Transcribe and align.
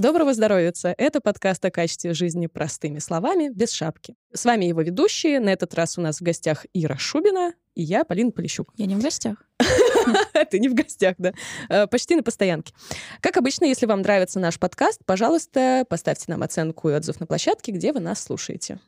Доброго 0.00 0.32
здоровья! 0.32 0.72
Это 0.96 1.20
подкаст 1.20 1.62
о 1.62 1.70
качестве 1.70 2.14
жизни 2.14 2.46
простыми 2.46 3.00
словами, 3.00 3.50
без 3.50 3.70
шапки. 3.70 4.14
С 4.32 4.46
вами 4.46 4.64
его 4.64 4.80
ведущие. 4.80 5.40
На 5.40 5.50
этот 5.50 5.74
раз 5.74 5.98
у 5.98 6.00
нас 6.00 6.20
в 6.20 6.22
гостях 6.22 6.64
Ира 6.72 6.96
Шубина 6.96 7.52
и 7.74 7.82
я, 7.82 8.04
Полина 8.04 8.30
Полищук. 8.30 8.72
Я 8.78 8.86
не 8.86 8.94
в 8.94 9.02
гостях. 9.02 9.36
Ты 10.50 10.58
не 10.58 10.70
в 10.70 10.74
гостях, 10.74 11.16
да. 11.18 11.34
Э, 11.68 11.86
почти 11.86 12.16
на 12.16 12.22
постоянке. 12.22 12.72
Как 13.20 13.36
обычно, 13.36 13.66
если 13.66 13.84
вам 13.84 14.00
нравится 14.00 14.40
наш 14.40 14.58
подкаст, 14.58 15.04
пожалуйста, 15.04 15.84
поставьте 15.86 16.24
нам 16.28 16.42
оценку 16.42 16.88
и 16.88 16.94
отзыв 16.94 17.20
на 17.20 17.26
площадке, 17.26 17.70
где 17.70 17.92
вы 17.92 18.00
нас 18.00 18.22
слушаете. 18.22 18.80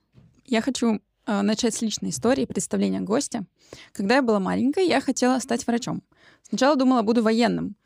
Я 0.46 0.62
хочу 0.62 1.02
э, 1.26 1.42
начать 1.42 1.74
с 1.74 1.82
личной 1.82 2.08
истории 2.08 2.46
представления 2.46 3.02
гостя. 3.02 3.44
Когда 3.92 4.14
я 4.14 4.22
была 4.22 4.40
маленькой, 4.40 4.88
я 4.88 5.02
хотела 5.02 5.38
стать 5.40 5.66
врачом. 5.66 6.02
Сначала 6.42 6.74
думала, 6.74 7.02
буду 7.02 7.22
военным, 7.22 7.76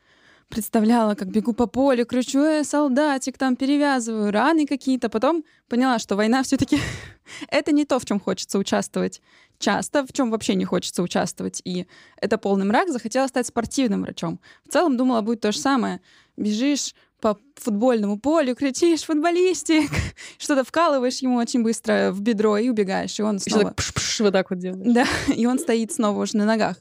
представляла, 0.49 1.15
как 1.15 1.29
бегу 1.29 1.53
по 1.53 1.67
полю, 1.67 2.05
кричу, 2.05 2.39
э, 2.39 2.63
солдатик, 2.63 3.37
там 3.37 3.55
перевязываю, 3.55 4.31
раны 4.31 4.65
какие-то. 4.65 5.09
Потом 5.09 5.43
поняла, 5.67 5.99
что 5.99 6.15
война 6.15 6.43
все 6.43 6.57
таки 6.57 6.79
это 7.49 7.71
не 7.71 7.85
то, 7.85 7.99
в 7.99 8.05
чем 8.05 8.19
хочется 8.19 8.57
участвовать 8.57 9.21
часто, 9.59 10.05
в 10.05 10.13
чем 10.13 10.31
вообще 10.31 10.55
не 10.55 10.65
хочется 10.65 11.01
участвовать. 11.01 11.61
И 11.65 11.87
это 12.21 12.37
полный 12.37 12.65
мрак. 12.65 12.89
Захотела 12.89 13.27
стать 13.27 13.47
спортивным 13.47 14.03
врачом. 14.03 14.39
В 14.67 14.71
целом 14.71 14.97
думала, 14.97 15.21
будет 15.21 15.41
то 15.41 15.51
же 15.51 15.59
самое. 15.59 16.01
Бежишь 16.37 16.93
по 17.19 17.37
футбольному 17.55 18.19
полю, 18.19 18.55
кричишь 18.55 19.03
«футболистик!», 19.03 19.89
что-то 20.37 20.63
вкалываешь 20.63 21.17
ему 21.19 21.37
очень 21.37 21.63
быстро 21.63 22.11
в 22.11 22.21
бедро 22.21 22.57
и 22.57 22.69
убегаешь, 22.69 23.19
и 23.19 23.23
он 23.23 23.39
снова... 23.39 23.71
Пш 23.71 23.91
-пш, 23.91 24.23
вот 24.23 24.33
так 24.33 24.49
вот 24.51 24.59
делаешь. 24.59 24.93
Да, 24.93 25.07
и 25.35 25.45
он 25.47 25.57
стоит 25.57 25.91
снова 25.91 26.21
уже 26.21 26.37
на 26.37 26.45
ногах. 26.45 26.77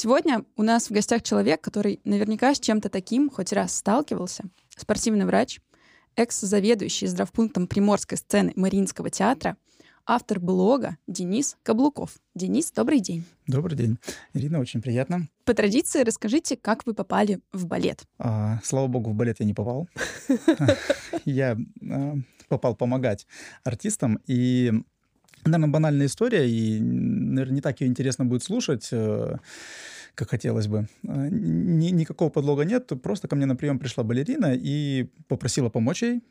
Сегодня 0.00 0.44
у 0.54 0.62
нас 0.62 0.90
в 0.90 0.92
гостях 0.92 1.24
человек, 1.24 1.60
который 1.60 1.98
наверняка 2.04 2.54
с 2.54 2.60
чем-то 2.60 2.88
таким 2.88 3.28
хоть 3.28 3.52
раз 3.52 3.74
сталкивался. 3.74 4.44
Спортивный 4.76 5.26
врач, 5.26 5.58
экс-заведующий 6.14 7.08
здравпунктом 7.08 7.66
приморской 7.66 8.16
сцены 8.16 8.52
Мариинского 8.54 9.10
театра, 9.10 9.56
автор 10.06 10.38
блога 10.38 10.98
Денис 11.08 11.56
Каблуков. 11.64 12.14
Денис, 12.36 12.70
добрый 12.70 13.00
день. 13.00 13.24
Добрый 13.48 13.76
день. 13.76 13.98
Ирина, 14.34 14.60
очень 14.60 14.80
приятно. 14.80 15.26
По 15.44 15.52
традиции 15.52 16.04
расскажите, 16.04 16.56
как 16.56 16.86
вы 16.86 16.94
попали 16.94 17.40
в 17.52 17.66
балет. 17.66 18.04
А, 18.20 18.60
слава 18.62 18.86
богу, 18.86 19.10
в 19.10 19.14
балет 19.14 19.40
я 19.40 19.46
не 19.46 19.54
попал. 19.54 19.88
Я 21.24 21.58
а, 21.90 22.14
попал 22.48 22.76
помогать 22.76 23.26
артистам, 23.64 24.20
и 24.28 24.72
наверное, 25.48 25.72
банальная 25.72 26.06
история, 26.06 26.48
и, 26.48 26.80
наверное, 26.80 27.56
не 27.56 27.60
так 27.60 27.80
ее 27.80 27.88
интересно 27.88 28.24
будет 28.24 28.42
слушать, 28.42 28.88
э, 28.92 29.36
как 30.14 30.30
хотелось 30.30 30.66
бы. 30.66 30.88
Э, 31.04 31.28
ни, 31.30 31.88
никакого 31.90 32.30
подлога 32.30 32.64
нет, 32.64 32.90
просто 33.02 33.28
ко 33.28 33.36
мне 33.36 33.46
на 33.46 33.56
прием 33.56 33.78
пришла 33.78 34.04
балерина 34.04 34.54
и 34.54 35.08
попросила 35.28 35.68
помочь 35.68 36.02
ей. 36.02 36.22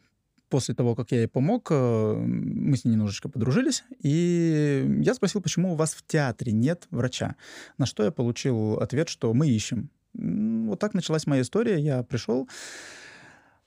После 0.50 0.74
того, 0.74 0.96
как 0.96 1.12
я 1.12 1.20
ей 1.20 1.28
помог, 1.28 1.68
э, 1.72 2.14
мы 2.16 2.78
с 2.78 2.86
ней 2.86 2.92
немножечко 2.92 3.28
подружились, 3.28 3.84
и 4.02 5.02
я 5.04 5.14
спросил, 5.14 5.42
почему 5.42 5.74
у 5.74 5.76
вас 5.76 5.94
в 5.94 6.06
театре 6.08 6.54
нет 6.54 6.88
врача. 6.90 7.36
На 7.78 7.86
что 7.86 8.04
я 8.04 8.12
получил 8.12 8.76
ответ, 8.76 9.10
что 9.10 9.34
мы 9.34 9.50
ищем. 9.50 9.90
Вот 10.14 10.80
так 10.80 10.94
началась 10.94 11.28
моя 11.28 11.42
история. 11.42 11.80
Я 11.80 12.02
пришел, 12.04 12.48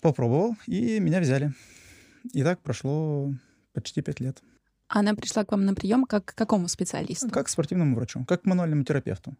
попробовал, 0.00 0.56
и 0.66 0.98
меня 1.00 1.20
взяли. 1.20 1.52
И 2.32 2.42
так 2.42 2.60
прошло 2.60 3.32
почти 3.72 4.02
пять 4.02 4.20
лет. 4.20 4.42
Она 4.92 5.14
пришла 5.14 5.44
к 5.44 5.52
вам 5.52 5.64
на 5.64 5.74
прием 5.74 6.04
как 6.04 6.24
к 6.24 6.34
какому 6.34 6.66
специалисту? 6.66 7.30
Как 7.30 7.46
к 7.46 7.48
спортивному 7.48 7.94
врачу, 7.94 8.24
как 8.26 8.42
к 8.42 8.44
мануальному 8.44 8.82
терапевту 8.82 9.36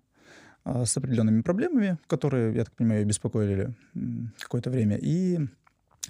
а, 0.64 0.86
с 0.86 0.96
определенными 0.96 1.42
проблемами, 1.42 1.98
которые, 2.06 2.54
я 2.54 2.64
так 2.64 2.74
понимаю, 2.74 3.04
беспокоили 3.04 3.74
какое-то 4.38 4.70
время. 4.70 4.96
И 4.96 5.40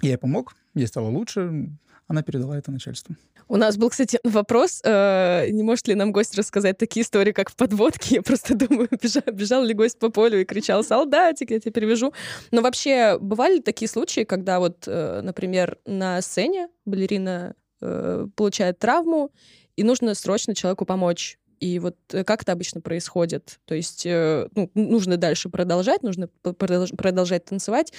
я 0.01 0.09
ей 0.11 0.17
помог, 0.17 0.55
ей 0.75 0.85
стало 0.85 1.07
лучше, 1.07 1.69
она 2.07 2.21
передала 2.21 2.55
это 2.55 2.71
начальству. 2.71 3.15
У 3.47 3.57
нас 3.57 3.77
был, 3.77 3.89
кстати, 3.89 4.19
вопрос, 4.23 4.79
э, 4.83 5.49
не 5.49 5.63
может 5.63 5.87
ли 5.87 5.95
нам 5.95 6.11
гость 6.11 6.37
рассказать 6.37 6.77
такие 6.77 7.03
истории, 7.03 7.31
как 7.31 7.49
в 7.49 7.55
подводке. 7.55 8.15
Я 8.15 8.21
просто 8.21 8.55
думаю, 8.67 8.89
бежал, 9.01 9.23
бежал 9.33 9.63
ли 9.63 9.73
гость 9.73 9.97
по 9.97 10.09
полю 10.09 10.39
и 10.39 10.45
кричал 10.45 10.83
«Солдатик, 10.83 11.49
я 11.49 11.59
тебя 11.59 11.71
перевяжу». 11.71 12.13
Но 12.51 12.61
вообще, 12.61 13.17
бывали 13.19 13.59
такие 13.59 13.89
случаи, 13.89 14.23
когда 14.23 14.59
вот, 14.59 14.83
э, 14.85 15.21
например, 15.23 15.79
на 15.85 16.21
сцене 16.21 16.69
балерина 16.85 17.55
э, 17.81 18.27
получает 18.35 18.79
травму, 18.79 19.31
и 19.75 19.83
нужно 19.83 20.15
срочно 20.15 20.55
человеку 20.55 20.85
помочь. 20.85 21.37
И 21.59 21.79
вот 21.79 21.95
э, 22.11 22.23
как 22.23 22.41
это 22.41 22.51
обычно 22.51 22.81
происходит? 22.81 23.59
То 23.65 23.75
есть 23.75 24.05
э, 24.05 24.47
ну, 24.55 24.69
нужно 24.73 25.17
дальше 25.17 25.49
продолжать, 25.49 26.03
нужно 26.03 26.27
продолжать 26.27 27.45
танцевать. 27.45 27.93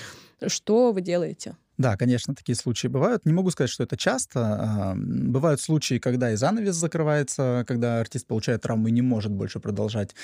Что 0.47 0.93
вы 0.93 1.01
делаете? 1.01 1.57
Да, 1.79 1.97
конечно, 1.97 2.35
такие 2.35 2.55
случаи 2.55 2.87
бывают. 2.89 3.25
Не 3.25 3.33
могу 3.33 3.51
сказать, 3.51 3.71
что 3.71 3.83
это 3.85 3.97
часто. 3.97 4.41
А, 4.41 4.95
бывают 4.97 5.61
случаи, 5.61 5.99
когда 5.99 6.31
и 6.33 6.37
занавес 6.37 6.75
закрывается, 6.75 7.65
когда 7.67 8.01
артист 8.01 8.27
получает 8.27 8.63
травму 8.63 8.89
и 8.89 8.91
не 8.93 9.03
может 9.03 9.33
больше 9.33 9.59
продолжать. 9.59 10.15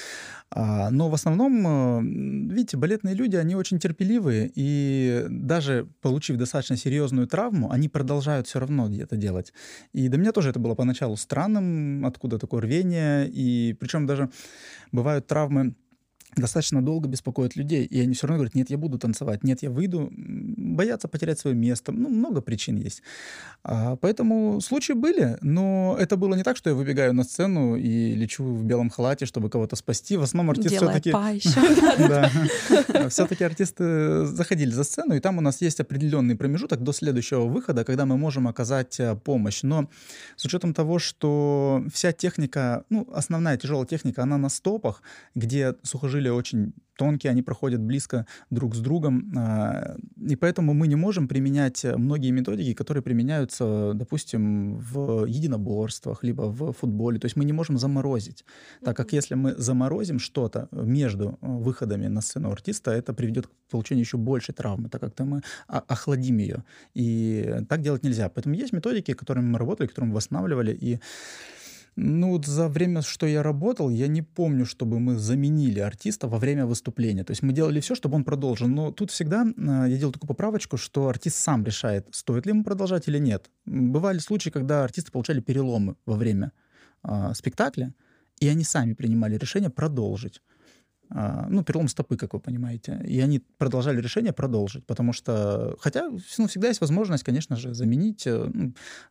А, 0.50 0.90
но 0.90 1.08
в 1.10 1.14
основном, 1.14 1.66
э, 2.48 2.52
видите, 2.54 2.76
балетные 2.76 3.14
люди, 3.14 3.36
они 3.36 3.56
очень 3.56 3.78
терпеливые, 3.78 4.50
и 4.54 5.26
даже 5.30 5.88
получив 6.02 6.36
достаточно 6.38 6.76
серьезную 6.76 7.26
травму, 7.28 7.70
они 7.70 7.88
продолжают 7.88 8.46
все 8.48 8.60
равно 8.60 8.88
это 8.94 9.16
делать. 9.16 9.52
И 9.92 10.08
для 10.08 10.18
меня 10.18 10.32
тоже 10.32 10.50
это 10.50 10.60
было 10.60 10.74
поначалу 10.74 11.16
странным, 11.16 12.06
откуда 12.06 12.38
такое 12.38 12.62
рвение, 12.62 13.28
и 13.28 13.74
причем 13.80 14.06
даже 14.06 14.30
бывают 14.92 15.26
травмы, 15.26 15.74
достаточно 16.36 16.82
долго 16.82 17.08
беспокоят 17.08 17.56
людей, 17.56 17.84
и 17.84 18.00
они 18.00 18.14
все 18.14 18.26
равно 18.26 18.38
говорят, 18.38 18.54
нет, 18.54 18.70
я 18.70 18.78
буду 18.78 18.98
танцевать, 18.98 19.44
нет, 19.44 19.62
я 19.62 19.70
выйду, 19.70 20.10
боятся 20.12 21.08
потерять 21.08 21.38
свое 21.38 21.56
место, 21.56 21.92
ну, 21.92 22.08
много 22.08 22.40
причин 22.40 22.76
есть. 22.76 23.02
А, 23.64 23.96
поэтому 23.96 24.60
случаи 24.60 24.92
были, 24.92 25.36
но 25.40 25.96
это 25.98 26.16
было 26.16 26.34
не 26.34 26.42
так, 26.42 26.56
что 26.56 26.70
я 26.70 26.76
выбегаю 26.76 27.12
на 27.14 27.24
сцену 27.24 27.76
и 27.76 28.14
лечу 28.14 28.44
в 28.44 28.64
белом 28.64 28.90
халате, 28.90 29.26
чтобы 29.26 29.50
кого-то 29.50 29.76
спасти. 29.76 30.16
В 30.16 30.22
основном 30.22 30.50
артисты 30.50 30.76
все-таки... 30.76 31.12
Все-таки 33.08 33.44
артисты 33.44 34.26
заходили 34.26 34.70
за 34.70 34.84
сцену, 34.84 35.14
и 35.14 35.20
там 35.20 35.38
у 35.38 35.40
нас 35.40 35.60
есть 35.60 35.80
определенный 35.80 36.36
промежуток 36.36 36.82
до 36.82 36.92
следующего 36.92 37.44
выхода, 37.44 37.84
когда 37.84 38.06
мы 38.06 38.16
можем 38.16 38.48
оказать 38.48 39.00
э, 39.00 39.16
помощь. 39.16 39.62
Но 39.62 39.88
с 40.36 40.44
учетом 40.44 40.74
того, 40.74 40.98
что 40.98 41.84
вся 41.92 42.12
техника, 42.12 42.84
ну, 42.90 43.08
основная 43.12 43.56
тяжелая 43.56 43.86
техника, 43.86 44.22
она 44.22 44.38
на 44.38 44.48
стопах, 44.48 45.02
где 45.34 45.74
сухожилия 45.82 46.17
сухожилия 46.18 46.32
очень 46.32 46.72
тонкие, 46.96 47.30
они 47.30 47.42
проходят 47.42 47.80
близко 47.80 48.26
друг 48.50 48.74
с 48.74 48.80
другом, 48.80 49.32
а, 49.36 49.96
и 50.30 50.36
поэтому 50.36 50.74
мы 50.74 50.88
не 50.88 50.96
можем 50.96 51.28
применять 51.28 51.84
многие 51.84 52.32
методики, 52.32 52.74
которые 52.74 53.02
применяются, 53.02 53.92
допустим, 53.94 54.78
в 54.78 55.26
единоборствах, 55.26 56.24
либо 56.24 56.42
в 56.42 56.72
футболе. 56.72 57.18
То 57.18 57.26
есть 57.26 57.36
мы 57.36 57.44
не 57.44 57.52
можем 57.52 57.78
заморозить, 57.78 58.44
так 58.84 58.96
как 58.96 59.12
если 59.12 59.36
мы 59.36 59.54
заморозим 59.56 60.18
что-то 60.18 60.68
между 60.72 61.38
выходами 61.40 62.08
на 62.08 62.20
сцену 62.20 62.50
артиста, 62.50 62.90
это 62.90 63.12
приведет 63.14 63.46
к 63.46 63.50
получению 63.70 64.04
еще 64.04 64.16
большей 64.16 64.54
травмы, 64.54 64.88
так 64.88 65.00
как 65.00 65.20
мы 65.20 65.42
охладим 65.68 66.38
ее. 66.38 66.64
И 66.96 67.64
так 67.68 67.80
делать 67.80 68.02
нельзя. 68.02 68.28
Поэтому 68.28 68.56
есть 68.56 68.72
методики, 68.72 69.14
которыми 69.14 69.46
мы 69.46 69.58
работали, 69.58 69.86
которые 69.86 70.08
мы 70.08 70.14
восстанавливали, 70.16 70.76
и 70.80 70.98
ну, 72.00 72.30
вот 72.30 72.46
за 72.46 72.68
время, 72.68 73.02
что 73.02 73.26
я 73.26 73.42
работал, 73.42 73.90
я 73.90 74.06
не 74.06 74.22
помню, 74.22 74.66
чтобы 74.66 75.00
мы 75.00 75.18
заменили 75.18 75.80
артиста 75.80 76.28
во 76.28 76.38
время 76.38 76.64
выступления. 76.64 77.24
То 77.24 77.32
есть 77.32 77.42
мы 77.42 77.52
делали 77.52 77.80
все, 77.80 77.96
чтобы 77.96 78.14
он 78.14 78.24
продолжил. 78.24 78.68
Но 78.68 78.92
тут 78.92 79.10
всегда 79.10 79.44
э, 79.44 79.86
я 79.88 79.96
делал 79.98 80.12
такую 80.12 80.28
поправочку, 80.28 80.76
что 80.76 81.08
артист 81.08 81.38
сам 81.38 81.64
решает, 81.64 82.06
стоит 82.12 82.46
ли 82.46 82.52
ему 82.52 82.62
продолжать 82.62 83.08
или 83.08 83.18
нет. 83.18 83.50
Бывали 83.66 84.18
случаи, 84.18 84.50
когда 84.50 84.84
артисты 84.84 85.10
получали 85.10 85.40
переломы 85.40 85.96
во 86.06 86.14
время 86.14 86.52
э, 87.02 87.34
спектакля, 87.34 87.92
и 88.38 88.46
они 88.46 88.62
сами 88.62 88.94
принимали 88.94 89.36
решение 89.36 89.70
продолжить. 89.70 90.40
Uh, 91.10 91.46
ну, 91.48 91.64
перелом 91.64 91.88
стопы, 91.88 92.18
как 92.18 92.34
вы 92.34 92.40
понимаете. 92.40 93.00
И 93.02 93.18
они 93.20 93.40
продолжали 93.56 93.98
решение 93.98 94.34
продолжить, 94.34 94.84
потому 94.84 95.14
что, 95.14 95.74
хотя 95.80 96.10
ну, 96.10 96.46
всегда 96.46 96.68
есть 96.68 96.82
возможность, 96.82 97.24
конечно 97.24 97.56
же, 97.56 97.72
заменить, 97.72 98.26
э, 98.26 98.50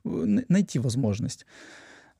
найти 0.04 0.78
возможность. 0.78 1.48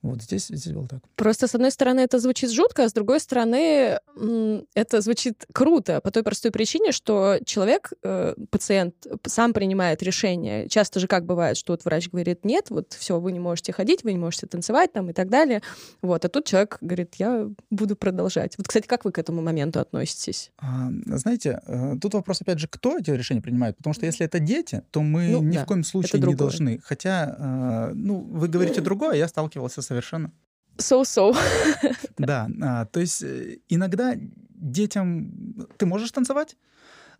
Вот 0.02 0.22
здесь, 0.22 0.46
здесь 0.46 0.72
было 0.72 0.86
так. 0.86 1.00
Просто, 1.16 1.48
с 1.48 1.54
одной 1.54 1.70
стороны, 1.70 2.00
это 2.00 2.18
звучит 2.18 2.50
жутко, 2.50 2.84
а 2.84 2.88
с 2.88 2.92
другой 2.92 3.20
стороны, 3.20 3.98
это 4.74 5.00
звучит 5.00 5.46
круто 5.52 6.00
по 6.00 6.10
той 6.10 6.22
простой 6.22 6.50
причине, 6.50 6.92
что 6.92 7.38
человек, 7.44 7.92
э, 8.02 8.34
пациент, 8.50 8.94
сам 9.26 9.52
принимает 9.52 10.02
решение. 10.02 10.68
Часто 10.68 11.00
же 11.00 11.08
как 11.08 11.24
бывает, 11.24 11.56
что 11.56 11.72
вот 11.72 11.84
врач 11.84 12.08
говорит, 12.10 12.44
нет, 12.44 12.70
вот 12.70 12.92
все, 12.92 13.18
вы 13.18 13.32
не 13.32 13.40
можете 13.40 13.72
ходить, 13.72 14.04
вы 14.04 14.12
не 14.12 14.18
можете 14.18 14.46
танцевать 14.46 14.92
там 14.92 15.10
и 15.10 15.12
так 15.12 15.28
далее. 15.28 15.62
Вот, 16.00 16.24
а 16.24 16.28
тут 16.28 16.44
человек 16.46 16.78
говорит, 16.80 17.16
я 17.16 17.48
буду 17.70 17.96
продолжать. 17.96 18.56
Вот, 18.56 18.68
кстати, 18.68 18.86
как 18.86 19.04
вы 19.04 19.10
к 19.10 19.18
этому 19.18 19.42
моменту 19.42 19.80
относитесь? 19.80 20.52
А, 20.58 20.90
знаете, 21.06 21.60
э, 21.66 21.96
тут 22.00 22.14
вопрос, 22.14 22.40
опять 22.40 22.60
же, 22.60 22.68
кто 22.68 22.98
эти 22.98 23.10
решения 23.10 23.42
принимает? 23.42 23.76
Потому 23.76 23.94
что 23.94 24.06
если 24.06 24.24
это 24.24 24.38
дети, 24.38 24.82
то 24.90 25.02
мы 25.02 25.28
ну, 25.28 25.42
ни 25.42 25.56
да, 25.56 25.64
в 25.64 25.66
коем 25.66 25.82
случае 25.82 26.22
не 26.22 26.34
должны. 26.34 26.80
Хотя, 26.84 27.90
э, 27.90 27.92
ну, 27.94 28.20
вы 28.20 28.46
говорите 28.48 28.80
другое, 28.80 29.16
я 29.16 29.26
сталкивался 29.26 29.82
совершенно. 29.88 30.32
So-so. 30.76 31.36
Да, 32.18 32.48
а, 32.62 32.84
то 32.86 33.00
есть 33.00 33.22
э, 33.22 33.58
иногда 33.68 34.14
детям... 34.16 35.66
Ты 35.76 35.86
можешь 35.86 36.12
танцевать? 36.12 36.56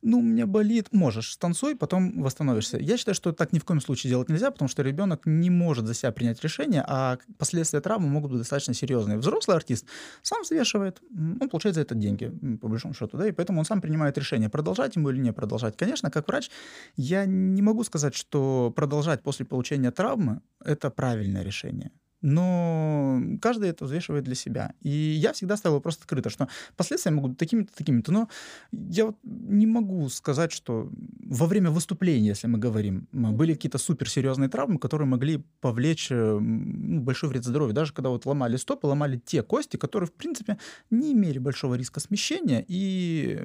ну, 0.03 0.19
у 0.19 0.23
меня 0.23 0.47
болит, 0.47 0.89
можешь, 0.93 1.33
станцуй, 1.33 1.75
потом 1.75 2.23
восстановишься. 2.23 2.79
Я 2.79 2.97
считаю, 2.97 3.15
что 3.15 3.33
так 3.33 3.53
ни 3.53 3.59
в 3.59 3.65
коем 3.65 3.81
случае 3.81 4.11
делать 4.11 4.29
нельзя, 4.29 4.51
потому 4.51 4.69
что 4.69 4.83
ребенок 4.83 5.23
не 5.25 5.51
может 5.51 5.87
за 5.87 5.95
себя 5.95 6.13
принять 6.13 6.43
решение, 6.43 6.85
а 6.87 7.19
последствия 7.37 7.81
травмы 7.81 8.09
могут 8.09 8.31
быть 8.31 8.41
достаточно 8.41 8.75
серьезные. 8.75 9.19
Взрослый 9.19 9.57
артист 9.57 9.87
сам 10.23 10.43
взвешивает, 10.43 11.03
он 11.11 11.49
получает 11.49 11.75
за 11.75 11.81
это 11.83 11.95
деньги, 11.95 12.33
по 12.61 12.69
большому 12.69 12.95
счету, 12.95 13.17
да, 13.17 13.29
и 13.29 13.33
поэтому 13.33 13.59
он 13.59 13.65
сам 13.65 13.81
принимает 13.81 14.17
решение, 14.17 14.49
продолжать 14.49 14.95
ему 14.97 15.11
или 15.11 15.19
не 15.19 15.33
продолжать. 15.33 15.77
Конечно, 15.77 16.11
как 16.11 16.29
врач, 16.29 16.51
я 16.97 17.25
не 17.27 17.63
могу 17.63 17.83
сказать, 17.85 18.15
что 18.15 18.73
продолжать 18.75 19.23
после 19.23 19.47
получения 19.47 19.91
травмы– 19.91 20.41
это 20.65 20.91
правильное 20.91 21.43
решение 21.43 21.91
но 22.21 23.21
каждый 23.41 23.71
это 23.71 23.85
взвешивает 23.85 24.25
для 24.25 24.35
себя. 24.35 24.75
И 24.83 24.91
я 24.91 25.33
всегда 25.33 25.57
ставил 25.57 25.77
вопрос 25.77 25.99
открыто, 25.99 26.31
что 26.31 26.49
последствия 26.77 27.13
могут 27.13 27.33
быть 27.33 27.39
такими-то, 27.39 27.73
такими-то. 27.75 28.13
Но 28.13 28.29
я 28.73 29.07
вот 29.07 29.17
не 29.23 29.67
могу 29.67 30.09
сказать, 30.09 30.53
что 30.53 30.91
во 31.25 31.47
время 31.47 31.71
выступления, 31.71 32.29
если 32.29 32.47
мы 32.47 32.59
говорим, 32.59 33.07
были 33.13 33.55
какие-то 33.55 33.79
суперсерьезные 33.79 34.49
травмы, 34.49 34.79
которые 34.79 35.07
могли 35.07 35.45
повлечь 35.61 36.09
э, 36.11 36.39
ну, 36.39 37.01
большой 37.01 37.29
вред 37.29 37.45
здоровью. 37.45 37.75
Даже 37.75 37.93
когда 37.93 38.11
вот 38.11 38.27
ломали 38.27 38.57
стопы, 38.57 38.87
ломали 38.87 39.21
те 39.25 39.43
кости, 39.43 39.77
которые, 39.77 40.09
в 40.09 40.13
принципе, 40.13 40.59
не 40.91 41.13
имели 41.13 41.39
большого 41.39 41.75
риска 41.75 42.01
смещения. 42.01 42.65
И, 42.69 43.41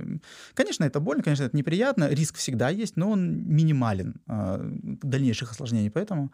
конечно, 0.54 0.84
это 0.84 1.00
больно, 1.00 1.24
конечно, 1.24 1.44
это 1.44 1.56
неприятно. 1.56 2.10
Риск 2.10 2.38
всегда 2.38 2.70
есть, 2.70 2.96
но 2.98 3.12
он 3.12 3.44
минимален 3.48 4.16
а, 4.28 4.60
дальнейших 4.62 5.52
осложнений. 5.52 5.92
Поэтому 5.92 6.32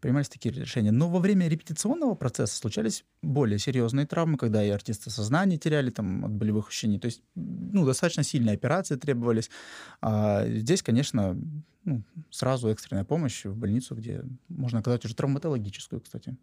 принимались 0.00 0.28
такие 0.28 0.54
решения. 0.54 0.92
Но 0.92 1.08
во 1.08 1.18
время 1.18 1.48
репетиционного 1.48 2.14
процесса 2.14 2.56
случались 2.56 3.04
более 3.22 3.58
серьезные 3.58 4.06
травмы, 4.06 4.38
когда 4.38 4.64
и 4.64 4.70
артисты 4.70 5.10
сознание 5.10 5.58
теряли 5.58 5.90
там, 5.90 6.24
от 6.24 6.32
болевых 6.32 6.68
ощущений. 6.68 6.98
То 6.98 7.06
есть 7.06 7.22
ну, 7.34 7.84
достаточно 7.84 8.22
сильные 8.22 8.54
операции 8.54 8.96
требовались. 8.96 9.50
А 10.00 10.46
здесь, 10.46 10.82
конечно, 10.82 11.36
ну, 11.84 12.02
сразу 12.30 12.68
экстренная 12.68 13.04
помощь 13.04 13.44
в 13.44 13.56
больницу, 13.56 13.94
где 13.94 14.22
можно 14.48 14.80
оказать 14.80 15.04
уже 15.04 15.14
травматологическую, 15.14 16.00
кстати, 16.00 16.36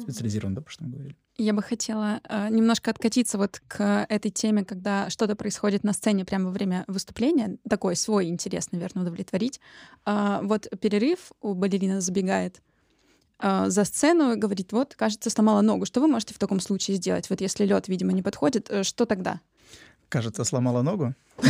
специализированную, 0.00 0.56
да, 0.56 0.62
про 0.62 0.70
что 0.70 0.84
мы 0.84 0.90
говорили. 0.90 1.16
Я 1.36 1.54
бы 1.54 1.62
хотела 1.62 2.20
э, 2.28 2.48
немножко 2.50 2.90
откатиться 2.90 3.38
вот 3.38 3.62
к 3.66 4.06
этой 4.08 4.30
теме, 4.30 4.64
когда 4.64 5.08
что-то 5.08 5.36
происходит 5.36 5.84
на 5.84 5.92
сцене 5.92 6.24
прямо 6.24 6.46
во 6.46 6.50
время 6.50 6.84
выступления, 6.86 7.56
такой 7.68 7.96
свой 7.96 8.28
интерес, 8.28 8.72
наверное, 8.72 9.02
удовлетворить. 9.02 9.60
Э, 10.04 10.40
вот 10.42 10.68
перерыв 10.80 11.32
у 11.40 11.54
балерины 11.54 12.00
забегает, 12.00 12.60
а, 13.42 13.70
за 13.70 13.84
сцену 13.84 14.32
и 14.32 14.36
говорит, 14.36 14.72
вот, 14.72 14.94
кажется, 14.94 15.30
сломала 15.30 15.62
ногу. 15.62 15.86
Что 15.86 16.00
вы 16.00 16.08
можете 16.08 16.34
в 16.34 16.38
таком 16.38 16.60
случае 16.60 16.98
сделать? 16.98 17.30
Вот 17.30 17.40
если 17.40 17.64
лед, 17.64 17.88
видимо, 17.88 18.12
не 18.12 18.22
подходит, 18.22 18.70
э, 18.70 18.82
что 18.82 19.06
тогда? 19.06 19.40
Кажется, 20.10 20.44
сломала 20.44 20.82
ногу. 20.82 21.14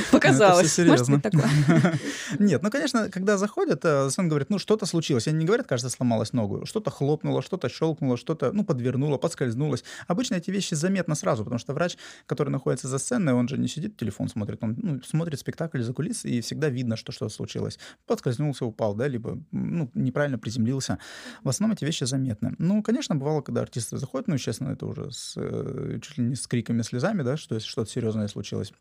Показалось. 0.12 0.78
Может 0.78 1.10
быть 1.10 1.22
такое? 1.22 1.48
Нет, 2.38 2.62
ну, 2.62 2.70
конечно, 2.70 3.10
когда 3.10 3.36
заходят, 3.36 3.84
э, 3.84 4.10
сын 4.10 4.28
говорит, 4.28 4.50
ну, 4.50 4.58
что-то 4.58 4.86
случилось. 4.86 5.28
Они 5.28 5.38
не 5.38 5.44
говорят, 5.44 5.66
кажется, 5.66 5.90
сломалась 5.90 6.32
ногу. 6.32 6.66
Что-то 6.66 6.90
хлопнуло, 6.90 7.42
что-то 7.42 7.68
щелкнуло, 7.68 8.16
что-то, 8.16 8.52
ну, 8.52 8.64
подвернуло, 8.64 9.18
подскользнулось. 9.18 9.84
Обычно 10.06 10.36
эти 10.36 10.50
вещи 10.50 10.74
заметно 10.74 11.14
сразу, 11.14 11.44
потому 11.44 11.58
что 11.58 11.72
врач, 11.72 11.96
который 12.26 12.50
находится 12.50 12.88
за 12.88 12.98
сценой, 12.98 13.34
он 13.34 13.48
же 13.48 13.58
не 13.58 13.68
сидит, 13.68 13.96
телефон 13.96 14.28
смотрит, 14.28 14.62
он 14.62 14.76
ну, 14.80 15.02
смотрит 15.02 15.38
спектакль 15.40 15.82
за 15.82 15.92
кулис, 15.92 16.24
и 16.24 16.40
всегда 16.40 16.68
видно, 16.68 16.96
что 16.96 17.12
что-то 17.12 17.32
случилось. 17.32 17.78
Подскользнулся, 18.06 18.64
упал, 18.64 18.94
да, 18.94 19.08
либо 19.08 19.38
ну, 19.52 19.90
неправильно 19.94 20.38
приземлился. 20.38 20.98
В 21.42 21.48
основном 21.48 21.74
эти 21.74 21.84
вещи 21.84 22.04
заметны. 22.04 22.54
Ну, 22.58 22.82
конечно, 22.82 23.14
бывало, 23.14 23.40
когда 23.42 23.62
артисты 23.62 23.98
заходят, 23.98 24.28
ну, 24.28 24.34
естественно, 24.34 24.70
это 24.70 24.86
уже 24.86 25.10
с, 25.10 25.34
э, 25.36 25.98
чуть 26.02 26.18
ли 26.18 26.24
не 26.24 26.34
с 26.34 26.46
криками, 26.46 26.82
слезами, 26.82 27.22
да, 27.22 27.36
что 27.36 27.54
если 27.54 27.68
что-то 27.68 27.90
серьезное 27.90 28.28
случилось. 28.28 28.72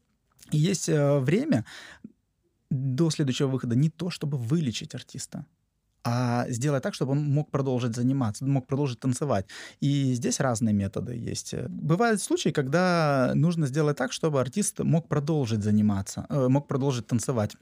И 0.51 0.57
есть 0.57 0.89
э, 0.89 1.19
время 1.19 1.65
до 2.69 3.09
следующего 3.09 3.47
выхода 3.47 3.75
не 3.75 3.89
то, 3.89 4.09
чтобы 4.09 4.37
вылечить 4.37 4.95
артиста, 4.95 5.45
а 6.03 6.45
сделать 6.49 6.83
так, 6.83 6.93
чтобы 6.93 7.11
он 7.11 7.23
мог 7.23 7.51
продолжить 7.51 7.95
заниматься, 7.95 8.45
мог 8.45 8.67
продолжить 8.67 8.99
танцевать. 8.99 9.45
И 9.81 10.13
здесь 10.13 10.39
разные 10.39 10.73
методы 10.73 11.15
есть. 11.15 11.53
Бывают 11.67 12.21
случаи, 12.21 12.49
когда 12.49 13.31
нужно 13.35 13.67
сделать 13.67 13.97
так, 13.97 14.13
чтобы 14.13 14.39
артист 14.39 14.79
мог 14.79 15.07
продолжить 15.07 15.63
заниматься, 15.63 16.25
э, 16.29 16.47
мог 16.47 16.67
продолжить 16.67 17.07
танцевать. 17.07 17.55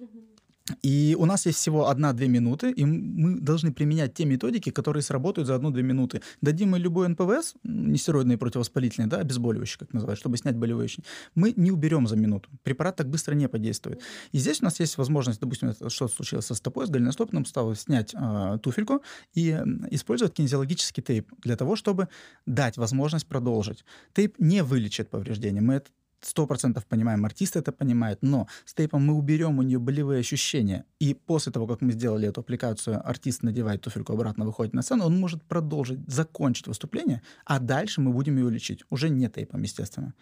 И 0.81 1.15
у 1.17 1.25
нас 1.25 1.45
есть 1.45 1.57
всего 1.57 1.87
одна-две 1.87 2.27
минуты, 2.27 2.71
и 2.71 2.85
мы 2.85 3.39
должны 3.39 3.71
применять 3.71 4.13
те 4.13 4.25
методики, 4.25 4.69
которые 4.69 5.03
сработают 5.03 5.47
за 5.47 5.55
одну-две 5.55 5.83
минуты. 5.83 6.21
Дадим 6.41 6.71
мы 6.71 6.79
любой 6.79 7.07
НПВС, 7.09 7.55
нестероидные 7.63 8.37
противовоспалительные, 8.37 9.07
да, 9.07 9.17
обезболивающие, 9.17 9.79
как 9.79 9.93
называют, 9.93 10.19
чтобы 10.19 10.37
снять 10.37 10.55
болевые 10.55 10.85
ощущения, 10.85 11.07
мы 11.35 11.53
не 11.55 11.71
уберем 11.71 12.07
за 12.07 12.15
минуту. 12.15 12.49
Препарат 12.63 12.95
так 12.97 13.09
быстро 13.09 13.33
не 13.33 13.47
подействует. 13.47 14.01
И 14.31 14.37
здесь 14.39 14.61
у 14.61 14.65
нас 14.65 14.79
есть 14.79 14.97
возможность, 14.97 15.39
допустим, 15.39 15.73
что 15.87 16.07
случилось 16.07 16.45
со 16.45 16.55
стопой, 16.55 16.87
с 16.87 16.89
голеностопным 16.89 17.45
суставом, 17.45 17.75
снять 17.75 18.13
э, 18.13 18.57
туфельку 18.61 19.01
и 19.33 19.51
использовать 19.91 20.33
кинезиологический 20.33 21.03
тейп 21.03 21.31
для 21.43 21.55
того, 21.55 21.75
чтобы 21.75 22.07
дать 22.45 22.77
возможность 22.77 23.27
продолжить. 23.27 23.85
Тейп 24.13 24.35
не 24.39 24.63
вылечит 24.63 25.09
повреждения. 25.09 25.61
Мы 25.61 25.75
это 25.75 25.89
сто 26.21 26.47
процентов 26.47 26.85
понимаем, 26.85 27.25
артист 27.25 27.55
это 27.55 27.71
понимает, 27.71 28.19
но 28.21 28.47
с 28.65 28.73
тейпом 28.73 29.05
мы 29.05 29.13
уберем 29.13 29.59
у 29.59 29.61
нее 29.61 29.79
болевые 29.79 30.19
ощущения, 30.19 30.85
и 30.99 31.13
после 31.13 31.51
того, 31.51 31.67
как 31.67 31.81
мы 31.81 31.91
сделали 31.91 32.27
эту 32.27 32.41
аппликацию, 32.41 33.07
артист 33.07 33.43
надевает 33.43 33.81
туфельку 33.81 34.13
обратно, 34.13 34.45
выходит 34.45 34.73
на 34.73 34.81
сцену, 34.81 35.05
он 35.05 35.19
может 35.19 35.43
продолжить, 35.43 35.99
закончить 36.07 36.67
выступление, 36.67 37.21
а 37.45 37.59
дальше 37.59 38.01
мы 38.01 38.11
будем 38.11 38.37
ее 38.37 38.49
лечить. 38.49 38.83
Уже 38.89 39.09
не 39.09 39.29
тейпом, 39.29 39.61
естественно. 39.61 40.13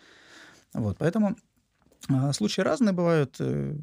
Вот, 0.74 0.98
поэтому 0.98 1.36
э, 2.10 2.34
случаи 2.34 2.62
разные 2.62 2.94
бывают. 2.94 3.36
Э, 3.40 3.76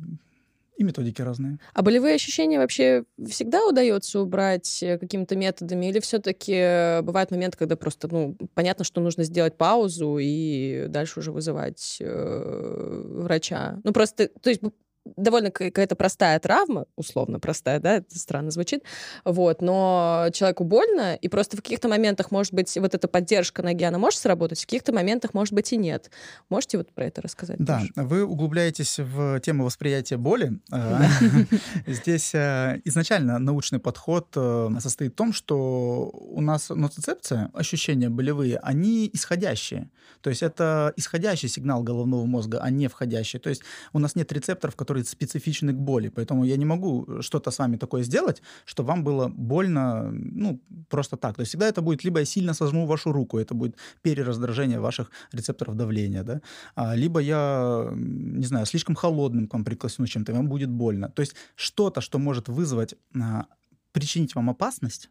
и 0.82 0.84
методики 0.84 1.22
разные. 1.22 1.58
А 1.72 1.82
болевые 1.82 2.14
ощущения 2.14 2.58
вообще 2.58 3.04
всегда 3.28 3.66
удается 3.66 4.20
убрать 4.20 4.82
э, 4.82 4.98
какими-то 4.98 5.36
методами? 5.36 5.86
Или 5.86 6.00
все-таки 6.00 6.54
э, 6.54 7.02
бывают 7.02 7.30
моменты, 7.30 7.56
когда 7.56 7.76
просто, 7.76 8.08
ну, 8.08 8.36
понятно, 8.54 8.84
что 8.84 9.00
нужно 9.00 9.24
сделать 9.24 9.56
паузу 9.56 10.18
и 10.20 10.86
дальше 10.88 11.20
уже 11.20 11.32
вызывать 11.32 11.98
э, 12.00 13.02
врача? 13.06 13.80
Ну, 13.84 13.92
просто, 13.92 14.28
то 14.28 14.50
есть 14.50 14.62
довольно 15.04 15.50
какая-то 15.50 15.96
простая 15.96 16.38
травма, 16.38 16.86
условно 16.96 17.40
простая, 17.40 17.80
да, 17.80 17.96
это 17.96 18.18
странно 18.18 18.50
звучит, 18.50 18.82
вот, 19.24 19.60
но 19.60 20.28
человеку 20.32 20.64
больно, 20.64 21.14
и 21.14 21.28
просто 21.28 21.56
в 21.56 21.62
каких-то 21.62 21.88
моментах, 21.88 22.30
может 22.30 22.52
быть, 22.52 22.76
вот 22.76 22.94
эта 22.94 23.08
поддержка 23.08 23.62
ноги, 23.62 23.84
она 23.84 23.98
может 23.98 24.20
сработать, 24.20 24.60
в 24.60 24.66
каких-то 24.66 24.92
моментах, 24.92 25.34
может 25.34 25.54
быть, 25.54 25.72
и 25.72 25.76
нет. 25.76 26.10
Можете 26.48 26.78
вот 26.78 26.92
про 26.92 27.06
это 27.06 27.22
рассказать? 27.22 27.58
Да, 27.58 27.80
тоже? 27.80 27.92
вы 27.96 28.24
углубляетесь 28.24 28.98
в 28.98 29.40
тему 29.40 29.64
восприятия 29.64 30.16
боли. 30.16 30.60
Э, 30.72 31.00
здесь 31.86 32.34
э, 32.34 32.80
изначально 32.84 33.38
научный 33.38 33.78
подход 33.78 34.28
э, 34.36 34.68
состоит 34.80 35.12
в 35.12 35.16
том, 35.16 35.32
что 35.32 36.10
у 36.12 36.40
нас 36.40 36.68
ноцицепция, 36.70 37.50
ощущения 37.54 38.08
болевые, 38.08 38.58
они 38.58 39.10
исходящие. 39.12 39.90
То 40.20 40.30
есть 40.30 40.42
это 40.42 40.92
исходящий 40.96 41.48
сигнал 41.48 41.82
головного 41.82 42.24
мозга, 42.24 42.60
а 42.62 42.70
не 42.70 42.88
входящий. 42.88 43.38
То 43.38 43.50
есть 43.50 43.62
у 43.92 43.98
нас 43.98 44.14
нет 44.14 44.30
рецепторов, 44.32 44.76
которые 44.76 44.91
которые 44.92 45.04
специфичны 45.04 45.72
к 45.72 45.76
боли. 45.76 46.10
Поэтому 46.10 46.44
я 46.44 46.56
не 46.56 46.64
могу 46.64 47.06
что-то 47.20 47.50
с 47.50 47.58
вами 47.58 47.76
такое 47.76 48.04
сделать, 48.04 48.42
чтобы 48.66 48.88
вам 48.88 49.04
было 49.04 49.28
больно, 49.28 50.10
ну, 50.12 50.60
просто 50.88 51.16
так. 51.16 51.36
То 51.36 51.42
есть 51.42 51.50
всегда 51.50 51.66
это 51.66 51.80
будет, 51.80 52.04
либо 52.04 52.18
я 52.18 52.26
сильно 52.26 52.54
сожму 52.54 52.86
вашу 52.86 53.12
руку, 53.12 53.38
это 53.38 53.54
будет 53.54 53.76
перераздражение 54.02 54.78
ваших 54.78 55.10
рецепторов 55.32 55.76
давления, 55.76 56.22
да, 56.22 56.40
а, 56.76 56.96
либо 56.96 57.20
я, 57.20 57.90
не 57.94 58.46
знаю, 58.46 58.66
слишком 58.66 58.94
холодным 58.94 59.46
к 59.46 59.54
вам 59.54 59.64
прикосну 59.64 60.06
чем-то, 60.06 60.32
вам 60.32 60.48
будет 60.48 60.68
больно. 60.68 61.08
То 61.08 61.22
есть 61.22 61.36
что-то, 61.56 62.00
что 62.00 62.18
может 62.18 62.48
вызвать, 62.48 62.94
а, 63.14 63.44
причинить 63.92 64.34
вам 64.34 64.48
опасность, 64.50 65.10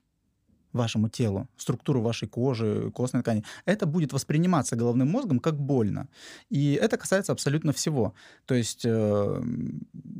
вашему 0.73 1.09
телу, 1.09 1.47
структуру 1.57 2.01
вашей 2.01 2.27
кожи, 2.27 2.91
костной 2.91 3.21
ткани, 3.21 3.43
это 3.65 3.85
будет 3.85 4.13
восприниматься 4.13 4.75
головным 4.75 5.09
мозгом 5.09 5.39
как 5.39 5.59
больно. 5.59 6.07
И 6.49 6.73
это 6.73 6.97
касается 6.97 7.31
абсолютно 7.31 7.71
всего. 7.71 8.13
То 8.45 8.55
есть, 8.55 8.85
э, 8.85 9.41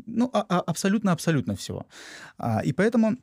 ну, 0.06 0.30
а, 0.34 0.46
а, 0.50 0.60
абсолютно-абсолютно 0.62 1.56
всего. 1.56 1.86
А, 2.38 2.62
и 2.64 2.74
поэтому 2.74 3.18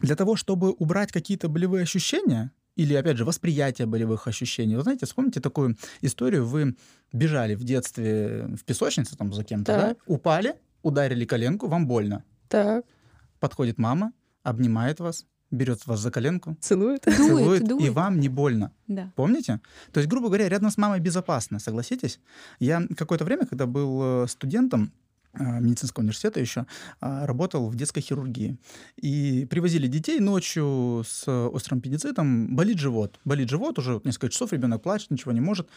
для 0.00 0.16
того, 0.16 0.36
чтобы 0.36 0.70
убрать 0.72 1.12
какие-то 1.12 1.48
болевые 1.48 1.82
ощущения, 1.82 2.50
или, 2.76 2.94
опять 2.94 3.16
же, 3.16 3.24
восприятие 3.24 3.86
болевых 3.86 4.26
ощущений. 4.26 4.76
Вы 4.76 4.82
знаете, 4.82 5.04
вспомните 5.04 5.40
такую 5.40 5.76
историю. 6.00 6.46
Вы 6.46 6.76
бежали 7.12 7.54
в 7.54 7.64
детстве 7.64 8.46
в 8.56 8.64
песочнице 8.64 9.16
там 9.16 9.32
за 9.32 9.44
кем-то, 9.44 9.72
да? 9.72 9.96
Упали, 10.06 10.54
ударили 10.82 11.24
коленку, 11.24 11.66
вам 11.66 11.86
больно. 11.86 12.24
Так. 12.48 12.84
Подходит 13.38 13.78
мама, 13.78 14.12
обнимает 14.42 15.00
вас, 15.00 15.26
берет 15.50 15.86
вас 15.86 16.00
за 16.00 16.10
коленку, 16.10 16.56
целует, 16.60 17.04
целует, 17.04 17.66
дует, 17.66 17.84
и 17.84 17.90
вам 17.90 18.20
не 18.20 18.28
больно. 18.28 18.72
Да. 18.86 19.12
Помните? 19.16 19.60
То 19.92 20.00
есть, 20.00 20.08
грубо 20.08 20.28
говоря, 20.28 20.48
рядом 20.48 20.70
с 20.70 20.78
мамой 20.78 21.00
безопасно, 21.00 21.58
согласитесь? 21.58 22.20
Я 22.58 22.82
какое-то 22.96 23.24
время, 23.24 23.46
когда 23.46 23.66
был 23.66 24.24
э, 24.24 24.26
студентом, 24.28 24.92
э, 25.34 25.60
медицинского 25.60 26.02
университета 26.02 26.40
еще, 26.40 26.66
а, 27.00 27.26
работал 27.26 27.68
в 27.68 27.76
детской 27.76 28.00
хирургии. 28.00 28.58
И 28.96 29.46
привозили 29.50 29.86
детей 29.86 30.20
ночью 30.20 31.02
с 31.06 31.28
острым 31.28 31.78
аппендицитом, 31.80 32.54
болит 32.54 32.78
живот. 32.78 33.18
Болит 33.24 33.48
живот, 33.48 33.78
уже 33.78 34.00
несколько 34.04 34.28
часов 34.28 34.52
ребенок 34.52 34.82
плачет, 34.82 35.10
ничего 35.10 35.32
не 35.32 35.40
может. 35.40 35.68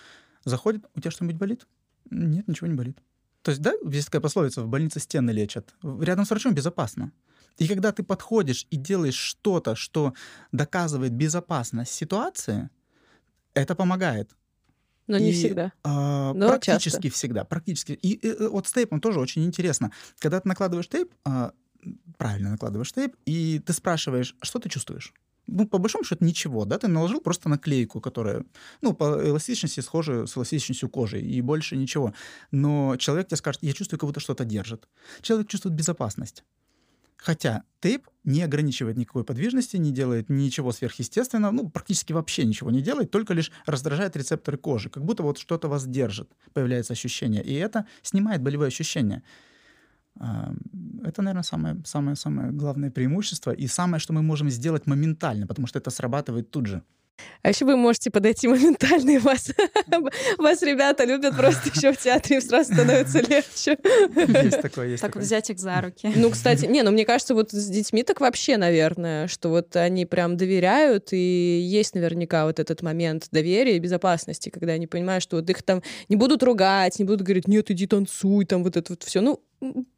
Заходит, 0.46 0.86
у 0.96 1.00
тебя 1.00 1.12
что-нибудь 1.12 1.38
болит? 1.38 1.68
Нет, 2.10 2.48
ничего 2.48 2.68
не 2.68 2.76
болит. 2.76 2.98
То 3.42 3.52
есть, 3.52 3.62
да, 3.62 3.74
есть 3.86 4.06
такая 4.06 4.22
пословица, 4.22 4.62
в 4.62 4.68
больнице 4.68 5.00
стены 5.00 5.32
лечат. 5.32 5.74
Рядом 5.84 6.26
с 6.26 6.30
врачом 6.30 6.54
безопасно. 6.54 7.12
И 7.58 7.68
когда 7.68 7.92
ты 7.92 8.04
подходишь 8.04 8.66
и 8.70 8.78
делаешь 8.78 9.16
что-то, 9.16 9.76
что 9.76 10.14
доказывает 10.52 11.14
безопасность 11.14 11.94
ситуации, 11.94 12.70
это 13.54 13.76
помогает. 13.76 14.32
Но 15.08 15.18
не 15.18 15.32
всегда. 15.34 15.74
Э, 15.84 16.32
Но 16.34 16.48
практически 16.48 17.04
часто. 17.04 17.10
всегда. 17.10 17.44
Практически. 17.44 17.92
И 17.92 18.26
э, 18.26 18.48
вот 18.48 18.68
с 18.68 18.72
тейпом 18.72 19.02
тоже 19.02 19.20
очень 19.20 19.44
интересно. 19.44 19.92
Когда 20.20 20.40
ты 20.40 20.48
накладываешь 20.48 20.88
тейп, 20.88 21.14
э, 21.26 21.52
правильно 22.18 22.52
накладываешь 22.52 22.92
тейп, 22.92 23.16
и 23.26 23.60
ты 23.60 23.74
спрашиваешь, 23.74 24.36
что 24.42 24.60
ты 24.60 24.70
чувствуешь? 24.70 25.14
Ну, 25.46 25.68
по 25.68 25.78
большому 25.78 26.06
счету, 26.06 26.24
ничего, 26.24 26.64
да, 26.64 26.78
ты 26.78 26.88
наложил 26.88 27.20
просто 27.20 27.50
наклейку, 27.50 28.00
которая, 28.00 28.46
ну, 28.82 28.94
по 28.94 29.28
эластичности 29.28 29.82
схожа 29.82 30.26
с 30.26 30.38
эластичностью 30.38 30.88
кожи, 30.88 31.20
и 31.22 31.42
больше 31.42 31.76
ничего. 31.76 32.14
Но 32.52 32.96
человек 32.96 33.28
тебе 33.28 33.38
скажет, 33.38 33.62
я 33.62 33.74
чувствую, 33.74 34.00
как 34.00 34.08
будто 34.08 34.22
что-то 34.22 34.46
держит. 34.46 34.88
Человек 35.22 35.50
чувствует 35.50 35.76
безопасность. 35.76 36.46
Хотя 37.24 37.64
тейп 37.80 38.10
не 38.26 38.42
ограничивает 38.42 38.98
никакой 38.98 39.24
подвижности, 39.24 39.78
не 39.78 39.92
делает 39.92 40.30
ничего 40.30 40.74
сверхъестественного, 40.74 41.52
ну, 41.52 41.70
практически 41.70 42.12
вообще 42.12 42.44
ничего 42.44 42.70
не 42.70 42.82
делает, 42.82 43.12
только 43.12 43.34
лишь 43.34 43.50
раздражает 43.66 44.18
рецепторы 44.18 44.58
кожи, 44.58 44.90
как 44.90 45.06
будто 45.06 45.24
вот 45.24 45.38
что-то 45.38 45.70
вас 45.70 45.86
держит, 45.86 46.30
появляется 46.54 46.92
ощущение. 46.92 47.42
И 47.42 47.54
это 47.54 47.86
снимает 48.02 48.42
болевые 48.42 48.68
ощущения. 48.68 49.24
Это, 50.16 51.22
наверное, 51.22 51.44
самое, 51.44 51.82
самое, 51.86 52.18
самое 52.18 52.52
главное 52.52 52.92
преимущество 52.92 53.52
и 53.52 53.68
самое, 53.68 54.02
что 54.02 54.12
мы 54.12 54.22
можем 54.22 54.50
сделать 54.50 54.86
моментально, 54.86 55.48
потому 55.48 55.68
что 55.68 55.80
это 55.80 55.92
срабатывает 55.92 56.52
тут 56.52 56.66
же. 56.66 56.82
А 57.42 57.50
еще 57.50 57.66
вы 57.66 57.76
можете 57.76 58.10
подойти 58.10 58.48
моментально, 58.48 59.12
и 59.12 59.18
вас, 59.18 59.52
вас 60.38 60.62
ребята 60.62 61.04
любят 61.06 61.36
просто 61.36 61.70
еще 61.74 61.92
в 61.92 61.98
театре, 61.98 62.38
им 62.38 62.42
сразу 62.42 62.74
становится 62.74 63.20
легче. 63.20 63.78
Есть 64.44 64.62
такое, 64.62 64.88
есть 64.88 65.02
Так 65.02 65.12
такое. 65.12 65.24
взять 65.24 65.50
их 65.50 65.60
за 65.60 65.82
руки. 65.82 66.12
Ну, 66.16 66.30
кстати, 66.32 66.66
не, 66.66 66.82
ну 66.84 66.92
мне 66.92 67.06
кажется, 67.06 67.34
вот 67.36 67.52
с 67.52 67.68
детьми 67.68 68.04
так 68.04 68.22
вообще, 68.22 68.58
наверное, 68.58 69.28
что 69.28 69.50
вот 69.50 69.76
они 69.76 70.06
прям 70.06 70.38
доверяют, 70.38 71.10
и 71.12 71.60
есть 71.60 71.96
наверняка 71.96 72.46
вот 72.46 72.60
этот 72.60 72.82
момент 72.82 73.28
доверия 73.32 73.76
и 73.76 73.80
безопасности, 73.80 74.50
когда 74.50 74.74
они 74.74 74.88
понимают, 74.88 75.24
что 75.24 75.38
вот 75.38 75.50
их 75.50 75.62
там 75.64 75.84
не 76.10 76.16
будут 76.16 76.44
ругать, 76.44 76.98
не 76.98 77.06
будут 77.06 77.22
говорить, 77.22 77.48
нет, 77.48 77.70
иди 77.72 77.88
танцуй, 77.88 78.46
там 78.46 78.64
вот 78.64 78.78
это 78.78 78.94
вот 78.94 79.04
все. 79.04 79.22
Ну, 79.22 79.42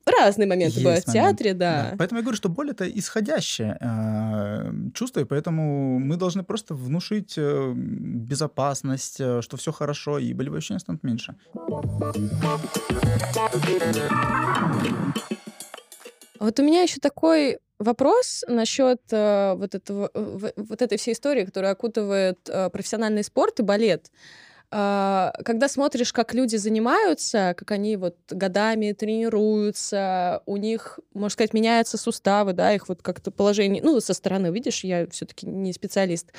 разные 0.06 0.48
моменты 0.48 0.74
Есть 0.76 0.84
бывают 0.84 1.04
в 1.06 1.08
момент, 1.08 1.38
театре, 1.38 1.54
да. 1.54 1.96
Поэтому 1.98 2.20
я 2.20 2.24
говорю, 2.24 2.38
что 2.38 2.50
боль 2.50 2.70
это 2.72 2.88
исходящее 2.88 3.78
э, 3.80 4.72
чувство, 4.94 5.22
и 5.22 5.26
поэтому 5.26 6.00
мы 6.00 6.18
должны 6.18 6.44
просто 6.44 6.74
внушить 6.76 7.34
э, 7.38 7.74
безопасность, 7.76 9.20
э, 9.20 9.42
что 9.42 9.58
все 9.58 9.72
хорошо, 9.72 10.20
и 10.20 10.34
болевые 10.34 10.60
ощущения 10.60 10.80
станут 10.80 11.04
меньше. 11.04 11.36
Вот 16.40 16.60
у 16.60 16.64
меня 16.64 16.82
еще 16.82 17.00
такой 17.00 17.58
вопрос 17.80 18.44
насчет 18.48 19.02
э, 19.12 19.54
вот, 19.56 19.74
этого, 19.76 20.10
э, 20.14 20.22
в- 20.22 20.54
вот 20.70 20.82
этой 20.82 20.98
всей 20.98 21.14
истории, 21.14 21.46
которая 21.46 21.72
окутывает 21.72 22.40
э, 22.50 22.70
профессиональный 22.70 23.24
спорт 23.24 23.60
и 23.60 23.64
балет. 23.64 24.12
Когда 24.70 25.68
смотришь, 25.70 26.12
как 26.12 26.34
люди 26.34 26.56
занимаются, 26.58 27.54
как 27.58 27.72
они 27.72 27.96
вот 27.98 28.18
годами 28.30 28.92
тренируются, 28.94 30.42
у 30.46 30.58
них, 30.58 31.00
можно 31.14 31.30
сказать, 31.30 31.54
меняются 31.54 31.98
суставы, 31.98 32.54
да, 32.54 32.74
их 32.74 32.90
вот 32.90 33.02
как-то 33.02 33.32
положение, 33.32 33.82
ну, 33.84 34.00
со 34.02 34.14
стороны 34.14 34.48
видишь, 34.52 34.84
я 34.84 35.08
все-таки 35.10 35.48
не 35.48 35.72
специалист. 35.74 36.34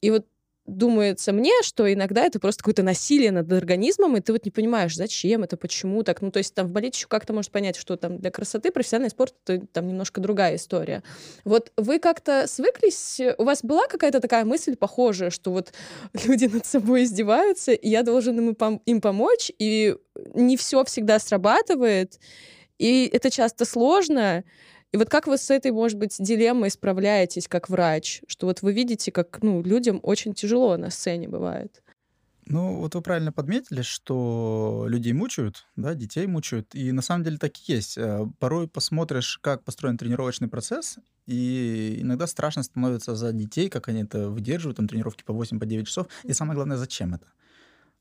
И 0.00 0.10
вот 0.10 0.26
думается 0.66 1.32
мне, 1.32 1.52
что 1.62 1.92
иногда 1.92 2.24
это 2.24 2.38
просто 2.38 2.62
какое-то 2.62 2.82
насилие 2.82 3.32
над 3.32 3.52
организмом, 3.52 4.16
и 4.16 4.20
ты 4.20 4.32
вот 4.32 4.44
не 4.44 4.50
понимаешь, 4.50 4.94
зачем 4.94 5.42
это, 5.42 5.56
почему 5.56 6.02
так. 6.04 6.22
Ну, 6.22 6.30
то 6.30 6.38
есть 6.38 6.54
там 6.54 6.66
в 6.66 6.72
балете 6.72 6.98
еще 6.98 7.08
как-то 7.08 7.32
может 7.32 7.50
понять, 7.50 7.76
что 7.76 7.96
там 7.96 8.18
для 8.18 8.30
красоты, 8.30 8.70
профессиональный 8.70 9.10
спорт— 9.10 9.34
это 9.46 9.66
там 9.66 9.88
немножко 9.88 10.20
другая 10.20 10.56
история. 10.56 11.02
Вот 11.44 11.72
вы 11.76 11.98
как-то 11.98 12.46
свыклись, 12.46 13.20
у 13.38 13.44
вас 13.44 13.62
была 13.62 13.86
какая-то 13.88 14.20
такая 14.20 14.44
мысль 14.44 14.76
похожая, 14.76 15.30
что 15.30 15.50
вот 15.50 15.72
люди 16.24 16.44
над 16.46 16.64
собой 16.64 17.04
издеваются, 17.04 17.72
и 17.72 17.88
я 17.88 18.02
должен 18.02 18.38
им, 18.38 18.50
пом- 18.50 18.80
им 18.86 19.00
помочь, 19.00 19.50
и 19.58 19.96
не 20.34 20.56
все 20.56 20.84
всегда 20.84 21.18
срабатывает, 21.18 22.20
и 22.78 23.08
это 23.12 23.30
часто 23.30 23.64
сложно, 23.64 24.44
и 24.92 24.96
вот 24.98 25.08
как 25.08 25.26
вы 25.26 25.38
с 25.38 25.50
этой, 25.50 25.70
может 25.70 25.98
быть, 25.98 26.16
дилеммой 26.18 26.70
справляетесь 26.70 27.48
как 27.48 27.70
врач? 27.70 28.22
Что 28.26 28.46
вот 28.46 28.60
вы 28.60 28.74
видите, 28.74 29.10
как 29.10 29.42
ну, 29.42 29.62
людям 29.62 30.00
очень 30.02 30.34
тяжело 30.34 30.76
на 30.76 30.90
сцене 30.90 31.28
бывает. 31.28 31.82
Ну, 32.46 32.76
вот 32.76 32.94
вы 32.94 33.00
правильно 33.00 33.32
подметили, 33.32 33.82
что 33.82 34.86
людей 34.88 35.12
мучают, 35.12 35.66
да, 35.76 35.94
детей 35.94 36.26
мучают, 36.26 36.74
и 36.74 36.90
на 36.92 37.00
самом 37.00 37.24
деле 37.24 37.38
так 37.38 37.52
и 37.56 37.72
есть. 37.72 37.96
Э, 37.96 38.26
Порой 38.40 38.66
посмотришь, 38.68 39.38
как 39.40 39.62
построен 39.64 39.96
тренировочный 39.96 40.48
процесс, 40.48 40.98
и 41.26 41.98
иногда 42.00 42.26
страшно 42.26 42.64
становится 42.64 43.14
за 43.14 43.32
детей, 43.32 43.68
как 43.68 43.88
они 43.88 44.02
это 44.02 44.28
выдерживают, 44.28 44.76
там 44.76 44.88
тренировки 44.88 45.22
по 45.22 45.32
8, 45.32 45.60
по 45.60 45.66
9 45.66 45.86
часов, 45.86 46.08
и 46.24 46.32
самое 46.32 46.56
главное, 46.56 46.76
зачем 46.76 47.14
это. 47.14 47.28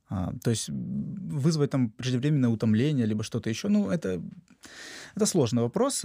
А, 0.10 0.33
то 0.43 0.50
есть 0.50 0.69
вызвать 0.69 1.69
там 1.69 1.91
преждевременное 1.91 2.50
утомление, 2.50 3.05
либо 3.05 3.24
что-то 3.24 3.50
еще, 3.50 3.67
ну, 3.69 3.91
это, 3.91 4.21
это 5.15 5.25
сложный 5.27 5.62
вопрос. 5.62 6.03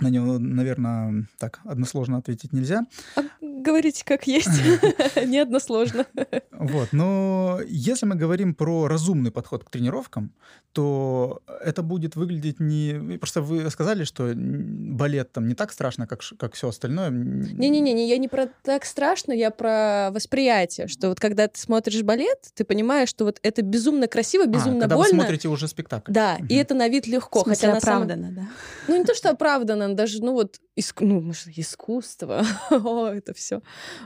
На 0.00 0.08
него, 0.08 0.38
наверное, 0.38 1.26
так 1.38 1.60
односложно 1.64 2.16
ответить 2.18 2.52
нельзя. 2.52 2.86
А 3.14 3.22
говорите, 3.40 4.04
как 4.04 4.26
есть. 4.26 4.48
Не 5.26 5.38
односложно. 5.38 6.06
Вот, 6.50 6.88
но 6.92 7.60
если 7.66 8.06
мы 8.06 8.14
говорим 8.14 8.54
про 8.54 8.88
разумный 8.88 9.30
подход 9.30 9.64
к 9.64 9.70
тренировкам, 9.70 10.32
то 10.72 11.42
это 11.62 11.82
будет 11.82 12.16
выглядеть 12.16 12.58
не... 12.58 13.18
Просто 13.18 13.42
вы 13.42 13.68
сказали, 13.70 14.04
что 14.04 14.32
балет 14.34 15.32
там 15.32 15.46
не 15.46 15.54
так 15.54 15.70
страшно, 15.72 16.06
как, 16.06 16.22
как 16.38 16.54
все 16.54 16.68
остальное. 16.68 17.10
Не-не-не, 17.10 17.92
не, 17.92 18.08
я 18.08 18.16
не 18.16 18.28
про 18.28 18.46
так 18.62 18.86
страшно, 18.86 19.32
я 19.32 19.50
про 19.50 20.10
восприятие, 20.12 20.88
что 20.88 21.08
вот 21.08 21.20
когда 21.20 21.46
ты 21.48 21.60
смотришь 21.60 22.02
балет, 22.02 22.50
ты 22.54 22.64
понимаешь, 22.64 23.10
что 23.10 23.26
вот 23.26 23.38
это 23.42 23.60
безумно 23.62 24.06
красиво, 24.08 24.44
а, 24.44 24.46
безумно 24.46 24.80
когда 24.80 24.96
вы 24.96 25.02
больно. 25.04 25.20
смотрите 25.20 25.48
уже 25.48 25.68
спектакль. 25.68 26.10
Да, 26.12 26.38
и 26.48 26.54
это 26.54 26.74
на 26.74 26.88
вид 26.88 27.06
легко, 27.06 27.40
В 27.40 27.42
смысле, 27.44 27.68
хотя 27.68 27.74
на 27.74 27.80
самом- 27.80 28.02
оправданно, 28.04 28.32
да. 28.32 28.48
Ну, 28.88 28.96
не 28.96 29.04
то, 29.04 29.14
что 29.14 29.30
оправданно, 29.30 29.81
даже, 29.88 30.22
ну, 30.22 30.32
вот, 30.32 30.60
иск- 30.76 31.04
ну, 31.04 31.20
может, 31.20 31.48
искусство, 31.56 32.44
это 33.14 33.34
все. 33.34 33.62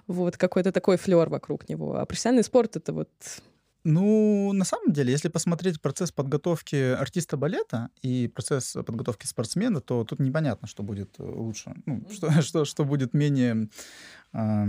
Вот, 0.07 0.37
какой-то 0.37 0.73
такой 0.73 0.97
флер 0.97 1.29
вокруг 1.29 1.69
него. 1.69 1.97
А 1.97 2.07
профессиональный 2.07 2.45
спорт— 2.45 2.77
это 2.77 2.93
вот... 2.93 3.11
Ну, 3.85 4.53
на 4.53 4.65
самом 4.65 4.93
деле, 4.93 5.13
если 5.13 5.29
посмотреть 5.29 5.81
процесс 5.81 6.11
подготовки 6.11 6.75
артиста 6.75 7.37
балета 7.37 7.91
и 8.03 8.27
процесс 8.27 8.73
подготовки 8.73 9.27
спортсмена, 9.27 9.81
то 9.81 10.03
тут 10.03 10.19
непонятно, 10.19 10.67
что 10.67 10.83
будет 10.83 11.15
э, 11.19 11.23
лучше, 11.23 11.73
ну, 11.87 12.03
что, 12.13 12.31
что, 12.43 12.65
что 12.65 12.85
будет 12.85 13.15
менее 13.15 13.69
а, 14.33 14.67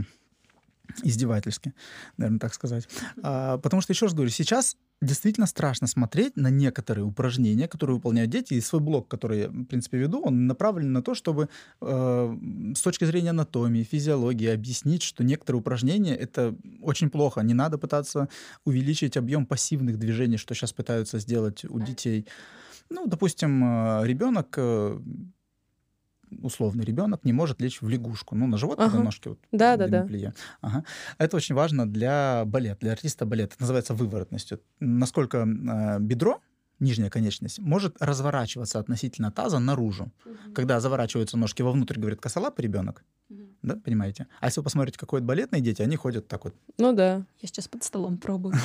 издевательски, 1.03 1.73
наверное, 2.17 2.39
так 2.39 2.53
сказать. 2.53 2.87
А, 3.23 3.57
потому 3.57 3.81
что, 3.81 3.93
еще 3.93 4.05
раз 4.05 4.13
говорю, 4.13 4.29
сейчас 4.29 4.77
действительно 5.01 5.47
страшно 5.47 5.87
смотреть 5.87 6.35
на 6.37 6.49
некоторые 6.49 7.05
упражнения, 7.05 7.67
которые 7.67 7.97
выполняют 7.97 8.31
дети, 8.31 8.55
и 8.55 8.61
свой 8.61 8.81
блог, 8.81 9.07
который 9.07 9.39
я, 9.39 9.47
в 9.49 9.65
принципе, 9.65 9.97
веду, 9.97 10.21
он 10.21 10.47
направлен 10.47 10.91
на 10.91 11.01
то, 11.01 11.13
чтобы 11.13 11.49
э, 11.81 12.37
с 12.75 12.81
точки 12.81 13.05
зрения 13.05 13.29
анатомии, 13.29 13.83
физиологии 13.83 14.47
объяснить, 14.47 15.03
что 15.03 15.23
некоторые 15.23 15.59
упражнения— 15.61 16.15
это 16.17 16.55
очень 16.81 17.09
плохо. 17.09 17.41
Не 17.41 17.53
надо 17.53 17.77
пытаться 17.77 18.27
увеличить 18.65 19.17
объем 19.17 19.45
пассивных 19.45 19.99
движений, 19.99 20.37
что 20.37 20.55
сейчас 20.55 20.73
пытаются 20.73 21.19
сделать 21.19 21.65
у 21.65 21.79
детей. 21.79 22.25
Ну, 22.89 23.05
допустим, 23.05 23.61
ребенок, 24.03 24.57
условный 26.41 26.83
ребенок, 26.85 27.23
не 27.23 27.33
может 27.33 27.61
лечь 27.61 27.81
в 27.81 27.87
лягушку. 27.89 28.35
Ну, 28.35 28.47
на 28.47 28.57
живот, 28.57 28.79
Ага. 28.79 28.89
когда 28.89 29.03
ножки 29.03 29.27
вот 29.29 29.39
Да, 29.51 29.77
да, 29.77 29.87
да. 29.87 30.07
Ага. 30.61 30.83
Это 31.17 31.37
очень 31.37 31.55
важно 31.55 31.87
для 31.89 32.43
балета, 32.45 32.79
для 32.81 32.91
артиста 32.93 33.25
балета. 33.25 33.53
Это 33.55 33.63
называется 33.63 33.93
выворотностью. 33.93 34.59
Насколько 34.79 35.37
э, 35.47 35.99
бедро, 35.99 36.41
нижняя 36.79 37.09
конечность, 37.09 37.59
может 37.59 37.95
разворачиваться 37.99 38.79
относительно 38.79 39.31
таза 39.31 39.59
наружу. 39.59 40.11
Когда 40.53 40.79
заворачиваются 40.79 41.37
ножки 41.37 41.61
вовнутрь, 41.63 41.99
говорит 41.99 42.21
косолапый 42.21 42.63
ребенок, 42.63 43.03
да, 43.63 43.75
понимаете? 43.83 44.27
А 44.39 44.45
если 44.45 44.59
вы 44.59 44.65
посмотрите, 44.65 44.99
какой 44.99 45.19
это 45.19 45.27
балетные 45.27 45.61
дети, 45.61 45.81
они 45.81 45.95
ходят 45.95 46.27
так 46.27 46.43
вот. 46.45 46.53
Ну 46.77 46.93
да. 46.93 47.25
Я 47.41 47.47
сейчас 47.47 47.67
под 47.67 47.83
столом 47.83 48.17
пробую. 48.17 48.53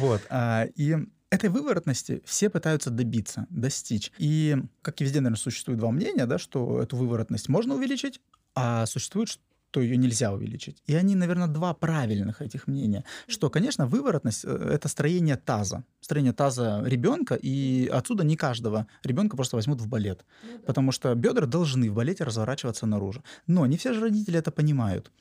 Вот. 0.00 0.20
а, 0.30 0.66
И 0.76 0.96
этой 1.30 1.48
выворотности 1.48 2.22
все 2.24 2.50
пытаются 2.50 2.90
добиться, 2.90 3.46
достичь. 3.50 4.12
И, 4.18 4.56
как 4.82 5.00
и 5.00 5.04
везде, 5.04 5.20
наверное, 5.20 5.38
существует 5.38 5.78
два 5.78 5.90
мнения, 5.90 6.26
да, 6.26 6.38
что 6.38 6.82
эту 6.82 6.96
выворотность 6.96 7.48
можно 7.48 7.74
увеличить, 7.74 8.20
а 8.54 8.86
существует, 8.86 9.28
что 9.28 9.80
ее 9.80 9.96
нельзя 9.96 10.32
увеличить. 10.32 10.82
И 10.86 10.94
они, 10.96 11.14
наверное, 11.14 11.46
два 11.46 11.72
правильных 11.74 12.42
этих 12.42 12.66
мнения. 12.66 13.04
Что, 13.28 13.48
конечно, 13.50 13.86
выворотность 13.86 14.44
э,— 14.44 14.70
это 14.72 14.88
строение 14.88 15.36
таза. 15.36 15.84
Строение 16.00 16.32
таза 16.32 16.82
ребенка, 16.84 17.36
и 17.36 17.86
отсюда 17.86 18.24
не 18.24 18.36
каждого 18.36 18.88
ребенка 19.04 19.36
просто 19.36 19.54
возьмут 19.54 19.80
в 19.80 19.86
балет. 19.86 20.24
Потому 20.66 20.90
что 20.90 21.14
бедра 21.14 21.46
должны 21.46 21.88
в 21.88 21.94
балете 21.94 22.24
разворачиваться 22.24 22.86
наружу. 22.86 23.22
Но 23.46 23.64
не 23.66 23.76
все 23.76 23.92
же 23.92 24.00
родители 24.00 24.38
это 24.38 24.50
понимают. 24.50 25.12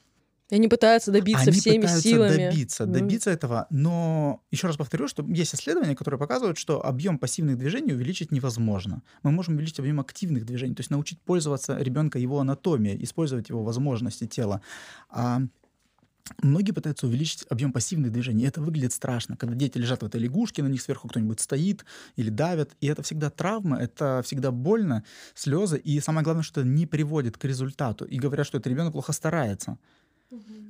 И 0.49 0.55
они 0.55 0.67
пытаются 0.67 1.11
добиться 1.11 1.43
они 1.43 1.59
всеми 1.59 1.81
пытаются 1.81 2.09
силами. 2.09 2.49
добиться, 2.49 2.85
добиться 2.85 3.29
этого, 3.29 3.67
но 3.69 4.41
еще 4.51 4.67
раз 4.67 4.77
повторю, 4.77 5.07
что 5.07 5.23
есть 5.23 5.53
исследования, 5.53 5.95
которые 5.95 6.19
показывают, 6.19 6.57
что 6.57 6.83
объем 6.83 7.19
пассивных 7.19 7.57
движений 7.57 7.93
увеличить 7.93 8.31
невозможно. 8.31 9.03
Мы 9.21 9.31
можем 9.31 9.55
увеличить 9.55 9.79
объем 9.79 9.99
активных 9.99 10.45
движений, 10.45 10.73
то 10.73 10.81
есть 10.81 10.89
научить 10.89 11.21
пользоваться 11.21 11.77
ребенка 11.77 12.17
его 12.17 12.39
анатомией, 12.39 13.03
использовать 13.03 13.49
его 13.49 13.63
возможности 13.63 14.25
тела. 14.25 14.61
А 15.09 15.41
Многие 16.41 16.71
пытаются 16.71 17.07
увеличить 17.07 17.45
объем 17.49 17.73
пассивных 17.73 18.11
движений. 18.11 18.45
Это 18.45 18.61
выглядит 18.61 18.93
страшно, 18.93 19.35
когда 19.35 19.55
дети 19.55 19.77
лежат 19.77 20.03
в 20.03 20.05
этой 20.05 20.21
лягушке, 20.21 20.63
на 20.63 20.67
них 20.67 20.81
сверху 20.81 21.07
кто-нибудь 21.07 21.39
стоит 21.39 21.85
или 22.15 22.29
давят. 22.29 22.71
И 22.81 22.87
это 22.87 23.01
всегда 23.01 23.29
травма, 23.29 23.77
это 23.77 24.21
всегда 24.23 24.51
больно, 24.51 25.03
слезы. 25.33 25.77
И 25.77 25.99
самое 25.99 26.23
главное, 26.23 26.43
что 26.43 26.61
это 26.61 26.69
не 26.69 26.85
приводит 26.85 27.37
к 27.37 27.45
результату. 27.45 28.05
И 28.05 28.17
говорят, 28.17 28.45
что 28.45 28.57
этот 28.57 28.67
ребенок 28.67 28.93
плохо 28.93 29.11
старается. 29.11 29.77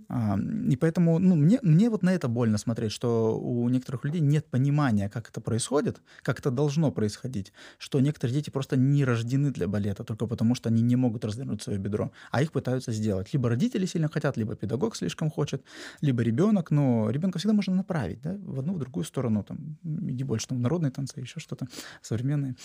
А, 0.08 0.38
И 0.70 0.76
поэтому 0.76 1.20
ну, 1.20 1.36
мне, 1.36 1.60
мне 1.62 1.90
вот 1.90 2.04
на 2.04 2.14
это 2.14 2.28
больно 2.28 2.58
смотреть, 2.58 2.92
что 2.92 3.38
у 3.40 3.70
некоторых 3.70 4.06
людей 4.06 4.22
нет 4.22 4.46
понимания, 4.46 5.10
как 5.10 5.30
это 5.30 5.42
происходит, 5.42 6.02
как 6.24 6.40
это 6.40 6.52
должно 6.52 6.92
происходить, 6.92 7.54
что 7.78 8.00
некоторые 8.00 8.36
дети 8.36 8.50
просто 8.50 8.78
не 8.78 9.06
рождены 9.06 9.52
для 9.52 9.68
балета 9.68 10.04
только 10.04 10.28
потому, 10.28 10.56
что 10.56 10.70
они 10.70 10.82
не 10.82 10.96
могут 10.96 11.26
развернуть 11.26 11.62
свое 11.62 11.78
бедро, 11.78 12.12
а 12.32 12.42
их 12.42 12.52
пытаются 12.52 12.92
сделать. 12.92 13.34
Либо 13.34 13.50
родители 13.50 13.86
сильно 13.86 14.08
хотят, 14.08 14.38
либо 14.38 14.56
педагог 14.56 14.96
слишком 14.96 15.30
хочет, 15.30 15.64
либо 16.02 16.24
ребенок, 16.24 16.72
но 16.72 17.10
ребенка 17.10 17.40
всегда 17.40 17.54
можно 17.54 17.76
направить 17.76 18.22
да, 18.22 18.36
в 18.42 18.60
одну, 18.60 18.74
в 18.74 18.80
другую 18.80 19.04
сторону, 19.04 19.44
там, 19.44 19.78
иди 19.84 20.24
больше 20.24 20.48
там, 20.48 20.62
народные 20.62 20.92
танцы, 20.92 21.20
еще 21.20 21.40
что-то 21.40 21.68
современные. 22.02 22.56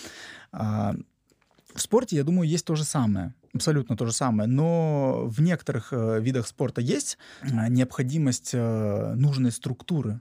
А, 0.51 0.95
в 1.75 1.81
спорте, 1.81 2.15
я 2.15 2.23
думаю, 2.23 2.47
есть 2.47 2.65
то 2.65 2.75
же 2.75 2.83
самое, 2.83 3.33
абсолютно 3.53 3.97
то 3.97 4.05
же 4.05 4.11
самое, 4.11 4.47
но 4.47 5.25
в 5.27 5.41
некоторых 5.41 5.89
э, 5.91 6.19
видах 6.21 6.47
спорта 6.47 6.81
есть 6.81 7.17
э, 7.41 7.47
необходимость 7.69 8.51
э, 8.53 9.13
нужной 9.15 9.51
структуры, 9.51 10.19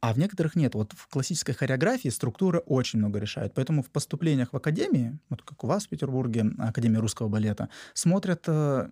а 0.00 0.12
в 0.12 0.18
некоторых 0.18 0.54
нет. 0.54 0.74
Вот 0.74 0.92
в 0.92 1.08
классической 1.08 1.52
хореографии 1.52 2.10
структура 2.10 2.60
очень 2.60 3.00
много 3.00 3.18
решает. 3.18 3.54
Поэтому 3.54 3.82
в 3.82 3.90
поступлениях 3.90 4.52
в 4.52 4.56
академии, 4.56 5.18
вот 5.30 5.42
как 5.42 5.64
у 5.64 5.66
вас 5.66 5.86
в 5.86 5.88
Петербурге, 5.88 6.44
Академия 6.58 6.98
русского 6.98 7.28
балета, 7.28 7.70
смотрят, 7.92 8.44
э, 8.46 8.88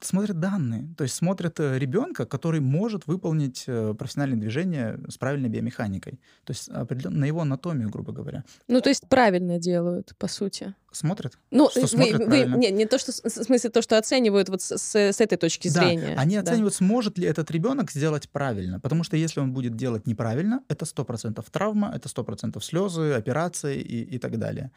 смотрят 0.00 0.38
данные. 0.38 0.94
То 0.96 1.02
есть 1.02 1.16
смотрят 1.16 1.58
э, 1.58 1.78
ребенка, 1.78 2.24
который 2.24 2.60
может 2.60 3.06
выполнить 3.06 3.64
профессиональные 3.64 4.38
движения 4.38 5.00
с 5.08 5.18
правильной 5.18 5.48
биомеханикой. 5.48 6.20
То 6.44 6.52
есть 6.52 6.68
на 6.70 7.24
его 7.24 7.40
анатомию, 7.40 7.90
грубо 7.90 8.12
говоря. 8.12 8.44
Ну, 8.68 8.80
то 8.80 8.90
есть 8.90 9.08
правильно 9.08 9.58
делают, 9.58 10.14
по 10.18 10.28
сути. 10.28 10.74
Смотрят? 10.90 11.38
Ну, 11.50 11.68
Что 11.70 11.82
вы, 11.82 11.86
смотрят 11.88 12.18
вы- 12.20 12.26
правильно? 12.26 12.54
не, 12.56 12.70
не 12.70 12.86
то, 12.86 12.98
что, 12.98 13.12
в 13.12 13.28
смысле, 13.30 13.68
то, 13.70 13.82
что 13.82 13.98
оценивают 13.98 14.48
вот 14.48 14.62
с, 14.62 14.78
с- 14.78 14.94
с 14.96 15.20
этой 15.20 15.36
точки 15.36 15.68
Да, 15.68 15.80
зрения. 15.82 16.14
они 16.16 16.36
Да. 16.36 16.40
оценивают, 16.42 16.74
сможет 16.74 17.18
ли 17.18 17.26
этот 17.26 17.50
ребенок 17.50 17.90
сделать 17.90 18.28
правильно. 18.30 18.80
Потому 18.80 19.04
что 19.04 19.16
если 19.16 19.40
он 19.40 19.52
будет 19.52 19.76
делать 19.76 20.06
неправильно, 20.06 20.62
это 20.68 20.86
100% 20.86 21.44
травма, 21.50 21.92
это 21.94 22.08
100% 22.08 22.64
слезы, 22.64 23.12
операции 23.12 23.78
и, 23.80 24.02
и 24.16 24.18
так 24.18 24.38
далее. 24.38 24.70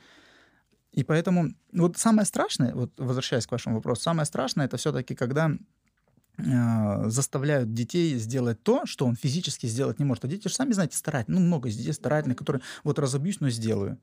И 0.92 1.06
поэтому 1.06 1.54
вот 1.72 1.98
самое 1.98 2.26
страшное, 2.26 2.74
вот 2.76 2.92
возвращаясь 2.98 3.48
к 3.48 3.52
вашему 3.52 3.76
вопросу, 3.78 4.02
самое 4.02 4.26
страшное 4.26 4.66
это 4.66 4.76
все-таки, 4.76 5.16
когда 5.16 5.52
э, 6.38 7.10
заставляют 7.10 7.74
детей 7.74 8.18
сделать 8.18 8.62
то, 8.64 8.86
что 8.86 9.06
он 9.06 9.16
физически 9.16 9.66
сделать 9.68 10.00
не 10.00 10.06
может. 10.06 10.26
А 10.26 10.28
дети 10.28 10.50
же 10.50 10.54
сами, 10.54 10.74
знаете, 10.74 10.98
старательные. 10.98 11.40
Ну, 11.40 11.46
много 11.48 11.70
детей 11.70 11.94
старательных, 11.94 12.38
которые 12.38 12.62
вот 12.84 13.00
разобьюсь, 13.00 13.40
но 13.40 13.50
сделаю. 13.50 13.98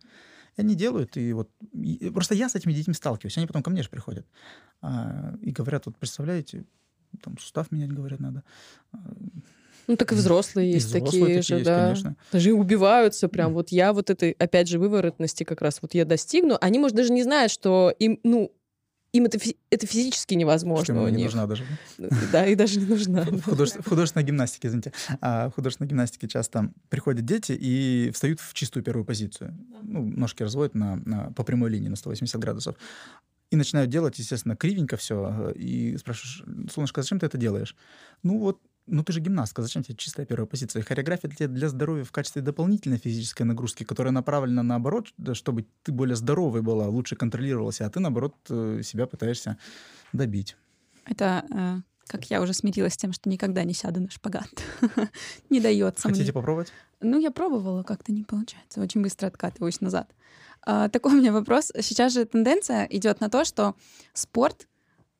И 0.59 0.61
они 0.61 0.75
делают, 0.75 1.17
и 1.17 1.33
вот... 1.33 1.49
и 1.73 2.11
просто 2.11 2.35
я 2.35 2.49
с 2.49 2.57
этими 2.57 2.73
детьми 2.73 2.93
сталкиваюсь. 2.93 3.39
Они 3.39 3.47
потом 3.47 3.63
ко 3.63 3.71
мне 3.71 3.83
же 3.83 3.89
приходят. 3.89 4.27
А, 4.83 5.35
и 5.41 5.53
говорят, 5.53 5.87
вот 5.87 5.97
представляете, 5.97 6.65
там 7.23 7.39
сустав 7.39 7.71
менять, 7.71 7.93
говорят, 7.93 8.19
надо. 8.19 8.43
Ну, 9.87 9.97
так 9.97 10.13
и 10.13 10.17
взрослые 10.17 10.69
и 10.69 10.73
есть 10.75 10.87
взрослые 10.87 11.11
такие 11.11 11.27
такие 11.27 11.43
же, 11.43 11.55
есть, 11.55 11.65
да. 11.65 11.85
конечно. 11.85 12.17
Даже 12.33 12.53
убиваются 12.53 13.29
прям. 13.29 13.55
Вот 13.55 13.71
я 13.71 13.93
вот 13.93 14.11
этой, 14.11 14.33
опять 14.33 14.69
же, 14.69 14.81
выворотности 14.81 15.45
как 15.45 15.63
раз 15.63 15.79
вот 15.81 15.95
я 15.95 16.05
достигну. 16.05 16.59
Они, 16.61 16.79
может, 16.79 16.97
даже 16.97 17.13
не 17.13 17.23
знают, 17.23 17.53
что 17.53 17.95
им, 17.99 18.19
ну, 18.25 18.53
им 19.13 19.25
это, 19.25 19.39
фи- 19.39 19.57
это 19.71 19.87
физически 19.87 20.35
невозможно 20.35 20.85
Что 20.85 20.93
ему 20.95 21.09
не 21.09 21.17
них. 21.17 21.25
нужна 21.27 21.47
даже. 21.47 21.65
Да, 22.33 22.47
и 22.51 22.55
даже 22.55 22.79
не 22.79 22.87
нужна. 22.87 23.23
В, 23.23 23.41
художе- 23.43 23.81
в 23.83 23.89
художественной 23.89 24.25
гимнастике, 24.25 24.69
извините, 24.69 24.93
а, 25.21 25.49
в 25.51 25.55
художественной 25.55 25.89
гимнастике 25.89 26.29
часто 26.29 26.71
приходят 26.91 27.25
дети 27.25 27.53
и 27.53 28.11
встают 28.13 28.41
в 28.41 28.53
чистую 28.55 28.83
первую 28.85 29.05
позицию. 29.05 29.57
Ну, 29.83 30.03
ножки 30.05 30.43
разводят 30.43 30.75
на, 30.75 30.97
на- 31.05 31.33
по 31.33 31.43
прямой 31.43 31.71
линии 31.71 31.89
на 31.89 31.97
180 31.97 32.39
градусов. 32.41 32.77
И 33.51 33.57
начинают 33.57 33.91
делать, 33.91 34.19
естественно, 34.19 34.57
кривенько 34.57 34.99
все. 34.99 35.53
И 35.57 35.97
спрашиваешь, 35.97 36.45
солнышко, 36.71 37.01
зачем 37.01 37.19
ты 37.19 37.25
это 37.25 37.39
делаешь? 37.39 37.77
Ну 38.23 38.39
вот, 38.39 38.61
ну 38.89 39.05
ты 39.05 39.13
же 39.13 39.21
гимнастка, 39.21 39.63
зачем 39.63 39.83
тебе 39.83 39.97
чистая 39.97 40.27
первая 40.27 40.47
позиция? 40.47 40.83
Хореография 40.83 41.31
для, 41.31 41.49
для 41.49 41.69
здоровья 41.69 42.05
в 42.05 42.13
качестве 42.13 42.43
дополнительной 42.43 42.99
физической 42.99 43.43
нагрузки, 43.43 43.85
которая 43.85 44.13
направлена 44.13 44.63
наоборот, 44.63 45.09
чтобы 45.35 45.67
ты 45.83 45.93
более 45.93 46.17
здоровой 46.17 46.63
была, 46.63 46.89
лучше 46.89 47.17
контролировалась, 47.17 47.81
а 47.81 47.91
ты, 47.91 48.01
наоборот, 48.01 48.35
э, 48.51 48.81
себя 48.83 49.07
пытаешься 49.07 49.59
добить. 50.13 50.57
Это, 51.05 51.45
э, 51.51 51.77
как 52.07 52.31
я 52.31 52.43
уже 52.43 52.55
смирилась 52.55 52.95
с 52.95 52.97
тем, 52.97 53.13
что 53.13 53.29
никогда 53.29 53.65
не 53.65 53.75
сяду 53.75 54.01
на 54.01 54.11
шпагат. 54.11 54.49
Не 55.51 55.61
дается 55.61 56.09
мне. 56.09 56.15
Хотите 56.15 56.33
попробовать? 56.33 56.73
Ну, 57.01 57.19
я 57.19 57.31
пробовала, 57.31 57.83
как-то 57.83 58.13
не 58.13 58.25
получается. 58.25 58.81
Очень 58.81 59.03
быстро 59.03 59.29
откатываюсь 59.29 59.81
назад. 59.81 60.11
А, 60.63 60.89
такой 60.89 61.13
у 61.13 61.17
меня 61.17 61.33
вопрос. 61.33 61.71
Сейчас 61.81 62.13
же 62.13 62.25
тенденция 62.25 62.85
идет 62.91 63.21
на 63.21 63.29
то, 63.29 63.45
что 63.45 63.75
спорт, 64.15 64.67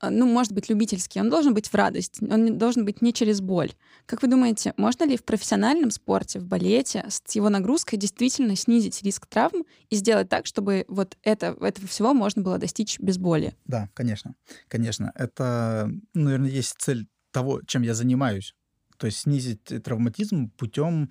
ну, 0.03 0.27
может 0.27 0.53
быть, 0.53 0.69
любительский, 0.69 1.21
он 1.21 1.31
должен 1.31 1.55
быть 1.55 1.69
в 1.69 1.75
радость, 1.75 2.21
он 2.23 2.59
должен 2.59 2.85
быть 2.85 3.03
не 3.03 3.13
через 3.13 3.41
боль. 3.41 3.73
Как 4.07 4.23
вы 4.23 4.29
думаете, 4.29 4.75
можно 4.77 5.05
ли 5.05 5.17
в 5.17 5.25
профессиональном 5.25 5.91
спорте, 5.91 6.39
в 6.39 6.45
балете, 6.45 7.05
с 7.09 7.35
его 7.35 7.49
нагрузкой 7.49 7.99
действительно 7.99 8.57
снизить 8.57 9.03
риск 9.03 9.27
травм 9.27 9.65
и 9.91 9.97
сделать 9.97 10.29
так, 10.29 10.47
чтобы 10.47 10.85
вот 10.89 11.17
это, 11.23 11.57
этого 11.61 11.89
всего 11.89 12.15
можно 12.15 12.43
было 12.43 12.59
достичь 12.59 12.99
без 13.01 13.19
боли? 13.19 13.55
Да, 13.67 13.89
конечно, 13.95 14.35
конечно. 14.69 15.13
Это, 15.15 15.91
ну, 16.15 16.25
наверное, 16.25 16.51
есть 16.51 16.77
цель 16.79 17.07
того, 17.33 17.61
чем 17.67 17.83
я 17.83 17.95
занимаюсь. 17.95 18.55
То 18.99 19.07
есть 19.07 19.19
снизить 19.19 19.65
травматизм 19.65 20.51
путем 20.51 21.11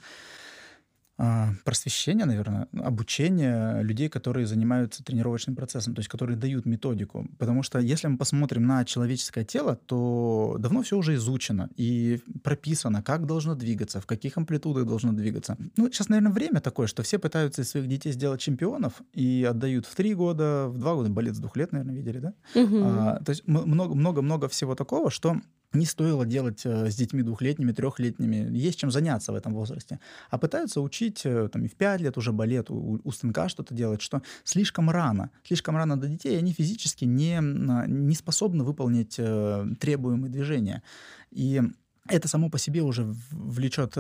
а, 1.20 1.50
просвещения, 1.66 2.26
наверное, 2.26 2.68
обучения 2.74 3.82
людей, 3.82 4.08
которые 4.08 4.46
занимаются 4.46 5.04
тренировочным 5.04 5.56
процессом, 5.56 5.96
то 5.96 6.00
есть 6.00 6.10
которые 6.10 6.38
дают 6.38 6.66
методику. 6.66 7.28
Потому 7.40 7.64
что 7.64 7.80
если 7.80 8.08
мы 8.08 8.18
посмотрим 8.18 8.68
на 8.68 8.86
человеческое 8.86 9.44
тело, 9.44 9.76
то 9.76 10.58
давно 10.60 10.84
все 10.84 10.96
уже 10.96 11.16
изучено 11.16 11.70
и 11.76 12.20
прописано, 12.44 13.02
как 13.02 13.26
должно 13.26 13.56
двигаться, 13.56 14.00
в 14.00 14.06
каких 14.06 14.38
амплитудах 14.38 14.86
должно 14.86 15.12
двигаться. 15.12 15.58
Ну, 15.76 15.92
сейчас, 15.92 16.10
наверное, 16.10 16.32
время 16.32 16.62
такое, 16.62 16.86
что 16.86 17.02
все 17.02 17.18
пытаются 17.18 17.64
из 17.64 17.70
своих 17.70 17.88
детей 17.88 18.12
сделать 18.12 18.40
чемпионов 18.40 19.02
и 19.14 19.48
отдают 19.50 19.88
в 19.88 19.96
три 19.96 20.14
года, 20.14 20.68
в 20.68 20.78
два 20.78 20.94
года, 20.94 21.10
балет 21.10 21.36
с 21.36 21.40
двух 21.40 21.58
лет, 21.58 21.72
наверное, 21.72 21.96
видели, 21.96 22.20
да? 22.20 22.34
Мгм. 22.54 22.84
А, 22.84 23.20
то 23.24 23.32
есть 23.32 23.48
много-много-много 23.48 24.48
всего 24.50 24.76
такого, 24.76 25.10
что 25.10 25.38
не 25.78 25.86
стоило 25.86 26.26
делать 26.26 26.66
э, 26.66 26.90
с 26.90 26.96
детьми 26.96 27.24
двухлетними, 27.24 27.72
трехлетними. 27.72 28.58
Есть 28.58 28.80
чем 28.80 28.92
заняться 28.92 29.32
в 29.32 29.36
этом 29.36 29.54
возрасте. 29.54 30.00
А 30.30 30.38
пытаются 30.38 30.82
учить 30.82 31.22
э, 31.26 31.50
там, 31.52 31.66
и 31.66 31.68
в 31.68 31.76
пять 31.76 32.02
лет 32.02 32.18
уже 32.18 32.32
балет, 32.32 32.70
у, 32.70 33.00
у 33.04 33.12
станка 33.12 33.50
что-то 33.50 33.74
делать, 33.74 34.02
что 34.02 34.22
слишком 34.44 34.90
рано. 34.90 35.32
Слишком 35.44 35.78
рано 35.78 36.00
до 36.00 36.08
детей, 36.08 36.38
они 36.38 36.54
физически 36.54 37.06
не, 37.06 37.40
не 37.42 38.16
способны 38.16 38.63
выполнить 38.63 39.16
э, 39.18 39.66
требуемые 39.80 40.32
движения. 40.32 40.84
И 41.32 41.62
это 42.08 42.28
само 42.28 42.50
по 42.50 42.58
себе 42.58 42.82
уже 42.82 43.04
влечет 43.32 43.98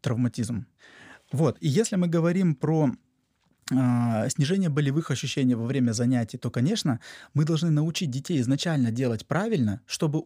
травматизм. 0.00 0.66
Вот. 1.32 1.56
И 1.60 1.68
если 1.68 1.96
мы 1.96 2.06
говорим 2.06 2.54
про 2.54 2.92
а, 3.72 4.28
снижение 4.28 4.68
болевых 4.68 5.10
ощущений 5.10 5.54
во 5.54 5.64
время 5.64 5.92
занятий, 5.92 6.38
то, 6.38 6.50
конечно, 6.50 7.00
мы 7.34 7.44
должны 7.44 7.70
научить 7.70 8.10
детей 8.10 8.40
изначально 8.40 8.90
делать 8.90 9.26
правильно, 9.26 9.80
чтобы 9.86 10.24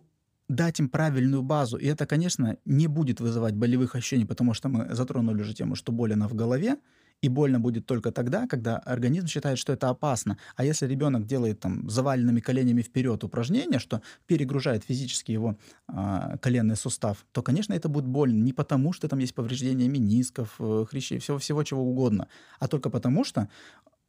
дать 0.49 0.81
им 0.81 0.89
правильную 0.89 1.43
базу. 1.43 1.77
И 1.77 1.87
это, 1.87 2.07
конечно, 2.07 2.57
не 2.65 2.87
будет 2.87 3.21
вызывать 3.21 3.55
болевых 3.55 3.95
ощущений, 3.95 4.27
потому 4.27 4.55
что 4.55 4.69
мы 4.69 4.95
затронули 4.95 5.41
уже 5.41 5.55
тему, 5.55 5.75
что 5.75 5.93
боль 5.93 6.13
она 6.13 6.29
в 6.29 6.35
голове, 6.35 6.77
и 7.23 7.29
больно 7.29 7.59
будет 7.59 7.87
только 7.87 8.13
тогда, 8.13 8.47
когда 8.47 8.77
организм 8.77 9.29
считает, 9.29 9.59
что 9.59 9.73
это 9.73 9.89
опасно. 9.89 10.37
А 10.57 10.65
если 10.65 10.87
ребенок 10.87 11.27
делает 11.27 11.61
там 11.61 11.89
заваленными 11.89 12.41
коленями 12.41 12.83
вперед 12.83 13.25
упражнение, 13.25 13.79
что 13.79 14.03
перегружает 14.27 14.85
физически 14.85 15.33
его 15.33 15.57
а, 15.89 16.37
коленный 16.39 16.77
сустав, 16.77 17.25
то, 17.33 17.43
конечно, 17.43 17.73
это 17.73 17.89
будет 17.89 18.07
больно 18.07 18.43
не 18.43 18.53
потому, 18.53 18.93
что 18.93 19.09
там 19.09 19.21
есть 19.21 19.35
повреждение 19.35 19.89
менисков, 19.89 20.57
э, 20.59 20.85
хрящей, 20.91 21.19
всего, 21.19 21.39
всего 21.39 21.63
чего 21.63 21.83
угодно, 21.83 22.29
а 22.59 22.69
только 22.69 22.91
потому, 22.91 23.25
что 23.25 23.49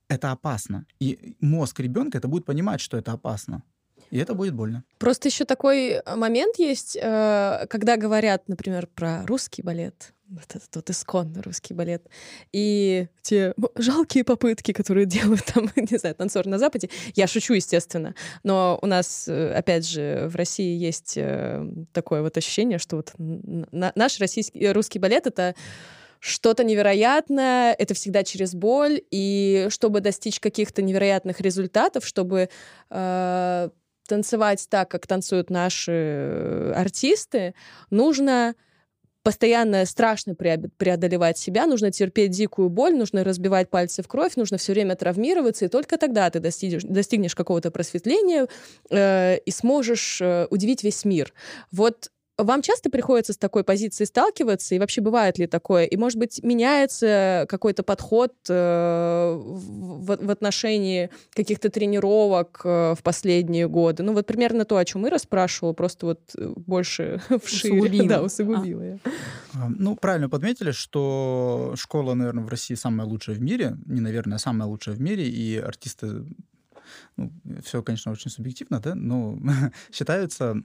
это 0.09 0.31
опасно. 0.31 0.85
И 0.99 1.37
мозг 1.39 1.79
ребенка 1.79 2.17
это 2.17 2.27
будет 2.27 2.45
понимать, 2.45 2.81
что 2.81 2.97
это 2.97 3.13
опасно. 3.13 3.63
И 4.15 4.17
это 4.17 4.33
будет 4.33 4.53
больно. 4.53 4.85
Просто 4.97 5.27
еще 5.27 5.43
такой 5.43 6.01
момент 6.15 6.57
есть, 6.57 6.95
э, 6.95 7.65
когда 7.69 7.97
говорят, 7.97 8.47
например, 8.47 8.87
про 8.87 9.25
русский 9.25 9.61
балет, 9.61 10.13
вот 10.29 10.55
этот 10.55 10.73
вот 10.73 10.89
исконный 10.89 11.41
русский 11.41 11.73
балет. 11.73 12.07
И 12.53 13.07
те 13.23 13.53
жалкие 13.75 14.23
попытки, 14.23 14.71
которые 14.71 15.05
делают 15.05 15.43
там, 15.53 15.69
не 15.75 15.97
знаю, 15.97 16.15
танцоры 16.15 16.49
на 16.49 16.59
Западе. 16.59 16.89
Я 17.13 17.27
шучу, 17.27 17.55
естественно. 17.55 18.15
Но 18.43 18.79
у 18.81 18.85
нас, 18.85 19.27
э, 19.27 19.51
опять 19.53 19.85
же, 19.85 20.29
в 20.29 20.37
России 20.37 20.77
есть 20.77 21.15
э, 21.17 21.69
такое 21.91 22.21
вот 22.21 22.37
ощущение, 22.37 22.79
что 22.79 22.95
вот 22.95 23.11
наш 23.17 24.19
российский, 24.21 24.63
э, 24.63 24.71
русский 24.71 24.97
балет— 24.97 25.27
это 25.27 25.55
что-то 26.21 26.63
невероятное, 26.63 27.73
это 27.73 27.93
всегда 27.93 28.23
через 28.23 28.55
боль, 28.55 29.01
и 29.11 29.67
чтобы 29.69 29.99
достичь 29.99 30.39
каких-то 30.39 30.81
невероятных 30.81 31.41
результатов, 31.41 32.05
чтобы 32.07 32.49
э, 32.89 33.69
танцевать 34.07 34.67
так, 34.69 34.89
как 34.89 35.07
танцуют 35.07 35.49
наши 35.49 36.71
артисты, 36.75 37.53
нужно 37.89 38.55
постоянно 39.25 39.83
страшно 39.87 40.35
преодолевать 40.35 41.39
себя, 41.39 41.65
нужно 41.65 41.89
терпеть 41.91 42.29
дикую 42.29 42.69
боль, 42.69 42.95
нужно 42.95 43.23
разбивать 43.23 43.71
пальцы 43.71 44.03
в 44.03 44.07
кровь, 44.07 44.35
нужно 44.35 44.57
все 44.57 44.73
время 44.73 44.95
травмироваться, 44.95 45.65
и 45.65 45.67
только 45.67 45.97
тогда 45.97 46.29
ты 46.29 46.39
достигнешь, 46.39 46.83
достигнешь 46.83 47.33
какого-то 47.33 47.71
просветления 47.71 48.47
э, 48.91 49.37
и 49.39 49.49
сможешь 49.49 50.21
э, 50.21 50.45
удивить 50.51 50.83
весь 50.83 51.05
мир. 51.05 51.33
Вот 51.71 52.11
вам 52.37 52.61
часто 52.61 52.89
приходится 52.89 53.33
с 53.33 53.37
такой 53.37 53.63
позицией 53.63 54.07
сталкиваться, 54.07 54.75
и 54.75 54.79
вообще 54.79 55.01
бывает 55.01 55.37
ли 55.37 55.47
такое? 55.47 55.85
И, 55.85 55.95
может 55.95 56.19
быть, 56.19 56.43
меняется 56.43 57.45
какой-то 57.47 57.83
подход 57.83 58.33
э, 58.49 59.35
в, 59.37 60.17
в 60.25 60.29
отношении 60.29 61.09
каких-то 61.33 61.69
тренировок 61.69 62.61
э, 62.65 62.95
в 62.97 63.03
последние 63.03 63.69
годы? 63.69 64.03
Ну, 64.03 64.13
вот 64.13 64.25
примерно 64.25 64.65
то, 64.65 64.77
о 64.77 64.85
чем 64.85 65.07
Ира 65.07 65.17
спрашивала, 65.17 65.73
просто 65.73 66.07
вот 66.07 66.19
э, 66.37 66.53
больше 66.55 67.21
вшире. 67.43 67.79
Усугубила. 67.79 68.09
Да, 68.09 68.21
усугубила 68.21 68.83
а. 68.83 68.85
я. 68.85 68.97
Ну, 69.69 69.95
правильно 69.95 70.27
подметили, 70.27 70.71
что 70.71 71.73
школа, 71.77 72.15
наверное, 72.15 72.43
в 72.43 72.49
России 72.49 72.75
самая 72.75 73.07
лучшая 73.07 73.35
в 73.35 73.41
мире, 73.41 73.77
не, 73.85 74.01
наверное, 74.01 74.35
а 74.35 74.39
самая 74.39 74.67
лучшая 74.67 74.95
в 74.95 75.01
мире, 75.01 75.27
и 75.27 75.57
артисты 75.57 76.25
ну, 77.17 77.31
все, 77.63 77.81
конечно, 77.81 78.11
очень 78.11 78.31
субъективно, 78.31 78.79
да, 78.79 78.95
но 78.95 79.37
считаются 79.91 80.55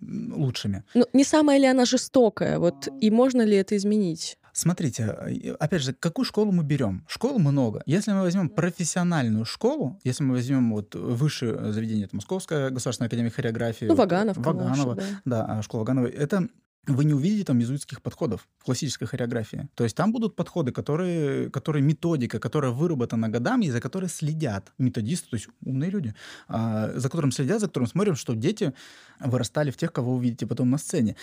лучшими. 0.00 0.84
Ну, 0.94 1.06
не 1.12 1.24
самая 1.24 1.58
ли 1.58 1.66
она 1.66 1.84
жестокая? 1.84 2.58
Вот 2.58 2.88
и 3.00 3.10
можно 3.10 3.42
ли 3.42 3.56
это 3.56 3.76
изменить? 3.76 4.38
Смотрите, 4.52 5.04
опять 5.58 5.82
же, 5.82 5.94
какую 5.94 6.26
школу 6.26 6.52
мы 6.52 6.62
берем? 6.62 7.04
Школ 7.08 7.38
много. 7.38 7.82
Если 7.86 8.12
мы 8.12 8.20
возьмем 8.20 8.50
профессиональную 8.50 9.46
школу, 9.46 9.98
если 10.04 10.24
мы 10.24 10.34
возьмем 10.34 10.74
вот 10.74 10.94
высшее 10.94 11.72
заведение, 11.72 12.04
это 12.04 12.16
Московская 12.16 12.68
государственная 12.68 13.08
академия 13.08 13.30
хореографии, 13.30 13.86
ну, 13.86 13.94
Ваганов, 13.94 14.36
Ваганова, 14.36 14.96
да. 14.96 15.04
да, 15.24 15.46
а, 15.48 15.62
школа 15.62 15.80
Ваганова, 15.80 16.06
это 16.06 16.48
вы 16.86 17.04
не 17.04 17.14
увидите 17.14 17.44
там 17.44 17.60
иезуитских 17.60 18.02
подходов 18.02 18.48
в 18.58 18.64
классической 18.64 19.06
хореографии. 19.06 19.68
То 19.74 19.84
есть 19.84 19.96
там 19.96 20.12
будут 20.12 20.34
подходы, 20.34 20.72
которые, 20.72 21.48
которые 21.50 21.82
методика, 21.82 22.40
которая 22.40 22.72
выработана 22.72 23.28
годами 23.28 23.66
и 23.66 23.70
за 23.70 23.80
которой 23.80 24.08
следят 24.08 24.72
методисты, 24.78 25.30
то 25.30 25.36
есть 25.36 25.48
умные 25.64 25.90
люди, 25.90 26.14
а, 26.48 26.92
за 26.94 27.08
которым 27.08 27.30
следят, 27.30 27.60
за 27.60 27.68
которым 27.68 27.88
смотрим, 27.88 28.16
что 28.16 28.34
дети 28.34 28.72
вырастали 29.20 29.70
в 29.70 29.76
тех, 29.76 29.92
кого 29.92 30.12
вы 30.12 30.16
увидите 30.18 30.46
потом 30.46 30.70
на 30.70 30.78
сцене. 30.78 31.16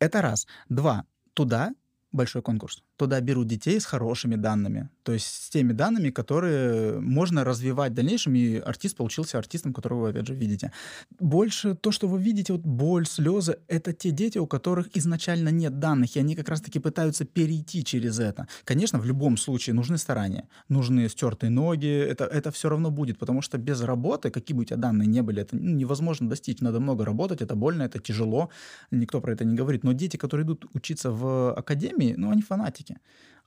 Это 0.00 0.20
раз. 0.20 0.46
Два. 0.68 1.04
Туда 1.34 1.72
большой 2.14 2.42
конкурс. 2.42 2.82
Туда 2.96 3.20
берут 3.20 3.48
детей 3.48 3.80
с 3.80 3.84
хорошими 3.84 4.36
данными, 4.36 4.88
то 5.02 5.12
есть 5.12 5.26
с 5.26 5.50
теми 5.50 5.72
данными, 5.72 6.10
которые 6.10 7.00
можно 7.00 7.44
развивать 7.44 7.92
в 7.92 7.94
дальнейшем, 7.94 8.34
и 8.34 8.56
артист 8.56 8.96
получился 8.96 9.38
артистом, 9.38 9.72
которого 9.72 10.02
вы, 10.02 10.08
опять 10.10 10.26
же, 10.26 10.34
видите. 10.34 10.72
Больше 11.18 11.74
то, 11.74 11.90
что 11.90 12.08
вы 12.08 12.22
видите, 12.22 12.52
вот 12.52 12.62
боль, 12.62 13.06
слезы, 13.06 13.58
это 13.68 13.92
те 13.92 14.10
дети, 14.10 14.38
у 14.38 14.46
которых 14.46 14.96
изначально 14.96 15.48
нет 15.48 15.78
данных, 15.78 16.16
и 16.16 16.20
они 16.20 16.36
как 16.36 16.48
раз-таки 16.48 16.78
пытаются 16.78 17.24
перейти 17.24 17.84
через 17.84 18.18
это. 18.18 18.46
Конечно, 18.64 18.98
в 18.98 19.04
любом 19.04 19.36
случае 19.36 19.74
нужны 19.74 19.98
старания, 19.98 20.48
нужны 20.68 21.08
стертые 21.08 21.50
ноги, 21.50 21.88
это, 21.88 22.24
это 22.24 22.50
все 22.50 22.68
равно 22.68 22.90
будет, 22.90 23.18
потому 23.18 23.42
что 23.42 23.58
без 23.58 23.80
работы, 23.82 24.30
какие 24.30 24.56
бы 24.56 24.62
у 24.62 24.64
тебя 24.64 24.76
данные 24.76 25.08
не 25.08 25.22
были, 25.22 25.42
это 25.42 25.56
невозможно 25.56 26.28
достичь, 26.28 26.60
надо 26.60 26.80
много 26.80 27.04
работать, 27.04 27.42
это 27.42 27.56
больно, 27.56 27.82
это 27.82 27.98
тяжело, 27.98 28.50
никто 28.90 29.20
про 29.20 29.32
это 29.32 29.44
не 29.44 29.56
говорит. 29.56 29.84
Но 29.84 29.92
дети, 29.92 30.16
которые 30.16 30.44
идут 30.44 30.66
учиться 30.74 31.10
в 31.10 31.52
академии, 31.54 32.03
академии, 32.04 32.14
ну, 32.16 32.30
они 32.30 32.42
фанатики. 32.42 32.96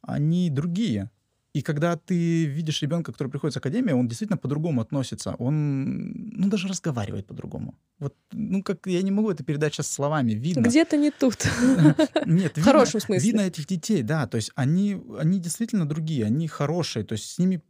Они 0.01 0.49
другие. 0.49 1.09
И 1.53 1.61
когда 1.61 1.95
ты 1.95 2.45
видишь 2.45 2.83
ребенка, 2.83 3.11
который 3.11 3.29
приходит 3.29 3.53
с 3.53 3.57
академии, 3.57 3.93
он 3.93 4.07
действительно 4.07 4.37
по-другому 4.37 4.81
относится. 4.81 5.35
Он, 5.39 6.11
ну, 6.11 6.49
даже 6.49 6.67
разговаривает 6.67 7.25
по-другому. 7.25 7.73
Вот, 7.99 8.15
ну, 8.31 8.61
как 8.61 8.87
я 8.87 9.01
не 9.01 9.11
могу 9.11 9.31
это 9.31 9.43
передать 9.43 9.73
сейчас 9.73 9.87
словами. 9.87 10.33
Видно. 10.33 10.67
Где-то 10.67 10.97
не 10.97 11.11
тут. 11.11 11.47
Нет, 12.25 12.57
в 12.57 12.63
хорошем 12.63 13.01
смысле. 13.01 13.25
Видно 13.25 13.41
этих 13.41 13.65
детей, 13.65 14.03
да. 14.03 14.27
То 14.27 14.37
есть 14.37 14.51
они, 14.55 15.01
они 15.19 15.39
действительно 15.39 15.85
другие, 15.85 16.25
они 16.25 16.47
хорошие. 16.47 17.03
То 17.03 17.13
есть 17.13 17.31
с 17.31 17.39
ними 17.39 17.61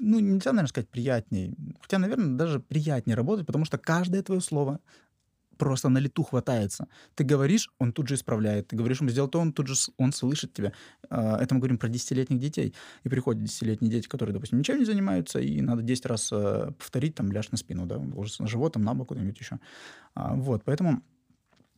ну, 0.00 0.20
нельзя, 0.20 0.52
наверное, 0.52 0.68
сказать 0.68 0.88
приятнее. 0.88 1.54
Хотя, 1.80 1.98
наверное, 1.98 2.36
даже 2.36 2.60
приятнее 2.60 3.16
работать, 3.16 3.46
потому 3.46 3.64
что 3.64 3.78
каждое 3.78 4.22
твое 4.22 4.40
слово 4.40 4.80
просто 5.58 5.88
на 5.88 5.98
лету 5.98 6.22
хватается. 6.22 6.88
Ты 7.14 7.24
говоришь, 7.24 7.68
он 7.78 7.92
тут 7.92 8.08
же 8.08 8.14
исправляет. 8.14 8.68
Ты 8.68 8.76
говоришь 8.76 9.00
ему 9.00 9.10
сделать 9.10 9.32
то, 9.32 9.40
он 9.40 9.52
тут 9.52 9.66
же 9.66 9.74
он 9.98 10.12
слышит 10.12 10.54
тебя. 10.54 10.72
А, 11.10 11.36
это 11.38 11.54
мы 11.54 11.60
говорим 11.60 11.78
про 11.78 11.88
десятилетних 11.88 12.38
детей. 12.38 12.74
И 13.04 13.08
приходят 13.08 13.42
десятилетние 13.42 13.90
дети, 13.90 14.08
которые, 14.08 14.32
допустим, 14.32 14.58
ничем 14.58 14.78
не 14.78 14.84
занимаются, 14.84 15.40
и 15.40 15.60
надо 15.60 15.82
10 15.82 16.06
раз 16.06 16.30
э, 16.32 16.70
повторить, 16.78 17.14
там, 17.14 17.30
ляжь 17.32 17.50
на 17.50 17.58
спину, 17.58 17.86
да, 17.86 17.98
ложиться 17.98 18.42
на 18.42 18.48
живот, 18.48 18.72
там, 18.72 18.82
на 18.84 18.94
бок, 18.94 19.08
куда-нибудь 19.08 19.38
еще. 19.38 19.58
А, 20.14 20.34
вот, 20.34 20.62
поэтому 20.64 21.02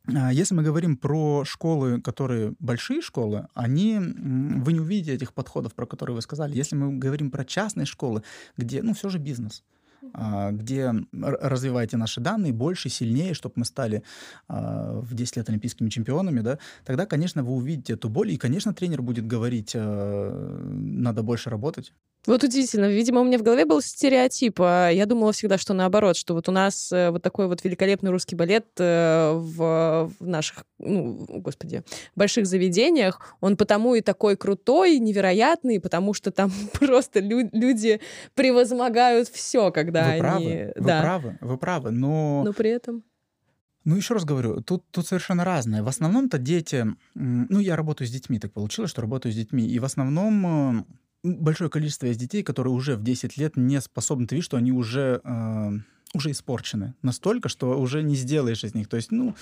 а, 0.06 0.32
если 0.32 0.54
мы 0.54 0.62
говорим 0.62 0.96
про 0.96 1.44
школы, 1.44 2.00
которые 2.00 2.54
большие 2.58 3.00
школы, 3.00 3.48
они, 3.54 3.98
вы 3.98 4.72
не 4.72 4.80
увидите 4.80 5.14
этих 5.14 5.32
подходов, 5.32 5.74
про 5.74 5.86
которые 5.86 6.16
вы 6.16 6.22
сказали. 6.22 6.56
Если 6.56 6.76
мы 6.76 6.96
говорим 6.96 7.30
про 7.30 7.44
частные 7.44 7.86
школы, 7.86 8.22
где, 8.56 8.82
ну, 8.82 8.94
все 8.94 9.08
же 9.08 9.18
бизнес, 9.18 9.62
где 10.02 10.92
развиваете 11.12 11.96
наши 11.96 12.20
данные 12.20 12.52
больше, 12.52 12.88
сильнее, 12.88 13.34
чтобы 13.34 13.54
мы 13.56 13.64
стали 13.64 14.02
а, 14.48 15.00
в 15.00 15.14
10 15.14 15.36
лет 15.36 15.48
олимпийскими 15.48 15.88
чемпионами, 15.88 16.40
да, 16.40 16.58
тогда, 16.84 17.06
конечно, 17.06 17.42
вы 17.42 17.52
увидите 17.52 17.94
эту 17.94 18.08
боль, 18.08 18.30
и, 18.30 18.38
конечно, 18.38 18.72
тренер 18.74 19.02
будет 19.02 19.26
говорить, 19.26 19.72
а, 19.74 20.60
надо 20.62 21.22
больше 21.22 21.50
работать, 21.50 21.92
вот 22.26 22.44
удивительно. 22.44 22.86
Видимо, 22.86 23.20
у 23.20 23.24
меня 23.24 23.38
в 23.38 23.42
голове 23.42 23.64
был 23.64 23.80
стереотип. 23.80 24.60
А 24.60 24.90
я 24.90 25.06
думала 25.06 25.32
всегда, 25.32 25.56
что 25.56 25.72
наоборот, 25.72 26.16
что 26.16 26.34
вот 26.34 26.48
у 26.48 26.52
нас 26.52 26.92
э, 26.92 27.10
вот 27.10 27.22
такой 27.22 27.46
вот 27.46 27.64
великолепный 27.64 28.10
русский 28.10 28.36
балет 28.36 28.66
э, 28.78 29.32
в, 29.34 30.12
наших, 30.20 30.64
ну, 30.78 31.26
господи, 31.40 31.82
больших 32.14 32.46
заведениях, 32.46 33.34
он 33.40 33.56
потому 33.56 33.94
и 33.94 34.02
такой 34.02 34.36
крутой, 34.36 34.98
невероятный, 34.98 35.80
потому 35.80 36.12
что 36.12 36.30
там 36.30 36.52
просто 36.78 37.20
лю- 37.20 37.48
люди 37.52 38.00
превозмогают 38.34 39.28
все, 39.28 39.70
когда 39.70 40.04
вы 40.04 40.10
они... 40.10 40.20
Правы, 40.20 40.72
вы 40.76 40.86
да. 40.86 41.00
правы, 41.00 41.38
вы 41.40 41.56
правы, 41.56 41.90
но... 41.90 42.42
Но 42.44 42.52
при 42.52 42.70
этом... 42.70 43.02
Ну, 43.84 43.96
еще 43.96 44.12
раз 44.12 44.26
говорю, 44.26 44.60
тут, 44.60 44.84
тут 44.90 45.06
совершенно 45.06 45.42
разное. 45.42 45.82
В 45.82 45.88
основном-то 45.88 46.36
дети... 46.36 46.86
Ну, 47.14 47.60
я 47.60 47.76
работаю 47.76 48.06
с 48.06 48.10
детьми, 48.10 48.38
так 48.38 48.52
получилось, 48.52 48.90
что 48.90 49.00
работаю 49.00 49.32
с 49.32 49.36
детьми. 49.36 49.66
И 49.66 49.78
в 49.78 49.86
основном 49.86 50.80
э, 50.80 50.84
большое 51.22 51.70
количество 51.70 52.06
есть 52.06 52.18
детей, 52.18 52.42
которые 52.42 52.72
уже 52.72 52.96
в 52.96 53.02
10 53.02 53.36
лет 53.36 53.56
не 53.56 53.80
способны, 53.80 54.26
ты 54.26 54.36
видишь, 54.36 54.46
что 54.46 54.56
они 54.56 54.72
уже 54.72 55.20
э, 55.22 55.70
уже 56.12 56.32
испорчены 56.32 56.94
настолько, 57.02 57.48
что 57.48 57.78
уже 57.80 58.02
не 58.02 58.16
сделаешь 58.16 58.64
из 58.64 58.74
них. 58.74 58.88
То 58.88 58.96
есть, 58.96 59.12
ну... 59.12 59.34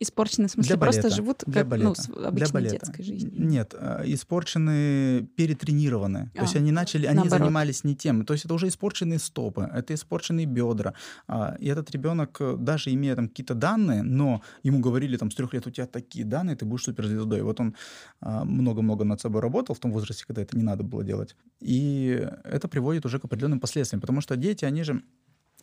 Испорчены, 0.00 0.48
в 0.48 0.50
смысле, 0.50 0.68
для 0.70 0.76
балета, 0.78 1.00
просто 1.02 1.16
живут 1.16 1.44
для 1.46 1.60
как 1.60 1.68
балета, 1.68 1.88
ну, 1.88 1.94
с 1.94 2.08
обычной 2.08 2.30
для 2.32 2.48
балета. 2.48 2.86
детской 2.86 3.02
жизнью. 3.02 3.32
Нет, 3.36 3.74
а, 3.78 4.02
испорчены, 4.04 5.28
перетренированы. 5.36 6.30
А, 6.34 6.36
то 6.38 6.42
есть 6.42 6.56
они 6.56 6.72
начали, 6.72 7.06
они 7.06 7.16
наоборот. 7.16 7.38
занимались 7.38 7.84
не 7.84 7.94
тем. 7.94 8.24
То 8.24 8.32
есть 8.32 8.46
это 8.46 8.54
уже 8.54 8.68
испорченные 8.68 9.18
стопы, 9.18 9.70
это 9.72 9.94
испорченные 9.94 10.46
бедра. 10.46 10.94
А, 11.28 11.56
и 11.60 11.68
этот 11.68 11.90
ребенок, 11.90 12.36
э, 12.40 12.56
даже 12.58 12.92
имея 12.92 13.14
там 13.14 13.28
какие-то 13.28 13.54
данные, 13.54 14.02
но 14.02 14.42
ему 14.62 14.80
говорили 14.80 15.16
там 15.18 15.30
с 15.30 15.34
трех 15.34 15.52
лет, 15.52 15.66
у 15.66 15.70
тебя 15.70 15.86
такие 15.86 16.24
данные, 16.24 16.56
ты 16.56 16.64
будешь 16.64 16.84
суперзвездой. 16.84 17.42
Вот 17.42 17.60
он 17.60 17.76
много-много 18.20 19.04
над 19.04 19.20
собой 19.20 19.42
работал 19.42 19.74
в 19.74 19.78
том 19.78 19.92
возрасте, 19.92 20.24
когда 20.26 20.42
это 20.42 20.56
не 20.56 20.62
надо 20.62 20.84
было 20.84 21.04
делать. 21.04 21.36
И 21.60 22.28
это 22.44 22.66
приводит 22.66 23.04
уже 23.04 23.18
к 23.18 23.24
определенным 23.24 23.60
последствиям, 23.60 24.00
потому 24.00 24.20
что 24.20 24.36
дети, 24.36 24.64
они 24.64 24.82
же 24.82 25.02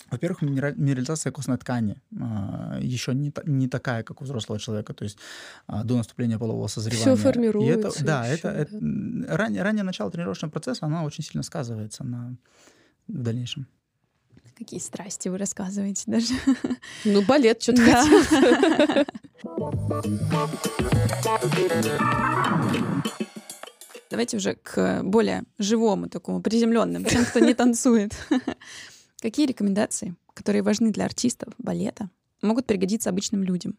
во-первых, 0.09 0.41
минерализация 0.41 1.31
костной 1.31 1.57
ткани 1.57 2.01
а, 2.19 2.79
еще 2.81 3.13
не, 3.13 3.33
не 3.45 3.67
такая, 3.67 4.03
как 4.03 4.21
у 4.21 4.23
взрослого 4.23 4.59
человека, 4.59 4.93
то 4.93 5.03
есть 5.03 5.17
а, 5.67 5.83
до 5.83 5.97
наступления 5.97 6.37
полового 6.37 6.67
созревания. 6.67 7.15
Все 7.15 7.23
формируется. 7.23 7.71
И 7.71 7.79
это, 7.79 8.03
да, 8.03 8.25
еще, 8.25 8.33
это, 8.35 8.51
да. 8.51 8.59
это 8.59 9.37
раннее, 9.37 9.63
раннее 9.63 9.83
начало 9.83 10.11
тренировочного 10.11 10.51
процесса, 10.51 10.85
оно 10.85 11.03
очень 11.03 11.23
сильно 11.23 11.43
сказывается 11.43 12.03
на 12.03 12.35
в 13.07 13.21
дальнейшем. 13.23 13.67
Какие 14.57 14.79
страсти 14.79 15.29
вы 15.29 15.37
рассказываете 15.37 16.03
даже. 16.07 16.33
Ну, 17.05 17.21
балет 17.21 17.61
что-то 17.61 17.85
да. 17.85 19.05
Давайте 24.09 24.37
уже 24.37 24.55
к 24.55 25.01
более 25.03 25.43
живому, 25.59 26.09
такому 26.09 26.41
приземленному, 26.41 27.05
тем, 27.05 27.25
кто 27.25 27.39
не 27.39 27.53
танцует. 27.53 28.13
Какие 29.21 29.45
рекомендации 29.45 30.15
которые 30.39 30.61
важны 30.63 30.91
для 30.91 31.03
артистов 31.03 31.53
балета, 31.57 32.09
могут 32.41 32.65
пригодиться 32.65 33.09
обычным 33.09 33.43
людям. 33.43 33.77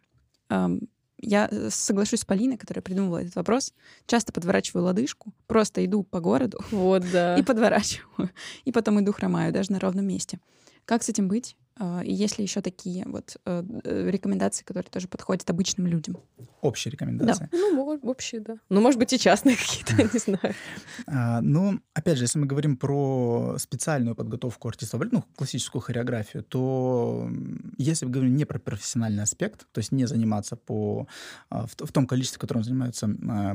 Я 1.22 1.48
э, 1.50 1.68
соглашусь 1.70 2.20
с 2.20 2.24
Полиной, 2.26 2.59
которая 2.59 2.83
придумывала 2.83 3.22
этот 3.22 3.35
вопрос. 3.37 3.72
Часто 4.07 4.33
подворачиваю 4.33 4.85
лодыжку, 4.85 5.33
просто 5.46 5.85
иду 5.85 6.03
по 6.03 6.20
городу 6.20 6.62
Вот, 6.70 7.05
да. 7.12 7.37
и 7.38 7.42
подворачиваю. 7.42 8.31
И 8.64 8.72
потом 8.72 9.00
иду 9.00 9.12
хромаю 9.12 9.53
даже 9.53 9.72
на 9.72 9.81
ровном 9.81 10.07
месте. 10.07 10.38
Как 10.85 11.03
с 11.03 11.09
этим 11.09 11.29
быть? 11.29 11.57
А, 11.83 12.03
И 12.05 12.12
есть 12.12 12.38
ли 12.38 12.45
еще 12.45 12.61
такие 12.61 13.05
вот 13.07 13.38
э, 13.47 13.64
э, 13.85 14.11
рекомендации, 14.11 14.64
которые 14.64 14.90
тоже 14.90 15.09
подходят 15.09 15.49
обычным 15.49 15.87
людям? 15.87 16.19
Общие 16.61 16.93
рекомендации. 16.93 17.49
Ну, 17.53 17.73
может, 17.73 18.05
вообще, 18.05 18.40
да. 18.40 18.59
Ну, 18.69 18.83
может 18.83 18.99
быть, 18.99 19.14
и 19.14 19.19
частные 19.19 19.57
какие-то, 19.87 19.95
не 19.97 20.19
знаю. 20.19 20.55
А, 21.07 21.40
ну, 21.40 21.81
опять 21.95 22.19
же, 22.19 22.25
если 22.25 22.38
мы 22.38 22.47
говорим 22.47 22.77
про 22.77 23.57
специальную 23.59 24.14
подготовку 24.14 24.69
артиста, 24.69 25.01
ну, 25.11 25.25
классическую 25.37 25.81
хореографию, 25.81 26.45
то 26.45 27.31
если 27.79 28.05
мы 28.05 28.12
говорим 28.12 28.37
не 28.37 28.45
про 28.45 28.59
профессиональный 28.59 29.23
аспект, 29.23 29.66
то 29.73 29.79
есть 29.79 29.90
не 29.93 30.05
заниматься 30.05 30.57
по, 30.57 31.07
а, 31.49 31.66
в, 31.66 31.93
том 31.93 32.07
количестве, 32.07 32.37
в 32.37 32.40
котором 32.40 32.62
занимаются 32.62 33.09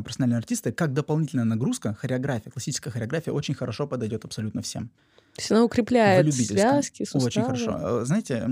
профессиональные 0.03 0.39
артисты, 0.39 0.71
как 0.71 0.93
дополнительная 0.93 1.45
нагрузка, 1.45 1.93
хореография, 1.93 2.51
классическая 2.51 2.89
хореография 2.89 3.33
очень 3.33 3.53
хорошо 3.53 3.85
подойдет 3.85 4.25
абсолютно 4.25 4.63
всем. 4.63 4.89
То 5.35 5.41
есть 5.41 5.51
она 5.51 5.63
укрепляет 5.65 6.33
связки, 6.33 7.03
суставы. 7.03 7.25
Очень 7.25 7.43
хорошо. 7.43 8.01
Э, 8.01 8.05
Знаете, 8.05 8.47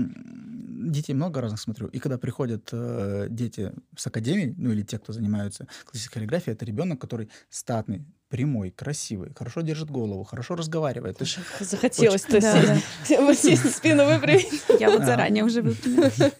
детей 0.90 1.14
много 1.14 1.40
разных 1.40 1.60
смотрю, 1.60 1.88
и 1.88 1.98
когда 1.98 2.18
приходят 2.18 2.68
э, 2.72 3.26
дети 3.30 3.72
с 3.96 4.06
академии, 4.06 4.54
ну 4.58 4.70
или 4.70 4.82
те, 4.82 4.98
кто 4.98 5.12
занимаются 5.14 5.66
классической 5.86 6.14
хореографией, 6.14 6.54
это 6.54 6.66
ребенок, 6.66 7.00
который 7.00 7.30
статный, 7.48 8.04
прямой, 8.28 8.70
красивый, 8.70 9.32
хорошо 9.34 9.60
держит 9.62 9.90
голову, 9.90 10.24
хорошо 10.24 10.56
разговаривает. 10.56 11.16
То 11.18 11.24
есть 11.24 11.38
Захотелось-то 11.60 12.40
Да, 12.40 12.76
сесть. 13.06 13.20
Вот 13.20 13.38
сесть, 13.38 13.76
спину 13.76 14.04
выпрямить. 14.06 14.62
Я 14.80 14.90
вот 14.90 15.02
А. 15.02 15.06
заранее 15.06 15.44
уже 15.44 15.62
выпрямила. 15.62 16.10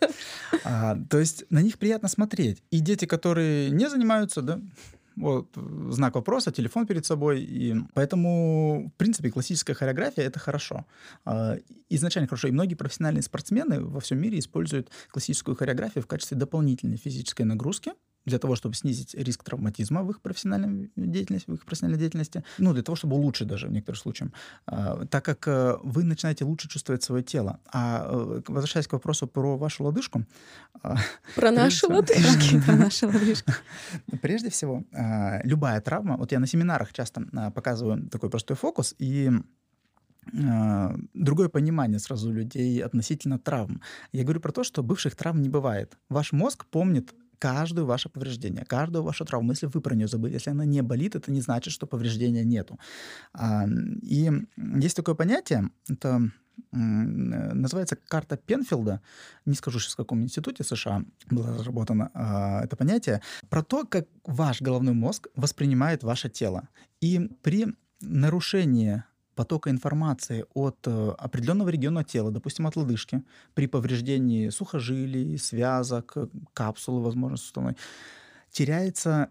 А, 0.64 0.96
то 1.10 1.18
есть 1.18 1.44
на 1.50 1.60
них 1.60 1.78
приятно 1.78 2.08
смотреть. 2.08 2.62
И 2.70 2.80
дети, 2.80 3.04
которые 3.06 3.70
не 3.70 3.88
занимаются, 3.90 4.40
да, 4.40 4.60
вот 5.16 5.56
э, 5.56 5.88
знак 5.90 6.14
вопроса, 6.14 6.52
телефон 6.52 6.86
перед 6.86 7.06
собой. 7.06 7.42
И 7.42 7.74
поэтому, 7.94 8.90
в 8.94 8.98
принципе, 8.98 9.30
классическая 9.30 9.74
хореография— 9.74 10.24
это 10.26 10.38
хорошо. 10.38 10.86
А, 11.24 11.56
Изначально 11.88 12.28
хорошо. 12.28 12.48
И 12.48 12.52
многие 12.52 12.74
профессиональные 12.74 13.22
спортсмены 13.22 13.80
во 13.80 14.00
всем 14.00 14.18
мире 14.18 14.38
используют 14.38 14.90
классическую 15.10 15.56
хореографию 15.56 16.02
в 16.02 16.06
качестве 16.06 16.36
дополнительной 16.36 16.96
физической 16.96 17.42
нагрузки 17.42 17.92
для 18.24 18.38
того, 18.38 18.56
чтобы 18.56 18.74
снизить 18.74 19.14
риск 19.14 19.44
травматизма 19.44 20.02
в 20.02 20.10
их 20.10 20.20
профессиональной 20.20 20.90
деятельности, 20.96 21.50
в 21.50 21.54
их 21.54 21.64
профессиональной 21.64 21.98
деятельности, 21.98 22.44
ну, 22.58 22.72
для 22.72 22.82
того, 22.82 22.96
чтобы 22.96 23.16
улучшить 23.16 23.48
даже 23.48 23.66
в 23.66 23.72
некоторых 23.72 24.00
случаях, 24.00 24.30
А, 24.66 25.04
так 25.06 25.24
как 25.24 25.46
э, 25.48 25.76
вы 25.82 26.04
начинаете 26.04 26.44
лучше 26.44 26.68
чувствовать 26.68 27.02
свое 27.02 27.22
тело. 27.22 27.60
А 27.72 28.06
э, 28.06 28.42
возвращаясь 28.48 28.86
к 28.86 28.92
вопросу 28.92 29.26
про 29.26 29.56
вашу 29.56 29.84
лодыжку, 29.84 30.24
а, 30.82 30.96
Про 31.34 31.50
наши 31.50 31.86
лодыжки. 31.86 32.60
Про 32.60 32.76
наши 32.76 33.06
лодыжки. 33.06 33.52
Прежде 34.22 34.48
всего, 34.50 34.84
а, 34.92 35.40
любая 35.44 35.80
травма, 35.80 36.16
вот 36.16 36.32
я 36.32 36.40
на 36.40 36.46
семинарах 36.46 36.92
часто 36.92 37.22
показываю 37.54 38.08
такой 38.08 38.30
простой 38.30 38.56
фокус, 38.56 38.94
и 38.98 39.30
другое 40.32 41.50
понимание 41.50 41.98
сразу 41.98 42.30
у 42.30 42.32
людей 42.32 42.82
относительно 42.82 43.38
травм. 43.38 43.82
Я 44.10 44.22
говорю 44.22 44.40
про 44.40 44.52
то, 44.52 44.64
что 44.64 44.82
бывших 44.82 45.16
травм 45.16 45.42
не 45.42 45.50
бывает. 45.50 45.98
Ваш 46.08 46.32
мозг 46.32 46.64
помнит 46.64 47.12
каждое 47.44 47.84
ваше 47.84 48.08
повреждение, 48.08 48.64
каждую 48.64 49.02
вашу 49.02 49.24
травму. 49.24 49.52
Если 49.52 49.66
вы 49.66 49.80
про 49.82 49.94
нее 49.94 50.08
забыли, 50.08 50.32
если 50.32 50.52
она 50.52 50.64
не 50.64 50.82
болит, 50.82 51.14
это 51.14 51.30
не 51.30 51.42
значит, 51.42 51.74
что 51.74 51.86
повреждения 51.86 52.42
нету. 52.44 52.78
И 54.02 54.32
есть 54.80 54.96
такое 54.96 55.14
понятие, 55.14 55.68
это 55.90 56.30
называется 56.72 57.96
карта 57.96 58.36
Пенфилда. 58.36 59.00
Не 59.44 59.54
скажу 59.54 59.78
сейчас, 59.78 59.92
в 59.92 59.96
каком 59.96 60.22
институте 60.22 60.64
США 60.64 61.04
было 61.30 61.58
разработано 61.58 62.10
а, 62.14 62.64
это 62.64 62.76
понятие. 62.76 63.20
Про 63.50 63.62
то, 63.62 63.84
как 63.84 64.06
ваш 64.24 64.62
головной 64.62 64.94
мозг 64.94 65.26
воспринимает 65.36 66.02
ваше 66.02 66.30
тело. 66.30 66.68
И 67.02 67.28
при 67.42 67.66
нарушении 68.00 69.02
потока 69.34 69.70
информации 69.70 70.44
от 70.54 70.78
э, 70.86 71.10
определенного 71.18 71.68
региона 71.68 72.04
тела, 72.04 72.30
допустим, 72.30 72.66
от 72.66 72.76
лодыжки, 72.76 73.22
при 73.54 73.66
повреждении 73.66 74.48
сухожилий, 74.50 75.38
связок, 75.38 76.12
э, 76.16 76.28
капсулы, 76.52 77.02
возможно, 77.02 77.36
суставной, 77.36 77.76
теряется 78.50 79.30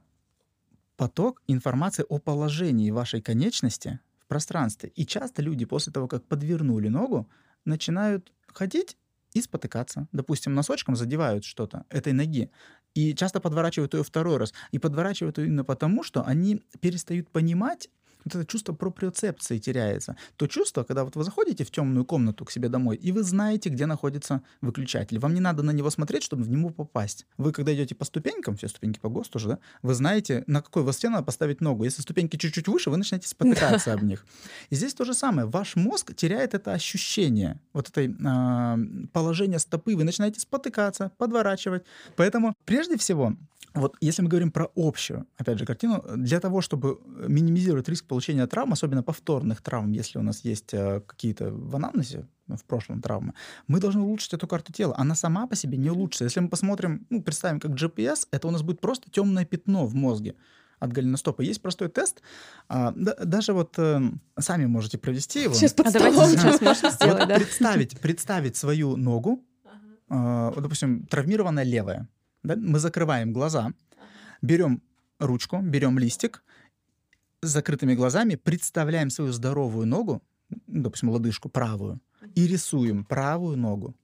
поток 0.97 1.41
информации 1.47 2.05
о 2.07 2.19
положении 2.19 2.91
вашей 2.91 3.21
конечности 3.21 3.99
в 4.19 4.27
пространстве. 4.27 4.91
И 4.95 5.05
часто 5.05 5.41
люди 5.41 5.65
после 5.65 5.91
того, 5.91 6.07
как 6.07 6.23
подвернули 6.25 6.87
ногу, 6.89 7.27
начинают 7.65 8.31
ходить 8.47 8.97
и 9.33 9.41
спотыкаться. 9.41 10.07
Допустим, 10.11 10.53
носочком 10.53 10.95
задевают 10.95 11.43
что-то 11.43 11.85
этой 11.89 12.13
ноги. 12.13 12.51
И 12.93 13.15
часто 13.15 13.39
подворачивают 13.39 13.93
ее 13.95 14.03
второй 14.03 14.37
раз. 14.37 14.53
И 14.71 14.79
подворачивают 14.79 15.37
ее 15.39 15.47
именно 15.47 15.63
потому, 15.63 16.03
что 16.03 16.23
они 16.23 16.61
перестают 16.79 17.29
понимать, 17.29 17.89
вот 18.25 18.35
это 18.35 18.45
чувство 18.45 18.73
проприоцепции 18.73 19.57
теряется. 19.57 20.15
То 20.37 20.47
чувство, 20.47 20.83
когда 20.83 21.03
вот 21.03 21.15
вы 21.15 21.23
заходите 21.23 21.63
в 21.63 21.71
темную 21.71 22.05
комнату 22.05 22.45
к 22.45 22.51
себе 22.51 22.69
домой, 22.69 22.95
и 22.95 23.11
вы 23.11 23.23
знаете, 23.23 23.69
где 23.69 23.85
находится 23.85 24.41
выключатель. 24.61 25.19
Вам 25.19 25.33
не 25.33 25.39
надо 25.39 25.63
на 25.63 25.71
него 25.71 25.89
смотреть, 25.89 26.23
чтобы 26.23 26.43
в 26.43 26.49
него 26.49 26.69
попасть. 26.69 27.25
Вы, 27.37 27.51
когда 27.51 27.73
идете 27.73 27.95
по 27.95 28.05
ступенькам, 28.05 28.55
все 28.55 28.67
ступеньки 28.67 28.99
по 28.99 29.09
ГОСТу 29.09 29.39
же, 29.39 29.47
да, 29.49 29.59
вы 29.81 29.93
знаете, 29.93 30.43
на 30.47 30.61
какой 30.61 30.83
высоте 30.83 31.09
надо 31.09 31.23
поставить 31.23 31.61
ногу. 31.61 31.83
Если 31.83 32.01
ступеньки 32.01 32.37
чуть-чуть 32.37 32.67
выше, 32.67 32.89
вы 32.89 32.97
начинаете 32.97 33.27
спотыкаться 33.27 33.93
об 33.93 34.03
них. 34.03 34.25
И 34.69 34.75
здесь 34.75 34.93
то 34.93 35.05
же 35.05 35.13
самое. 35.13 35.47
Ваш 35.47 35.75
мозг 35.75 36.13
теряет 36.15 36.53
это 36.53 36.73
ощущение, 36.73 37.59
вот 37.73 37.89
это 37.89 38.13
а, 38.25 38.77
положение 39.11 39.59
стопы. 39.59 39.95
Вы 39.95 40.03
начинаете 40.03 40.39
спотыкаться, 40.39 41.11
подворачивать. 41.17 41.83
Поэтому, 42.15 42.55
прежде 42.65 42.97
всего, 42.97 43.35
вот 43.73 43.95
если 44.01 44.21
мы 44.21 44.29
говорим 44.29 44.51
про 44.51 44.69
общую, 44.75 45.25
опять 45.37 45.57
же, 45.59 45.65
картину, 45.65 46.03
для 46.15 46.39
того, 46.39 46.61
чтобы 46.61 46.99
минимизировать 47.27 47.89
риск 47.89 48.05
получения 48.05 48.45
травм, 48.47 48.73
особенно 48.73 49.03
повторных 49.03 49.61
травм, 49.61 49.91
если 49.91 50.19
у 50.19 50.21
нас 50.21 50.41
есть 50.45 50.73
э, 50.73 51.01
какие-то 51.01 51.51
в 51.51 51.75
анамнезе, 51.75 52.27
ну, 52.47 52.55
в 52.57 52.63
прошлом 52.65 53.01
травмы, 53.01 53.33
мы 53.67 53.79
должны 53.79 54.01
улучшить 54.01 54.33
эту 54.33 54.47
карту 54.47 54.73
тела. 54.73 54.93
Она 54.97 55.15
сама 55.15 55.47
по 55.47 55.55
себе 55.55 55.77
не 55.77 55.89
улучшится. 55.89 56.25
Если 56.25 56.39
мы 56.41 56.49
посмотрим, 56.49 57.07
ну, 57.09 57.21
представим, 57.23 57.59
как 57.59 57.71
GPS, 57.71 58.27
это 58.31 58.47
у 58.47 58.51
нас 58.51 58.61
будет 58.61 58.81
просто 58.81 59.09
темное 59.09 59.45
пятно 59.45 59.85
в 59.85 59.95
мозге 59.95 60.35
от 60.79 60.91
голеностопа. 60.91 61.41
Есть 61.41 61.61
простой 61.61 61.87
тест. 61.87 62.21
а, 62.67 62.91
да- 62.95 63.15
даже 63.23 63.53
вот 63.53 63.75
э, 63.79 64.01
сами 64.37 64.65
можете 64.65 64.97
провести 64.97 65.43
его. 65.43 65.53
Сейчас 65.53 65.73
под 65.73 65.87
А 65.87 65.91
давайте 65.91 66.17
столом. 66.17 66.37
сейчас 66.37 66.61
можем 66.61 66.81
Вот 66.83 66.93
сделать, 66.93 67.27
да? 67.29 67.35
представить, 67.35 67.99
представить 68.01 68.57
свою 68.57 68.97
ногу, 68.97 69.43
э, 70.09 70.51
вот, 70.53 70.61
допустим, 70.61 71.05
травмированная 71.05 71.63
левая. 71.63 72.09
Да, 72.43 72.55
Мы 72.55 72.79
закрываем 72.79 73.33
глаза, 73.33 73.73
берем 74.41 74.81
ручку, 75.19 75.59
берем 75.61 75.97
листик, 75.99 76.43
с 77.41 77.47
закрытыми 77.47 77.93
глазами 77.93 78.35
представляем 78.35 79.09
свою 79.09 79.31
здоровую 79.31 79.85
ногу, 79.85 80.21
допустим, 80.67 81.09
лодыжку 81.09 81.49
правую, 81.49 81.99
и 82.35 82.47
рисуем 82.47 83.03
правую 83.03 83.57
ногу. 83.57 83.95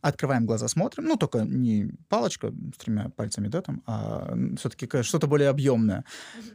Открываем 0.00 0.46
глаза, 0.46 0.68
смотрим, 0.68 1.04
ну, 1.04 1.16
только 1.16 1.40
не 1.40 1.90
палочка 2.08 2.52
с 2.74 2.78
тремя 2.78 3.08
пальцами, 3.16 3.48
да, 3.48 3.60
там, 3.60 3.82
а 3.86 4.36
все-таки 4.56 5.02
что-то 5.02 5.26
более 5.26 5.48
объемное. 5.48 6.04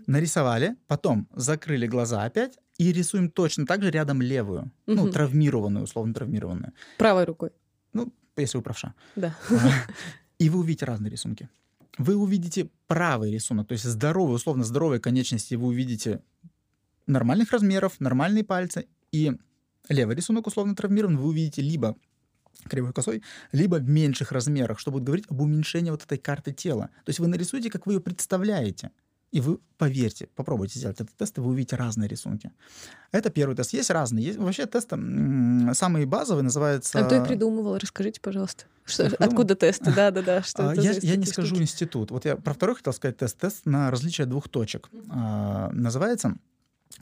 Нарисовали, 0.08 0.78
потом 0.88 1.28
закрыли 1.36 1.86
глаза 1.86 2.24
опять 2.24 2.58
и 2.78 2.93
рисуем 2.93 3.30
точно 3.30 3.65
так 3.65 3.84
же 3.84 3.91
рядом 3.91 4.21
левую, 4.21 4.71
ну, 4.86 5.10
травмированную, 5.10 5.84
условно 5.84 6.13
травмированную. 6.13 6.71
Правой 6.97 7.26
рукой. 7.26 7.50
Ну, 7.93 8.13
если 8.38 8.58
вы 8.58 8.63
правша. 8.63 8.93
Да. 9.17 9.36
И 10.41 10.49
вы 10.49 10.62
увидите 10.62 10.86
разные 10.86 11.12
рисунки. 11.12 11.49
Вы 11.99 12.15
увидите 12.15 12.71
правый 12.88 13.32
рисунок, 13.32 13.67
то 13.67 13.73
есть 13.73 13.84
здоровые, 13.84 14.38
условно 14.38 14.63
здоровые 14.63 14.99
конечности 14.99 15.54
вы 15.54 15.67
увидите 15.67 16.23
нормальных 17.06 17.51
размеров, 17.51 17.99
нормальные 17.99 18.43
пальцы, 18.43 18.88
и 19.12 19.34
левый 19.88 20.15
рисунок 20.15 20.47
условно 20.47 20.75
травмирован, 20.75 21.17
вы 21.17 21.27
увидите 21.27 21.62
либо 21.62 21.95
кривой 22.67 22.91
косой, 22.91 23.21
либо 23.51 23.75
в 23.75 23.88
меньших 23.88 24.32
размерах, 24.32 24.80
что 24.80 24.89
будет 24.89 25.04
говорить 25.04 25.25
об 25.30 25.41
уменьшении 25.41 25.91
вот 25.91 26.01
этой 26.01 26.17
карты 26.17 26.54
тела. 26.54 26.89
То 27.06 27.10
есть 27.12 27.19
вы 27.19 27.27
нарисуете, 27.27 27.69
как 27.69 27.86
вы 27.86 27.93
ее 27.93 27.99
представляете. 27.99 28.89
И 29.32 29.39
вы, 29.39 29.60
поверьте, 29.78 30.28
попробуйте 30.36 30.78
сделать 30.78 31.00
этот 31.00 31.15
тест, 31.15 31.38
и 31.38 31.41
вы 31.41 31.52
увидите 31.52 31.78
разные 31.78 32.10
рисунки. 32.10 32.52
Это 33.13 33.30
первый 33.30 33.56
тест. 33.56 33.72
Есть 33.72 33.89
разные. 33.89 34.26
Есть, 34.26 34.38
вообще 34.39 34.65
тесты 34.65 34.98
самые 35.74 36.06
базовые 36.06 36.44
называются... 36.44 37.00
А 37.00 37.06
кто 37.06 37.15
их 37.15 37.28
придумывал? 37.28 37.78
Расскажите, 37.78 38.20
пожалуйста. 38.20 38.65
Что- 38.84 39.06
придумал? 39.10 39.30
откуда 39.30 39.56
тесты? 39.56 39.91
Да-да-да. 39.96 40.44
Что 40.44 40.72
А, 40.72 40.76
я, 40.76 40.91
я 40.91 41.15
не 41.15 41.26
скажу 41.26 41.48
штуки? 41.48 41.62
институт. 41.62 42.12
Вот 42.12 42.26
я 42.26 42.36
про 42.36 42.54
второй 42.54 42.76
хотел 42.76 42.91
сказать 42.91 43.17
тест. 43.17 43.38
Тест 43.38 43.65
на 43.65 43.89
различие 43.89 44.28
двух 44.28 44.50
точек. 44.50 44.89
А, 45.10 45.70
называется 45.72 46.36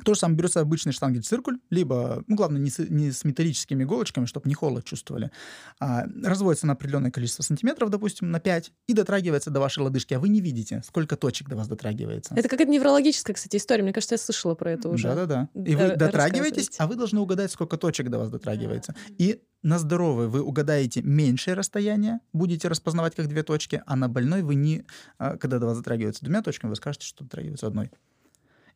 То 0.04 0.14
же 0.14 0.20
самое 0.20 0.38
берется 0.38 0.62
обычный 0.62 0.92
штангель-циркуль, 0.92 1.60
либо, 1.70 2.24
ну, 2.28 2.36
главное, 2.36 2.60
не 2.60 2.70
с, 2.70 2.80
не 2.80 3.12
с 3.12 3.24
металлическими 3.24 3.84
иголочками, 3.84 4.26
чтобы 4.26 4.48
не 4.48 4.54
холод 4.54 4.86
чувствовали. 4.86 5.32
А, 5.80 6.06
разводится 6.24 6.68
на 6.68 6.74
определенное 6.74 7.12
количество 7.12 7.44
сантиметров, 7.44 7.90
допустим, 7.90 8.32
на 8.32 8.40
5, 8.40 8.72
и 8.88 8.94
дотрагивается 8.94 9.52
до 9.52 9.60
вашей 9.60 9.80
лодыжки, 9.80 10.14
а 10.14 10.20
вы 10.20 10.30
не 10.30 10.42
видите, 10.42 10.82
сколько 10.86 11.16
точек 11.16 11.50
до 11.50 11.56
вас 11.56 11.68
дотрагивается. 11.68 12.34
Это 12.36 12.48
какая-то 12.48 12.72
неврологическая, 12.72 13.34
кстати, 13.34 13.58
история. 13.58 13.84
Мне 13.84 13.94
кажется, 13.94 14.16
я 14.16 14.20
слышала 14.20 14.56
про 14.56 14.72
это 14.72 14.90
уже. 14.90 15.08
Да-да-да. 15.08 15.50
И 15.54 15.76
вы 15.76 15.96
дотрагиваетесь, 15.96 16.70
а 16.78 16.88
вы 16.88 16.96
должны 16.96 17.20
угадать, 17.20 17.52
сколько 17.52 17.78
точек 17.78 18.10
до 18.10 18.20
вас 18.20 18.30
дотрагивается. 18.30 18.96
И 19.18 19.42
на 19.62 19.78
здоровый 19.78 20.28
вы 20.28 20.42
угадаете 20.42 21.02
меньшее 21.02 21.54
расстояние, 21.54 22.20
будете 22.32 22.68
распознавать 22.68 23.16
как 23.16 23.28
две 23.28 23.44
точки, 23.44 23.84
а 23.86 23.96
на 23.96 24.08
больной 24.08 24.42
вы 24.42 24.56
не, 24.56 24.86
а, 25.18 25.38
когда 25.38 25.60
до 25.60 25.66
вас 25.66 25.78
дотрагивается 25.78 26.24
двумя 26.24 26.42
точками, 26.42 26.70
вы 26.70 26.76
скажете, 26.76 27.06
что 27.06 27.24
дотрагивается 27.24 27.68
одной. 27.68 27.92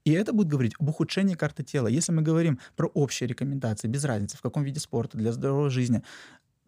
И 0.05 0.11
это 0.11 0.33
будет 0.33 0.47
говорить 0.47 0.73
об 0.79 0.89
ухудшении 0.89 1.35
карты 1.35 1.63
тела. 1.63 1.87
Если 1.87 2.11
мы 2.11 2.21
говорим 2.21 2.59
про 2.75 2.87
общие 2.87 3.27
рекомендации, 3.27 3.87
без 3.87 4.03
разницы, 4.03 4.37
в 4.37 4.41
каком 4.41 4.63
виде 4.63 4.79
спорта, 4.79 5.17
для 5.17 5.31
здоровой 5.31 5.69
жизни, 5.69 6.03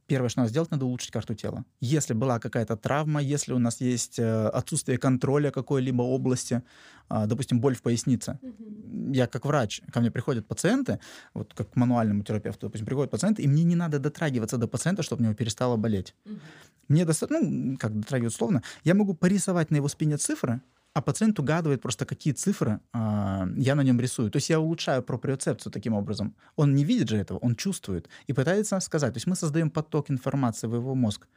первое, 0.07 0.29
что 0.29 0.39
надо 0.39 0.49
сделать, 0.49 0.71
надо 0.71 0.85
улучшить 0.85 1.11
карту 1.11 1.35
тела. 1.35 1.65
Если 1.81 2.13
была 2.13 2.39
какая-то 2.39 2.77
травма, 2.77 3.21
если 3.21 3.53
у 3.53 3.59
нас 3.59 3.81
есть 3.81 4.19
э, 4.19 4.47
отсутствие 4.47 4.97
контроля 4.97 5.51
какой-либо 5.51 6.01
области, 6.01 6.61
а, 7.09 7.25
допустим, 7.25 7.59
боль 7.59 7.75
в 7.75 7.81
пояснице. 7.81 8.39
Mm-hmm. 8.41 9.15
Я 9.15 9.27
как 9.27 9.45
врач, 9.45 9.81
ко 9.91 9.99
мне 9.99 10.11
приходят 10.11 10.47
пациенты, 10.47 10.99
вот 11.33 11.53
как 11.53 11.71
к 11.71 11.75
мануальному 11.75 12.23
терапевту, 12.23 12.67
допустим, 12.67 12.85
приходят 12.85 13.11
пациенты, 13.11 13.43
и 13.43 13.47
мне 13.47 13.63
не 13.63 13.75
надо 13.75 13.99
дотрагиваться 13.99 14.57
до 14.57 14.67
пациента, 14.67 15.03
чтобы 15.03 15.21
у 15.21 15.25
него 15.25 15.35
перестало 15.35 15.75
болеть. 15.75 16.15
Mm-hmm. 16.25 16.39
Мне 16.87 17.05
достаточно, 17.05 17.47
ну, 17.47 17.77
как 17.77 17.99
дотрагивать 17.99 18.33
условно, 18.33 18.61
я 18.83 18.93
могу 18.93 19.13
порисовать 19.13 19.71
на 19.71 19.77
его 19.77 19.87
спине 19.87 20.17
цифры, 20.17 20.61
а 20.95 21.01
пациент 21.01 21.37
угадывает 21.39 21.81
просто, 21.81 22.05
какие 22.05 22.33
цифры 22.33 22.79
э, 22.93 23.47
я 23.57 23.75
на 23.75 23.83
нем 23.83 23.99
рисую. 23.99 24.31
То 24.31 24.37
есть 24.37 24.49
я 24.49 24.61
улучшаю 24.61 25.03
проприоцепцию 25.03 25.73
таким 25.73 25.93
образом. 25.93 26.33
Он 26.55 26.73
не 26.73 26.85
видит 26.85 27.09
же 27.09 27.17
этого, 27.17 27.37
он 27.39 27.57
чувствует 27.57 28.07
и 28.27 28.33
пытается 28.33 28.79
сказать. 28.79 29.13
То 29.13 29.17
есть 29.17 29.27
мы 29.27 29.35
создаем 29.35 29.69
поток 29.69 30.09
информации 30.09 30.67
в 30.67 30.73
его 30.73 30.95
мозг. 30.95 31.27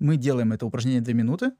Мы 0.00 0.16
делаем 0.16 0.52
это 0.52 0.66
упражнение 0.66 1.00
две 1.00 1.14
минуты, 1.14 1.52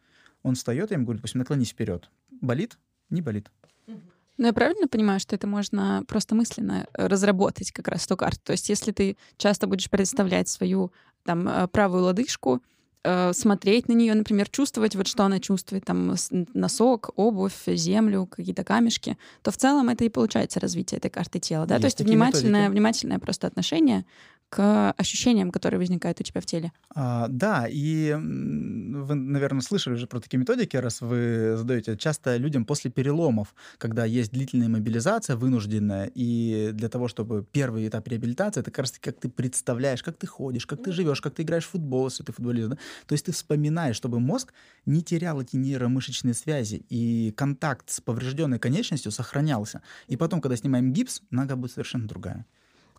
он 0.42 0.56
встает, 0.56 0.90
я 0.90 0.96
ему 0.96 1.04
говорю, 1.04 1.18
допустим, 1.18 1.38
наклонись 1.38 1.70
вперед. 1.70 2.10
Болит? 2.40 2.78
Не 3.10 3.22
болит. 3.22 3.48
Ну, 3.86 4.46
я 4.46 4.52
правильно 4.52 4.88
понимаю, 4.88 5.20
что 5.20 5.36
это 5.36 5.46
можно 5.46 6.02
просто 6.08 6.34
мысленно 6.34 6.88
разработать 6.94 7.70
как 7.70 7.86
раз 7.86 8.06
эту 8.06 8.16
карту? 8.16 8.40
То 8.42 8.52
есть 8.52 8.68
если 8.68 8.90
ты 8.90 9.16
часто 9.36 9.68
будешь 9.68 9.88
представлять 9.88 10.48
свою 10.48 10.92
там 11.22 11.46
э, 11.46 11.68
правую 11.68 12.02
лодыжку, 12.02 12.60
э, 13.04 13.32
смотреть 13.32 13.88
на 13.88 13.92
нее, 13.92 14.14
например, 14.14 14.48
чувствовать, 14.48 14.96
вот 14.96 15.06
что 15.06 15.24
она 15.24 15.40
чувствует, 15.40 15.84
там 15.84 16.14
носок, 16.54 17.10
обувь, 17.16 17.66
землю, 17.66 18.26
какие-то 18.26 18.64
камешки, 18.64 19.16
то 19.42 19.50
в 19.50 19.56
целом 19.56 19.88
это 19.88 20.04
и 20.04 20.08
получается 20.08 20.60
развитие 20.60 20.98
этой 20.98 21.10
карты 21.10 21.38
тела, 21.38 21.66
да? 21.66 21.76
Есть 21.76 21.82
то 21.98 22.02
есть 22.02 22.10
внимательное, 22.10 22.62
методики. 22.62 22.72
внимательное 22.72 23.18
просто 23.18 23.46
отношение 23.46 24.04
к 24.50 24.90
ощущениям, 24.96 25.52
которые 25.52 25.78
возникают 25.78 26.20
у 26.20 26.24
тебя 26.24 26.40
в 26.40 26.46
теле. 26.46 26.72
А, 26.92 27.28
да, 27.28 27.66
и 27.70 28.12
вы, 28.12 29.14
наверное, 29.14 29.62
слышали 29.62 29.94
уже 29.94 30.08
про 30.08 30.18
такие 30.18 30.38
методики, 30.38 30.76
раз 30.76 31.00
вы 31.00 31.54
задаете. 31.56 31.96
Часто 31.96 32.36
людям 32.36 32.64
после 32.64 32.90
переломов, 32.90 33.54
когда 33.78 34.04
есть 34.04 34.32
длительная 34.32 34.68
мобилизация 34.68 35.36
вынужденная, 35.36 36.10
и 36.12 36.70
для 36.72 36.88
того, 36.88 37.06
чтобы 37.06 37.46
первый 37.52 37.86
этап 37.86 38.08
реабилитации, 38.08 38.60
это 38.60 38.72
как 38.72 38.80
раз 38.80 38.98
как 39.00 39.20
ты 39.20 39.28
представляешь, 39.28 40.02
как 40.02 40.16
ты 40.16 40.26
ходишь, 40.26 40.66
как 40.66 40.82
ты 40.82 40.90
живешь, 40.90 41.20
как 41.20 41.34
ты 41.34 41.42
играешь 41.42 41.66
в 41.66 41.70
футбол, 41.70 42.06
если 42.06 42.24
ты 42.24 42.32
футболист. 42.32 42.70
Да? 42.70 42.78
То 43.06 43.12
есть 43.12 43.26
ты 43.26 43.32
вспоминаешь, 43.32 43.94
чтобы 43.94 44.18
мозг 44.18 44.52
не 44.84 45.02
терял 45.02 45.40
эти 45.40 45.54
нейромышечные 45.54 46.34
связи, 46.34 46.84
и 46.88 47.32
контакт 47.36 47.88
с 47.88 48.00
поврежденной 48.00 48.58
конечностью 48.58 49.12
сохранялся. 49.12 49.80
И 50.08 50.16
потом, 50.16 50.40
когда 50.40 50.56
снимаем 50.56 50.92
гипс, 50.92 51.22
нога 51.30 51.54
будет 51.54 51.70
совершенно 51.70 52.08
другая. 52.08 52.46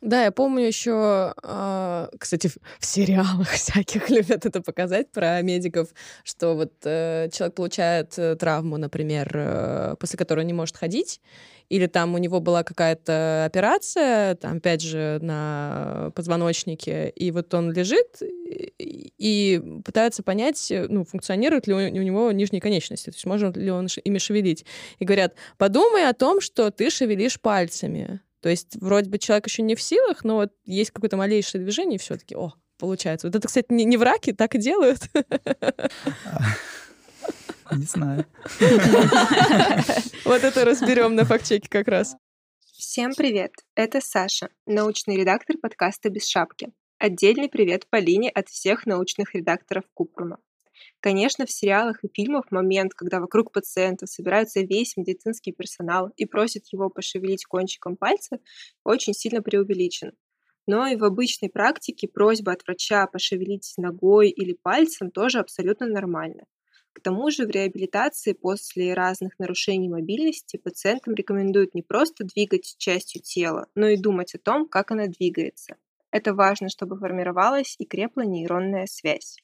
Да, 0.02 0.24
я 0.24 0.32
помню 0.32 0.66
еще, 0.66 1.36
э, 1.44 2.08
кстати, 2.18 2.48
в, 2.48 2.86
сериалах 2.86 3.50
всяких 3.52 4.10
любят 4.10 4.48
это 4.48 4.62
показать 4.62 5.12
про 5.12 5.40
медиков, 5.44 5.90
что 6.24 6.56
вот 6.56 6.74
э, 6.86 7.30
человек 7.32 7.56
получает 7.56 8.18
э, 8.18 8.36
травму, 8.36 8.78
например, 8.78 9.30
э, 9.32 9.96
после 10.00 10.18
которой 10.18 10.44
не 10.44 10.54
может 10.54 10.76
ходить, 10.76 11.22
или 11.70 11.86
там 11.86 12.16
у 12.16 12.18
него 12.18 12.40
была 12.40 12.64
какая-то 12.64 13.46
операция, 13.46 14.34
там, 14.36 14.58
опять 14.58 14.82
же, 14.82 15.20
на 15.22 16.12
позвоночнике, 16.16 17.10
и 17.10 17.30
вот 17.30 17.54
он 17.54 17.72
лежит 17.72 18.24
и, 18.24 19.62
пытается 19.86 20.24
понять, 20.24 20.74
ну, 20.90 21.06
функционирует 21.06 21.68
ли 21.68 21.76
у 21.76 22.02
него 22.02 22.32
нижние 22.32 22.60
конечности, 22.60 23.12
то 23.12 23.16
есть 23.16 23.26
может 23.28 23.56
ли 23.56 23.70
он 23.70 23.88
ими 24.04 24.18
шевелить. 24.18 24.66
И 24.98 25.06
говорят, 25.06 25.36
подумай 25.60 26.10
о 26.10 26.14
том, 26.14 26.42
что 26.42 26.72
ты 26.72 26.90
шевелишь 26.90 27.40
пальцами. 27.40 28.20
То 28.42 28.50
есть 28.50 28.76
вроде 28.82 29.10
бы 29.10 29.20
человек 29.20 29.48
еще 29.48 29.62
не 29.62 29.76
в 29.76 29.82
силах, 29.82 30.24
но 30.24 30.36
вот 30.36 30.52
есть 30.66 30.92
какое-то 30.92 31.16
малейшее 31.16 31.62
движение, 31.62 31.96
и 31.96 32.00
все-таки, 32.00 32.36
о, 32.36 32.54
получается. 32.78 33.28
Вот 33.28 33.36
это, 33.36 33.48
кстати, 33.48 33.68
не, 33.70 33.86
не 33.86 33.98
враки 33.98 34.34
так 34.34 34.56
и 34.56 34.60
делают. 34.60 35.02
Не 37.72 37.86
знаю. 37.86 38.26
Вот 40.26 40.44
это 40.44 40.66
разберем 40.66 41.16
на 41.16 41.24
фактчеке 41.24 41.70
как 41.70 41.88
раз. 41.88 42.18
Всем 42.78 43.14
привет! 43.16 43.54
Это 43.76 44.02
Саша, 44.02 44.50
научный 44.66 45.16
редактор 45.16 45.56
подкаста 45.58 46.10
«Без 46.10 46.28
шапки». 46.28 46.74
Отдельный 46.98 47.48
привет 47.48 47.88
Полине 47.90 48.30
от 48.30 48.50
всех 48.50 48.86
научных 48.86 49.36
редакторов 49.36 49.86
Купрума. 49.94 50.40
Конечно, 51.02 51.48
в 51.48 51.52
сериалах 51.52 52.04
и 52.04 52.10
фильмах 52.14 52.52
момент, 52.52 52.94
когда 52.94 53.20
вокруг 53.20 53.52
пациента 53.52 54.06
собирается 54.06 54.62
весь 54.62 54.96
медицинский 54.98 55.52
персонал 55.52 56.12
и 56.16 56.26
просит 56.26 56.68
его 56.72 56.90
пошевелить 56.92 57.46
кончиком 57.46 57.98
пальца, 57.98 58.40
очень 58.84 59.14
сильно 59.14 59.42
преувеличен. 59.42 60.12
Но 60.68 60.86
и 60.86 60.96
в 60.96 61.04
обычной 61.04 61.50
практике 61.50 62.08
просьба 62.08 62.52
от 62.52 62.64
врача 62.64 63.08
пошевелить 63.08 63.74
ногой 63.78 64.30
или 64.30 64.54
пальцем 64.54 65.10
тоже 65.10 65.40
абсолютно 65.40 65.88
нормально. 65.88 66.44
К 66.94 67.02
тому 67.02 67.32
же 67.32 67.48
в 67.48 67.50
реабилитации 67.50 68.34
после 68.34 68.94
разных 68.94 69.40
нарушений 69.40 69.90
мобильности 69.90 70.58
пациентам 70.58 71.16
рекомендуют 71.16 71.74
не 71.74 71.82
просто 71.82 72.26
двигать 72.26 72.76
частью 72.78 73.24
тела, 73.24 73.66
но 73.74 73.88
и 73.88 73.98
думать 73.98 74.36
о 74.36 74.40
том, 74.40 74.68
как 74.68 74.92
она 74.92 75.08
двигается. 75.08 75.78
Это 76.12 76.36
важно, 76.36 76.70
чтобы 76.70 76.98
формировалась 77.00 77.76
и 77.80 77.86
крепла 77.86 78.22
нейронная 78.22 78.86
связь. 78.86 79.38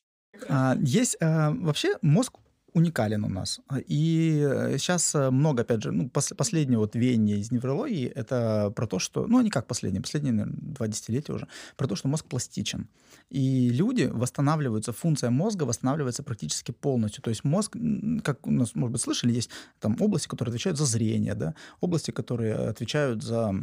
А, 0.50 0.76
есть 0.80 1.18
а, 1.22 1.52
вообще 1.52 1.98
мозг 2.02 2.34
уникален 2.78 3.24
у 3.24 3.30
нас. 3.30 3.60
И 3.88 4.48
сейчас 4.78 5.16
э, 5.16 5.30
много, 5.32 5.64
опять 5.64 5.82
же, 5.82 5.92
ну, 5.92 6.10
пос, 6.10 6.34
последнее 6.38 6.78
вот 6.78 6.96
веяние 6.96 7.40
из 7.40 7.52
неврологии, 7.52 8.08
это 8.08 8.72
про 8.76 8.88
то, 8.88 9.00
что, 9.00 9.26
ну, 9.26 9.42
не 9.42 9.50
как 9.50 9.68
последнее, 9.68 10.02
последние, 10.02 10.34
наверное, 10.34 10.60
два 10.62 10.88
десятилетия 10.88 11.34
уже, 11.34 11.48
про 11.76 11.88
то, 11.88 11.96
что 11.96 12.08
мозг 12.08 12.26
пластичен. 12.26 12.88
И 13.30 13.70
люди 13.70 14.04
восстанавливаются, 14.04 14.94
функция 14.94 15.32
мозга 15.32 15.64
восстанавливается 15.64 16.24
практически 16.24 16.72
полностью. 16.72 17.24
То 17.24 17.30
есть 17.30 17.44
мозг, 17.44 17.76
как 18.24 18.46
у 18.48 18.52
нас, 18.52 18.76
может 18.76 18.92
быть, 18.92 19.02
слышали, 19.02 19.34
есть 19.34 19.50
там 19.80 19.98
области, 20.00 20.28
которые 20.28 20.52
отвечают 20.52 20.78
за 20.78 20.86
зрение, 20.86 21.36
да, 21.36 21.56
области, 21.82 22.12
которые 22.12 22.54
отвечают 22.54 23.24
за 23.24 23.50
а, 23.50 23.56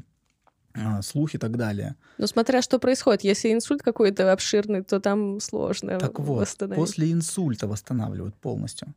слух 1.02 1.34
и 1.34 1.38
так 1.38 1.56
далее. 1.56 1.96
Ну, 2.18 2.26
смотря 2.26 2.62
что 2.62 2.78
происходит. 2.78 3.24
Если 3.24 3.52
инсульт 3.52 3.82
какой-то 3.82 4.32
обширный, 4.32 4.82
то 4.82 5.00
там 5.00 5.40
сложно 5.40 5.98
Так 5.98 6.18
вот, 6.18 6.48
после 6.74 7.12
инсульта 7.12 7.66
восстанавливают 7.66 8.34
полностью. 8.37 8.94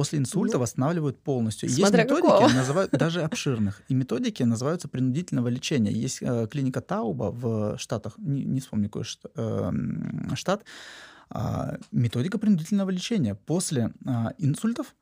После 0.00 0.18
инсульта 0.18 0.56
ну, 0.56 0.62
восстанавливают 0.62 1.20
полностью. 1.20 1.68
Смотря 1.68 2.04
Есть 2.04 2.10
методики, 2.10 2.26
какого. 2.30 2.48
называют, 2.54 2.90
даже 2.92 3.22
обширных. 3.22 3.82
И 3.88 3.94
методики 3.94 4.42
называются 4.42 4.88
принудительного 4.88 5.48
лечения. 5.48 5.92
Есть 5.92 6.22
э, 6.22 6.46
клиника 6.50 6.80
Тауба 6.80 7.30
в 7.30 7.76
Штатах, 7.76 8.14
не, 8.16 8.44
не 8.44 8.60
вспомню 8.60 8.88
какой 8.88 9.04
штат, 9.04 9.30
э, 9.34 9.70
штат 10.36 10.64
э, 11.34 11.76
методика 11.92 12.38
принудительного 12.38 12.88
лечения. 12.88 13.34
После 13.34 13.92
э, 14.06 14.10
инсультов 14.38 14.94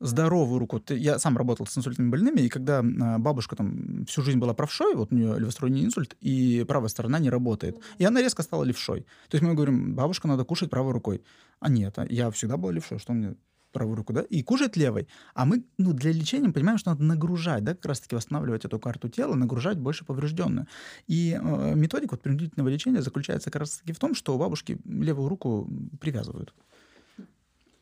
здоровую 0.00 0.58
руку. 0.58 0.82
Я 0.88 1.18
сам 1.18 1.36
работал 1.36 1.66
с 1.66 1.76
инсультными 1.76 2.10
больными, 2.10 2.40
и 2.40 2.48
когда 2.48 2.80
а, 2.80 3.18
бабушка 3.18 3.56
там 3.56 4.04
всю 4.06 4.22
жизнь 4.22 4.38
была 4.38 4.54
правшой, 4.54 4.94
вот 4.94 5.12
у 5.12 5.14
нее 5.14 5.38
левосторонний 5.38 5.84
инсульт, 5.84 6.16
и 6.20 6.64
правая 6.68 6.88
сторона 6.88 7.18
не 7.18 7.30
работает. 7.30 7.78
И 7.98 8.04
она 8.04 8.20
резко 8.20 8.42
стала 8.42 8.64
левшой. 8.64 9.06
То 9.28 9.36
есть 9.36 9.42
мы 9.42 9.54
говорим, 9.54 9.94
бабушка, 9.94 10.28
надо 10.28 10.44
кушать 10.44 10.70
правой 10.70 10.92
рукой. 10.92 11.22
А 11.60 11.68
нет, 11.68 11.98
а 11.98 12.06
я 12.08 12.30
всегда 12.30 12.56
была 12.56 12.72
левшой, 12.72 12.98
что 12.98 13.12
мне 13.12 13.36
правую 13.76 13.96
руку, 13.96 14.14
да, 14.14 14.22
и 14.22 14.42
кушать 14.42 14.74
левой. 14.76 15.06
А 15.34 15.44
мы, 15.44 15.62
ну, 15.76 15.92
для 15.92 16.10
лечения 16.10 16.50
понимаем, 16.50 16.78
что 16.78 16.90
надо 16.90 17.04
нагружать, 17.04 17.62
да, 17.62 17.74
как 17.74 17.84
раз-таки 17.84 18.14
восстанавливать 18.16 18.64
эту 18.64 18.78
карту 18.78 19.10
тела, 19.10 19.34
нагружать 19.34 19.78
больше 19.78 20.06
поврежденную. 20.06 20.66
И 21.08 21.38
э, 21.38 21.74
методика 21.74 22.12
вот, 22.12 22.22
принудительного 22.22 22.70
лечения 22.70 23.02
заключается 23.02 23.50
как 23.50 23.60
раз-таки 23.60 23.92
в 23.92 23.98
том, 23.98 24.14
что 24.14 24.34
у 24.34 24.38
бабушки 24.38 24.78
левую 24.86 25.28
руку 25.28 25.70
привязывают. 26.00 26.54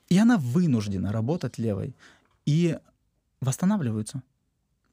И 0.09 0.19
она 0.19 0.39
вынуждена 0.39 1.13
работать 1.13 1.59
левой. 1.59 1.95
И 2.47 2.79
восстанавливаются. 3.41 4.23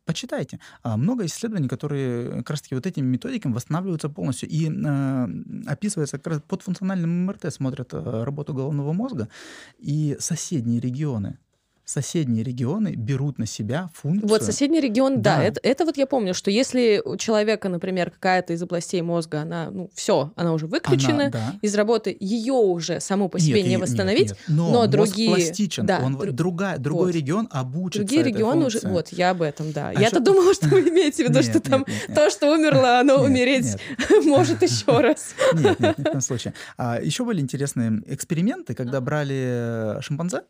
Почитайте. 0.05 0.59
А, 0.83 0.97
много 0.97 1.25
исследований, 1.25 1.67
которые 1.67 2.37
как 2.39 2.51
раз-таки 2.51 2.75
вот 2.75 2.85
этими 2.85 3.05
методиками 3.05 3.53
восстанавливаются 3.53 4.09
полностью. 4.09 4.49
И 4.49 4.69
э, 4.69 5.27
описывается 5.67 6.17
как 6.17 6.27
раз 6.27 6.41
под 6.41 6.63
функциональным 6.63 7.25
МРТ 7.27 7.53
смотрят 7.53 7.93
э, 7.93 8.23
работу 8.23 8.53
головного 8.53 8.93
мозга 8.93 9.29
и 9.77 10.17
соседние 10.19 10.79
регионы 10.79 11.37
соседние 11.85 12.43
регионы 12.43 12.93
берут 12.95 13.37
на 13.37 13.45
себя 13.45 13.89
функцию. 13.93 14.29
Вот 14.29 14.43
соседний 14.43 14.79
регион, 14.79 15.21
да, 15.21 15.37
Да. 15.37 15.43
Это, 15.43 15.59
это 15.63 15.85
вот 15.85 15.97
я 15.97 16.05
помню, 16.05 16.33
что 16.33 16.49
если 16.51 17.01
у 17.03 17.17
человека, 17.17 17.67
например, 17.69 18.11
какая-то 18.11 18.53
из 18.53 18.61
областей 18.63 19.01
мозга, 19.01 19.41
она, 19.41 19.69
ну, 19.71 19.89
все, 19.93 20.31
она 20.35 20.53
уже 20.53 20.67
выключена 20.67 21.13
Она- 21.25 21.29
да. 21.29 21.53
из 21.61 21.75
работы, 21.75 22.15
ее 22.19 22.53
уже 22.53 22.99
саму 23.01 23.27
по 23.29 23.39
себе 23.39 23.55
Нет, 23.55 23.63
не 23.65 23.69
её- 23.71 23.79
нет, 23.79 23.89
восстановить. 23.89 24.29
нет. 24.29 24.37
Но, 24.47 24.69
но 24.71 24.79
мозг 24.79 24.89
другие- 24.91 25.29
пластичен, 25.35 25.85
да, 25.85 25.99
он, 26.03 26.15
дру- 26.15 26.31
другая, 26.31 26.77
другой 26.77 27.07
вот. 27.07 27.15
регион 27.15 27.47
обучится 27.51 27.99
Другие 28.05 28.23
регионы 28.23 28.65
уже... 28.67 28.79
Вот, 28.83 29.09
я 29.09 29.31
об 29.31 29.41
этом, 29.41 29.71
да. 29.71 29.89
А 29.89 29.91
Я-то 29.93 30.17
ещё- 30.17 30.19
думала, 30.25 30.53
что 30.53 30.67
вы 30.69 30.81
имеете 30.89 31.25
в 31.25 31.29
виду, 31.29 31.43
что 31.43 31.59
там 31.59 31.85
то, 32.15 32.29
что 32.29 32.51
умерло, 32.53 32.99
оно 32.99 33.21
умереть 33.23 33.75
может 34.25 34.61
еще 34.61 34.85
раз. 35.01 35.33
Нет, 35.53 35.79
нет, 35.79 35.97
ни 35.97 36.03
в 36.03 36.05
коем 36.05 36.21
случае. 36.21 36.53
А, 36.77 36.99
еще 37.01 37.25
были 37.25 37.41
интересные 37.41 38.01
эксперименты, 38.07 38.73
когда 38.75 39.01
брали 39.01 39.97
э, 39.97 40.01
шимпанзе 40.01 40.41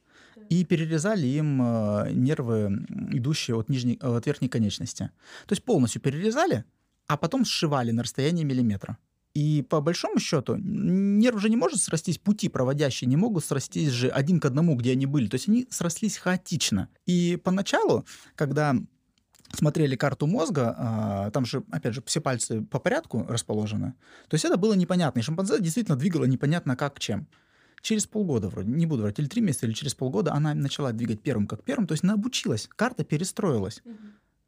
и 0.51 0.65
перерезали 0.65 1.27
им 1.27 1.61
э, 1.61 2.11
нервы, 2.11 2.85
идущие 3.13 3.55
от, 3.55 3.69
нижней, 3.69 3.97
э, 4.01 4.17
от 4.17 4.25
верхней 4.25 4.49
конечности. 4.49 5.09
То 5.45 5.53
есть 5.53 5.63
полностью 5.63 6.01
перерезали, 6.01 6.65
а 7.07 7.15
потом 7.15 7.45
сшивали 7.45 7.91
на 7.91 8.03
расстоянии 8.03 8.43
миллиметра. 8.43 8.97
И 9.33 9.65
по 9.69 9.79
большому 9.79 10.19
счету 10.19 10.57
нерв 10.57 11.39
же 11.39 11.49
не 11.49 11.55
может 11.55 11.81
срастись, 11.81 12.17
пути 12.17 12.49
проводящие 12.49 13.07
не 13.07 13.15
могут 13.15 13.45
срастись 13.45 13.91
же 13.91 14.09
один 14.09 14.41
к 14.41 14.45
одному, 14.45 14.75
где 14.75 14.91
они 14.91 15.05
были. 15.05 15.27
То 15.27 15.35
есть 15.35 15.47
они 15.47 15.67
срослись 15.69 16.17
хаотично. 16.17 16.89
И 17.05 17.39
поначалу, 17.41 18.05
когда 18.35 18.75
смотрели 19.53 19.95
карту 19.95 20.27
мозга, 20.27 20.75
а, 20.77 21.31
там 21.31 21.45
же, 21.45 21.63
опять 21.71 21.93
же, 21.93 22.03
все 22.05 22.19
пальцы 22.19 22.61
по 22.61 22.79
порядку 22.79 23.25
расположены. 23.29 23.93
То 24.27 24.35
есть 24.35 24.43
это 24.43 24.57
было 24.57 24.73
непонятно. 24.73 25.19
И 25.19 25.23
шимпанзе 25.23 25.61
действительно 25.61 25.97
двигала 25.97 26.25
непонятно 26.25 26.75
как 26.75 26.99
чем. 26.99 27.29
Через 27.81 28.05
полгода 28.05 28.49
вроде, 28.49 28.69
не 28.69 28.85
буду 28.85 29.03
врать, 29.03 29.19
или 29.19 29.27
три 29.27 29.41
месяца, 29.41 29.65
или 29.65 29.73
через 29.73 29.95
полгода 29.95 30.33
она 30.33 30.53
начала 30.53 30.91
двигать 30.91 31.21
первым 31.21 31.47
как 31.47 31.63
первым, 31.63 31.87
то 31.87 31.93
есть 31.93 32.03
она 32.03 32.13
обучилась, 32.13 32.69
карта 32.75 33.03
перестроилась. 33.03 33.81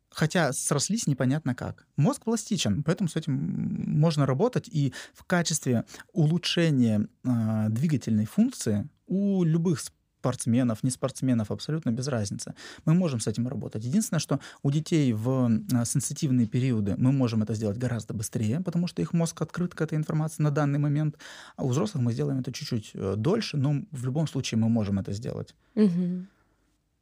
Хотя 0.10 0.54
срослись 0.54 1.08
непонятно 1.08 1.56
как. 1.56 1.88
Мозг 1.98 2.24
пластичен, 2.24 2.84
поэтому 2.84 3.10
с 3.10 3.16
этим 3.16 3.34
можно 3.34 4.28
работать. 4.28 4.68
И 4.68 4.94
в 5.12 5.24
качестве 5.24 5.86
улучшения 6.12 7.08
а, 7.24 7.70
двигательной 7.70 8.26
функции 8.26 8.88
у 9.08 9.44
любых 9.44 9.80
спортсменов, 10.24 10.84
не 10.84 10.90
спортсменов, 10.90 11.52
абсолютно 11.52 11.92
без 11.92 12.08
разницы. 12.08 12.54
Мы 12.86 12.94
можем 12.94 13.20
с 13.20 13.28
этим 13.28 13.48
работать. 13.48 13.84
Единственное, 13.84 14.22
что 14.22 14.40
у 14.64 14.72
детей 14.72 15.12
в 15.14 15.50
а, 15.74 15.86
сенситивные 15.86 16.48
периоды 16.48 16.96
мы 16.98 17.12
можем 17.12 17.44
это 17.44 17.54
сделать 17.56 17.78
гораздо 17.78 18.14
быстрее, 18.14 18.62
потому 18.62 18.88
что 18.88 19.02
их 19.02 19.14
мозг 19.14 19.42
открыт 19.42 19.76
к 19.76 19.82
этой 19.82 19.98
информации 19.98 20.44
на 20.44 20.52
данный 20.52 20.80
момент. 20.80 21.18
А 21.58 21.64
у 21.64 21.68
взрослых 21.68 22.04
мы 22.04 22.14
сделаем 22.14 22.40
это 22.40 22.54
чуть-чуть 22.54 22.92
э, 22.94 23.16
дольше, 23.18 23.58
но 23.58 23.84
в 23.92 24.06
любом 24.06 24.28
случае 24.28 24.60
мы 24.60 24.70
можем 24.70 25.00
это 25.00 25.12
сделать. 25.12 25.56
Мгм. 25.76 26.28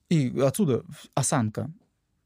И 0.09 0.39
отсюда 0.39 0.84
осанка 1.13 1.69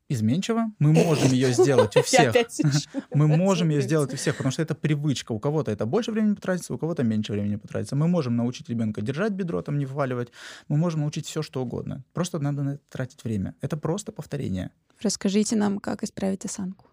изменчива. 0.09 0.71
Мы 0.79 0.93
можем 0.93 1.31
ее 1.31 1.51
сделать 1.53 1.95
у 1.97 2.01
всех. 2.03 2.35
Мы 3.13 3.27
можем 3.27 3.69
ее 3.69 3.81
сделать 3.81 4.13
у 4.13 4.17
всех, 4.17 4.37
потому 4.37 4.51
что 4.51 4.61
это 4.61 4.75
привычка. 4.75 5.31
У 5.31 5.39
кого-то 5.39 5.71
это 5.71 5.85
больше 5.85 6.11
времени 6.11 6.33
потратится, 6.33 6.73
у 6.73 6.77
кого-то 6.77 7.03
меньше 7.03 7.33
времени 7.33 7.55
потратится. 7.55 7.95
Мы 7.95 8.07
можем 8.07 8.35
научить 8.35 8.69
ребенка 8.69 9.01
держать 9.01 9.33
бедро, 9.33 9.61
там 9.61 9.77
не 9.77 9.85
вваливать. 9.85 10.29
Мы 10.67 10.77
можем 10.77 11.01
научить 11.01 11.27
все, 11.27 11.41
что 11.41 11.61
угодно. 11.61 12.03
Просто 12.13 12.39
надо 12.39 12.63
на 12.63 12.69
это 12.71 12.83
тратить 12.89 13.23
время. 13.23 13.55
Это 13.61 13.77
просто 13.77 14.11
повторение. 14.11 14.71
Расскажите 15.01 15.55
нам, 15.55 15.79
как 15.79 16.03
исправить 16.03 16.45
осанку. 16.45 16.85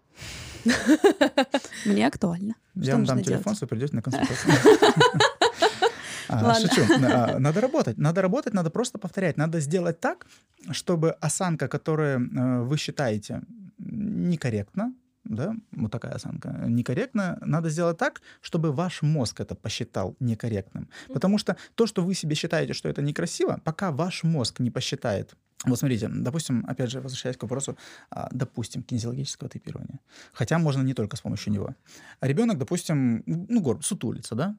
Мне 1.85 2.07
актуально. 2.07 2.55
Я 2.75 2.95
вам 2.95 3.05
дам 3.05 3.21
телефон, 3.21 3.55
вы 3.59 3.67
придете 3.67 3.95
на 3.95 4.01
консультацию. 4.01 4.53
А, 6.39 6.43
Ладно. 6.43 6.67
Шучу. 6.67 6.81
А, 7.03 7.39
Надо 7.39 7.61
работать. 7.61 7.97
Надо 7.97 8.21
работать, 8.21 8.53
надо 8.53 8.69
просто 8.69 8.97
повторять. 8.97 9.37
Надо 9.37 9.59
сделать 9.59 9.99
так, 9.99 10.27
чтобы 10.71 11.11
осанка, 11.21 11.67
которую 11.67 12.29
э, 12.29 12.63
вы 12.63 12.77
считаете 12.77 13.41
некорректно, 13.79 14.93
да, 15.25 15.55
вот 15.71 15.91
такая 15.91 16.13
осанка, 16.13 16.49
некорректно, 16.67 17.37
надо 17.41 17.69
сделать 17.69 17.97
так, 17.97 18.21
чтобы 18.41 18.71
ваш 18.71 19.01
мозг 19.01 19.39
это 19.39 19.55
посчитал 19.55 20.15
некорректным. 20.19 20.89
Потому 21.13 21.37
что 21.37 21.55
то, 21.75 21.87
что 21.87 22.03
вы 22.03 22.13
себе 22.13 22.35
считаете, 22.35 22.73
что 22.73 22.89
это 22.89 23.01
некрасиво, 23.01 23.61
пока 23.63 23.91
ваш 23.91 24.23
мозг 24.23 24.59
не 24.59 24.71
посчитает. 24.71 25.35
Вот 25.65 25.79
смотрите, 25.79 26.09
допустим, 26.09 26.65
опять 26.67 26.91
же, 26.91 26.99
возвращаясь 26.99 27.37
к 27.37 27.43
вопросу, 27.43 27.77
а, 28.09 28.27
допустим, 28.31 28.83
кинезиологического 28.83 29.49
типирования. 29.49 29.99
Хотя 30.33 30.59
можно 30.59 30.81
не 30.81 30.93
только 30.93 31.15
с 31.15 31.21
помощью 31.21 31.53
него. 31.53 31.75
Ребенок, 32.21 32.57
допустим, 32.57 33.23
ну, 33.25 33.61
горб, 33.61 33.83
сутулится, 33.83 34.35
да? 34.35 34.57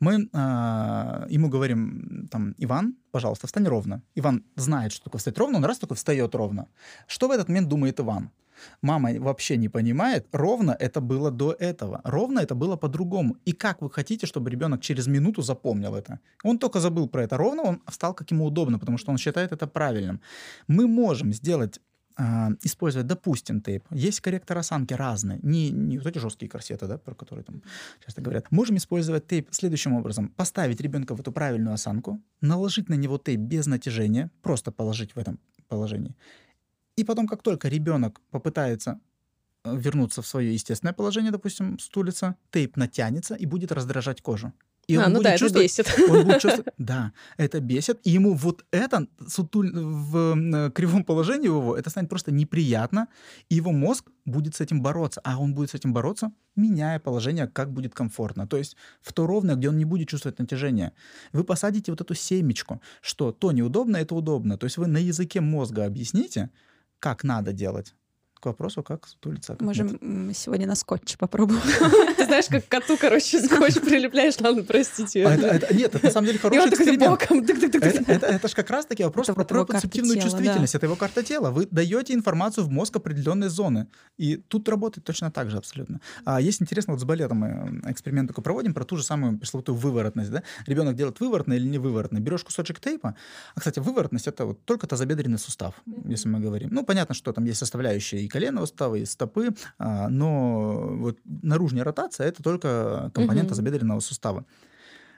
Мы 0.00 0.28
а, 0.32 1.26
ему 1.28 1.48
говорим, 1.48 2.26
там, 2.30 2.54
Иван, 2.58 2.96
пожалуйста, 3.10 3.46
встань 3.46 3.66
ровно. 3.66 4.02
Иван 4.14 4.44
знает, 4.56 4.92
что 4.92 5.04
такое 5.04 5.18
встать 5.18 5.38
ровно, 5.38 5.58
он 5.58 5.64
раз 5.64 5.78
такой 5.78 5.96
встает 5.96 6.34
ровно. 6.34 6.66
Что 7.06 7.28
в 7.28 7.30
этот 7.30 7.48
момент 7.48 7.68
думает 7.68 8.00
Иван? 8.00 8.30
Мама 8.82 9.10
вообще 9.18 9.56
не 9.56 9.68
понимает, 9.68 10.26
ровно 10.32 10.76
это 10.78 11.00
было 11.00 11.30
до 11.30 11.52
этого. 11.52 12.00
Ровно 12.04 12.40
это 12.40 12.54
было 12.54 12.76
по-другому. 12.76 13.36
И 13.44 13.52
как 13.52 13.82
вы 13.82 13.90
хотите, 13.90 14.26
чтобы 14.26 14.50
ребенок 14.50 14.80
через 14.80 15.06
минуту 15.06 15.42
запомнил 15.42 15.94
это? 15.94 16.20
Он 16.44 16.58
только 16.58 16.80
забыл 16.80 17.08
про 17.08 17.24
это 17.24 17.36
ровно, 17.36 17.62
он 17.62 17.82
встал 17.86 18.14
как 18.14 18.30
ему 18.30 18.46
удобно, 18.46 18.78
потому 18.78 18.98
что 18.98 19.10
он 19.10 19.18
считает 19.18 19.52
это 19.52 19.66
правильным. 19.66 20.20
Мы 20.68 20.86
можем 20.86 21.32
сделать 21.32 21.80
а, 22.22 22.50
использовать, 22.62 23.06
допустим, 23.06 23.62
тейп. 23.62 23.82
Есть 23.90 24.20
корректор 24.20 24.58
осанки 24.58 24.92
разные, 24.92 25.38
не, 25.42 25.70
не 25.70 25.96
вот 25.96 26.06
эти 26.06 26.18
жесткие 26.18 26.50
корсеты, 26.50 26.86
да, 26.86 26.98
про 26.98 27.14
которые 27.14 27.44
там 27.44 27.62
часто 28.04 28.20
говорят. 28.20 28.50
Можем 28.50 28.76
использовать 28.76 29.26
тейп 29.26 29.48
следующим 29.52 29.94
образом. 29.94 30.28
Поставить 30.28 30.82
ребенка 30.82 31.14
в 31.14 31.20
эту 31.20 31.32
правильную 31.32 31.72
осанку, 31.72 32.20
наложить 32.42 32.90
на 32.90 32.94
него 32.94 33.16
тейп 33.16 33.40
без 33.40 33.66
натяжения, 33.66 34.30
просто 34.42 34.70
положить 34.70 35.14
в 35.14 35.18
этом 35.18 35.40
положении. 35.68 36.14
И 36.94 37.04
потом, 37.04 37.26
как 37.26 37.42
только 37.42 37.68
ребенок 37.68 38.20
попытается 38.30 39.00
э, 39.64 39.74
вернуться 39.74 40.20
в 40.20 40.26
свое 40.26 40.52
естественное 40.52 40.92
положение, 40.92 41.32
допустим, 41.32 41.78
стулиться, 41.78 42.36
тейп 42.50 42.76
натянется 42.76 43.34
и 43.34 43.46
будет 43.46 43.72
раздражать 43.72 44.20
кожу. 44.20 44.52
И 44.90 44.96
А, 44.96 45.06
он 45.06 45.12
ну 45.12 45.18
будет 45.18 45.24
да, 45.24 45.30
это 45.30 45.38
чувствовать- 45.38 45.66
бесит. 45.78 46.10
он 46.10 46.24
будет 46.24 46.40
чувствовать, 46.42 46.74
да, 46.78 47.12
это 47.36 47.60
бесит, 47.60 48.00
и 48.04 48.10
ему 48.10 48.34
вот 48.34 48.64
это 48.72 49.06
сутуль- 49.26 49.72
в 49.72 50.36
э, 50.36 50.70
кривом 50.72 51.04
положении 51.04 51.46
его, 51.46 51.76
это 51.76 51.90
станет 51.90 52.08
просто 52.10 52.32
неприятно, 52.32 53.06
и 53.48 53.54
его 53.56 53.72
мозг 53.72 54.10
будет 54.24 54.54
с 54.56 54.60
этим 54.60 54.82
бороться, 54.82 55.20
а 55.24 55.38
он 55.38 55.54
будет 55.54 55.70
с 55.70 55.74
этим 55.74 55.92
бороться, 55.92 56.32
меняя 56.56 56.98
положение, 56.98 57.46
как 57.46 57.72
будет 57.72 57.94
комфортно. 57.94 58.46
То 58.46 58.56
есть 58.56 58.76
в 59.00 59.12
то 59.12 59.26
ровное, 59.26 59.54
где 59.56 59.68
он 59.68 59.78
не 59.78 59.84
будет 59.84 60.08
чувствовать 60.08 60.38
натяжение. 60.38 60.92
Вы 61.32 61.44
посадите 61.44 61.92
вот 61.92 62.00
эту 62.00 62.14
семечку, 62.14 62.80
что 63.00 63.32
то 63.32 63.52
неудобно, 63.52 63.96
это 63.98 64.14
удобно. 64.14 64.56
То 64.58 64.66
есть 64.66 64.76
вы 64.78 64.86
на 64.86 64.98
языке 64.98 65.40
мозга 65.40 65.84
объясните, 65.86 66.50
как 66.98 67.24
надо 67.24 67.52
делать. 67.52 67.94
К 68.40 68.46
вопросу, 68.46 68.82
как 68.82 69.06
сутулиться. 69.06 69.52
а 69.52 69.56
как 69.56 69.66
Можем 69.66 69.98
нет. 70.00 70.36
сегодня 70.36 70.66
на 70.66 70.74
скотче 70.74 71.18
попробуем. 71.18 71.60
Ты 72.16 72.24
знаешь, 72.24 72.46
как 72.46 72.66
коту, 72.68 72.96
короче, 72.96 73.38
скотч 73.42 73.74
прилепляешь, 73.80 74.40
ладно, 74.40 74.62
простите. 74.62 75.26
А 75.26 75.36
нет, 75.74 75.94
это 75.94 76.06
на 76.06 76.10
самом 76.10 76.26
деле 76.26 76.38
хороший 76.38 76.70
эксперимент. 76.70 77.22
Это, 78.08 78.48
же 78.48 78.54
как 78.54 78.70
раз-таки 78.70 79.04
вопрос 79.04 79.26
про 79.26 79.44
тела, 79.44 79.66
чувствительность. 80.16 80.74
Это 80.74 80.86
его 80.86 80.96
карта 80.96 81.22
тела. 81.22 81.50
Вы 81.50 81.66
даете 81.70 82.14
информацию 82.14 82.64
в 82.64 82.70
мозг 82.70 82.96
определенной 82.96 83.48
зоны. 83.48 83.88
И 84.16 84.36
тут 84.36 84.68
работает 84.70 85.04
точно 85.04 85.30
так 85.30 85.50
же 85.50 85.58
абсолютно. 85.58 86.00
А 86.24 86.40
есть 86.40 86.62
интересно, 86.62 86.94
вот 86.94 87.00
с 87.00 87.04
балетом 87.04 87.38
мы 87.38 87.82
эксперимент 87.90 88.28
такой 88.28 88.42
проводим 88.42 88.72
про 88.72 88.84
ту 88.84 88.96
же 88.96 89.02
самую 89.02 89.38
пресловутую 89.38 89.76
выворотность. 89.76 90.30
Да? 90.30 90.42
Ребенок 90.66 90.96
делает 90.96 91.20
выворотно 91.20 91.52
или 91.52 91.66
не 91.68 91.78
выворотно. 91.78 92.20
Берешь 92.20 92.44
кусочек 92.44 92.80
тейпа. 92.80 93.16
А, 93.54 93.58
кстати, 93.58 93.80
выворотность— 93.80 94.26
это 94.28 94.46
вот 94.46 94.64
только 94.64 94.86
тазобедренный 94.86 95.38
сустав, 95.38 95.74
если 96.04 96.28
мы 96.28 96.40
говорим. 96.40 96.70
Ну, 96.72 96.84
понятно, 96.84 97.14
что 97.14 97.32
там 97.32 97.44
есть 97.44 97.58
составляющие 97.58 98.29
коленного 98.30 98.66
сустава, 98.66 98.94
и 98.96 99.04
стопы, 99.04 99.50
а, 99.78 100.08
но 100.08 100.88
вот 100.96 101.18
наружная 101.24 101.84
ротация— 101.84 102.26
это 102.28 102.42
только 102.42 103.10
компонент 103.14 103.46
Мгм. 103.46 103.48
тазобедренного 103.50 104.00
сустава. 104.00 104.44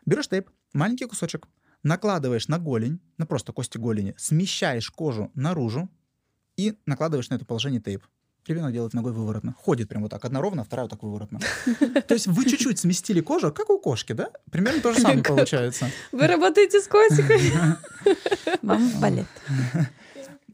Берешь 0.07 0.29
тейп, 0.29 0.51
маленький 0.73 1.05
кусочек, 1.07 1.47
накладываешь 1.83 2.49
на 2.49 2.59
голень, 2.59 3.01
на 3.19 3.27
просто 3.27 3.53
кости 3.53 3.79
голени, 3.79 4.15
смещаешь 4.17 4.91
кожу 4.91 5.31
наружу 5.35 5.89
и 6.57 6.77
накладываешь 6.87 7.31
на 7.31 7.35
это 7.35 7.45
положение 7.45 7.81
тейп. 7.81 8.05
Ребенок 8.49 8.73
делает 8.73 8.93
ногой 8.93 9.13
выворотно. 9.13 9.53
Ходит 9.57 9.89
прям 9.89 10.03
вот 10.03 10.11
так. 10.11 10.25
Одна 10.25 10.41
ровно, 10.41 10.65
вторая 10.65 10.87
вот 10.87 10.91
так 10.91 11.03
выворотно. 11.05 11.39
То 12.09 12.15
есть 12.15 12.27
вы 12.27 12.45
чуть-чуть 12.45 12.77
сместили 12.77 13.21
кожу, 13.21 13.53
как 13.53 13.71
у 13.71 13.79
кошки, 13.79 14.15
да? 14.15 14.31
Примерно 14.51 14.81
то 14.81 14.93
же 14.93 14.99
самое 15.01 15.23
получается. 15.23 15.89
Вы 16.11 16.27
работаете 16.27 16.81
с 16.81 16.89
котиками? 16.89 17.77
Вам 18.63 18.89
в 18.89 19.01
балет. 19.01 19.27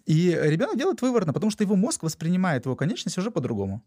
И 0.08 0.30
ребенок 0.30 0.78
делает 0.78 1.02
выворотно, 1.02 1.34
потому 1.34 1.50
что 1.50 1.62
его 1.64 1.76
мозг 1.76 2.02
воспринимает 2.02 2.64
его 2.64 2.74
конечность 2.74 3.18
уже 3.18 3.30
по-другому. 3.30 3.82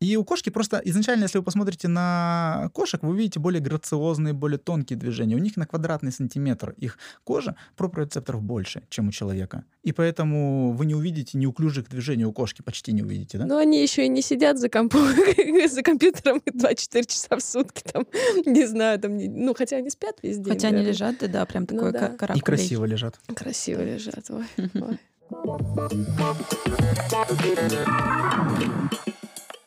И 0.00 0.16
у 0.16 0.24
кошки 0.24 0.48
просто 0.48 0.80
изначально, 0.86 1.24
если 1.24 1.36
вы 1.36 1.44
посмотрите 1.44 1.86
на 1.86 2.70
кошек, 2.72 3.02
вы 3.02 3.10
увидите 3.10 3.38
более 3.38 3.60
грациозные, 3.60 4.32
более 4.32 4.58
тонкие 4.58 4.98
движения. 4.98 5.36
У 5.36 5.38
них 5.38 5.58
на 5.58 5.66
квадратный 5.66 6.10
сантиметр 6.10 6.74
их 6.78 6.98
кожа 7.22 7.54
проприорецепторов 7.76 8.42
больше, 8.42 8.82
чем 8.88 9.08
у 9.08 9.12
человека. 9.12 9.64
И 9.82 9.92
поэтому 9.92 10.72
вы 10.72 10.86
не 10.86 10.94
увидите 10.94 11.36
неуклюжих 11.36 11.90
движений 11.90 12.24
у 12.24 12.32
кошки, 12.32 12.62
почти 12.62 12.92
не 12.92 13.02
увидите, 13.02 13.36
да? 13.36 13.44
Но 13.44 13.58
они 13.58 13.82
еще 13.82 14.06
и 14.06 14.08
не 14.08 14.22
сидят 14.22 14.58
за, 14.58 14.70
компу... 14.70 14.98
за 15.70 15.82
компьютером 15.82 16.40
24 16.52 17.04
часа 17.04 17.36
в 17.36 17.42
сутки, 17.42 17.82
там, 17.82 18.06
не 18.46 18.66
знаю, 18.66 18.98
там, 18.98 19.18
не... 19.18 19.28
ну, 19.28 19.52
хотя 19.52 19.76
они 19.76 19.90
спят 19.90 20.16
везде. 20.22 20.50
Хотя 20.50 20.68
они 20.68 20.82
лежат, 20.82 21.18
да, 21.20 21.28
да, 21.28 21.44
прям 21.44 21.66
такое 21.66 21.92
Ну 21.92 21.92
да. 21.92 22.08
каракулей. 22.08 22.38
И 22.38 22.42
красиво 22.42 22.86
лежат. 22.86 23.20
Красиво 23.36 23.82
лежат, 23.82 24.30
ой, 24.30 24.46
ой. 24.56 24.98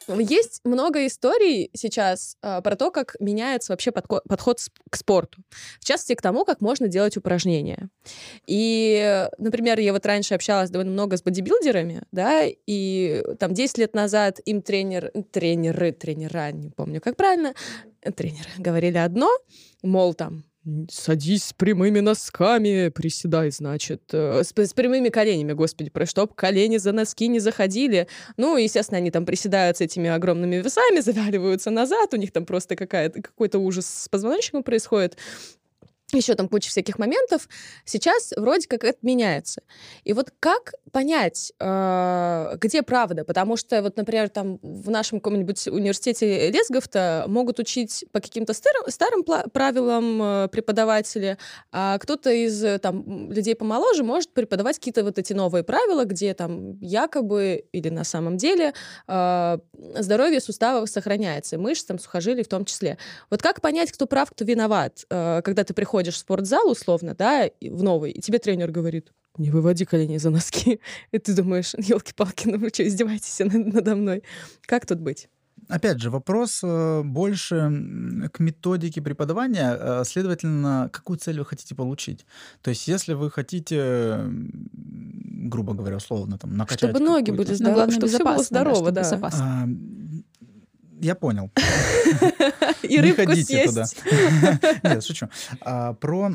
Есть 0.07 0.61
много 0.65 1.07
историй 1.07 1.69
сейчас 1.73 2.37
а, 2.41 2.61
про 2.61 2.75
то, 2.75 2.91
как 2.91 3.15
меняется 3.19 3.71
вообще 3.71 3.91
подко- 3.91 4.21
подход 4.27 4.59
к 4.89 4.95
спорту. 4.97 5.41
В 5.79 5.85
частности, 5.85 6.15
к 6.15 6.21
тому, 6.21 6.43
как 6.43 6.59
можно 6.61 6.87
делать 6.87 7.15
упражнения. 7.15 7.89
И, 8.45 9.27
например, 9.37 9.79
я 9.79 9.93
вот 9.93 10.05
раньше 10.05 10.35
общалась 10.35 10.69
довольно 10.69 10.91
много 10.91 11.15
с 11.17 11.23
бодибилдерами, 11.23 12.03
да, 12.11 12.43
и 12.45 13.23
там 13.39 13.53
10 13.53 13.77
лет 13.77 13.93
назад 13.93 14.39
им 14.45 14.61
тренер, 14.61 15.11
тренеры, 15.31 15.93
тренера, 15.93 16.51
не 16.51 16.69
помню, 16.69 16.99
как 16.99 17.15
правильно, 17.15 17.53
тренеры 18.15 18.49
говорили 18.57 18.97
одно, 18.97 19.31
мол, 19.81 20.13
там, 20.13 20.43
Садись 20.89 21.43
с 21.45 21.53
прямыми 21.53 21.99
носками, 21.99 22.87
приседай, 22.87 23.51
значит, 23.51 24.03
э, 24.13 24.43
с, 24.43 24.53
с 24.55 24.73
прямыми 24.73 25.09
коленями, 25.09 25.51
господи, 25.51 25.89
про 25.89 26.05
чтоб 26.05 26.33
колени 26.33 26.77
за 26.77 26.93
носки 26.93 27.27
не 27.27 27.39
заходили. 27.39 28.07
Ну, 28.37 28.55
естественно, 28.55 28.99
они 28.99 29.11
там 29.11 29.25
приседают 29.25 29.77
с 29.77 29.81
этими 29.81 30.09
огромными 30.09 30.55
весами, 30.55 30.99
заваливаются 31.01 31.69
назад, 31.69 32.13
у 32.13 32.17
них 32.17 32.31
там 32.31 32.45
просто 32.45 32.77
какая-то, 32.77 33.21
какой-то 33.21 33.59
ужас 33.59 33.85
с 33.85 34.07
позвоночником 34.07 34.63
происходит. 34.63 35.17
Еще 36.13 36.35
там 36.35 36.47
куча 36.47 36.69
всяких 36.69 36.99
моментов. 36.99 37.49
Сейчас 37.85 38.33
вроде 38.37 38.67
как 38.67 38.83
это 38.83 38.99
меняется. 39.01 39.61
И 40.03 40.13
вот 40.13 40.31
как 40.39 40.73
понять, 40.93 41.51
э, 41.59 42.55
где 42.61 42.83
правда? 42.83 43.25
Потому 43.25 43.57
что 43.57 43.81
вот, 43.81 43.97
например, 43.97 44.29
там 44.29 44.59
в 44.61 44.89
нашем 44.91 45.19
каком-нибудь 45.19 45.67
университете 45.67 46.51
Лесговта 46.51 47.25
могут 47.27 47.59
учить 47.59 48.05
по 48.11 48.21
каким-то 48.21 48.53
старым, 48.53 48.83
старым 48.89 49.23
правилам 49.23 50.21
э, 50.21 50.47
преподаватели, 50.49 51.37
а 51.71 51.97
кто-то 51.97 52.29
из 52.31 52.63
э, 52.63 52.77
там 52.77 53.31
людей 53.31 53.55
помоложе 53.55 54.03
может 54.03 54.33
преподавать 54.33 54.77
какие-то 54.77 55.03
вот 55.03 55.17
эти 55.17 55.33
новые 55.33 55.63
правила, 55.63 56.05
где 56.05 56.33
там 56.35 56.77
якобы 56.79 57.65
или 57.71 57.89
на 57.89 58.03
самом 58.03 58.37
деле 58.37 58.73
здоровье 59.07 60.39
суставов 60.39 60.89
сохраняется, 60.89 61.55
и 61.55 61.59
мышц, 61.59 61.85
там, 61.85 61.97
сухожилий 61.97 62.43
в 62.43 62.47
том 62.47 62.65
числе. 62.65 62.99
Вот 63.31 63.41
как 63.41 63.61
понять, 63.61 63.91
кто 63.91 64.05
прав, 64.05 64.29
кто 64.29 64.45
виноват, 64.45 65.05
когда 65.09 65.63
ты 65.63 65.73
приходишь 65.73 66.02
в 66.11 66.17
спортзал, 66.17 66.69
условно, 66.69 67.15
да, 67.15 67.49
в 67.61 67.83
новый, 67.83 68.11
и 68.11 68.21
тебе 68.21 68.39
тренер 68.39 68.71
говорит, 68.71 69.11
не 69.37 69.49
выводи 69.49 69.85
колени 69.85 70.17
за 70.17 70.29
носки. 70.29 70.79
И 71.11 71.17
ты 71.17 71.33
думаешь, 71.33 71.73
елки-палки, 71.77 72.47
ну 72.47 72.59
вы 72.59 72.69
что, 72.69 72.87
издеваетесь 72.87 73.39
над- 73.39 73.73
надо 73.73 73.95
мной? 73.95 74.23
Как 74.61 74.85
тут 74.85 74.99
быть? 74.99 75.27
Опять 75.69 75.99
же, 75.99 76.09
вопрос 76.09 76.59
э, 76.61 77.01
больше 77.03 77.71
к 78.33 78.39
методике 78.39 79.01
преподавания, 79.01 79.75
э, 79.79 80.03
следовательно, 80.05 80.89
какую 80.91 81.17
цель 81.17 81.39
вы 81.39 81.45
хотите 81.45 81.73
получить. 81.73 82.25
То 82.61 82.69
есть, 82.69 82.87
если 82.87 83.13
вы 83.13 83.31
хотите, 83.31 84.25
грубо 84.73 85.73
говоря, 85.73 85.97
условно, 85.97 86.37
там, 86.37 86.57
накачать... 86.57 86.89
Чтобы 86.89 86.99
ноги 86.99 87.31
были 87.31 87.49
Но 87.49 87.55
здоровы, 87.55 87.91
чтобы 87.91 88.07
все 88.07 88.19
было 88.19 88.37
да, 88.37 88.43
здорово, 88.43 88.91
да. 88.91 89.67
Я 91.03 91.15
понял. 91.15 91.51
И 92.83 92.99
рыбку 92.99 93.35
съесть. 93.35 94.01
Нет, 94.83 95.03
шучу. 95.03 95.27
А, 95.61 95.93
Про 95.93 96.31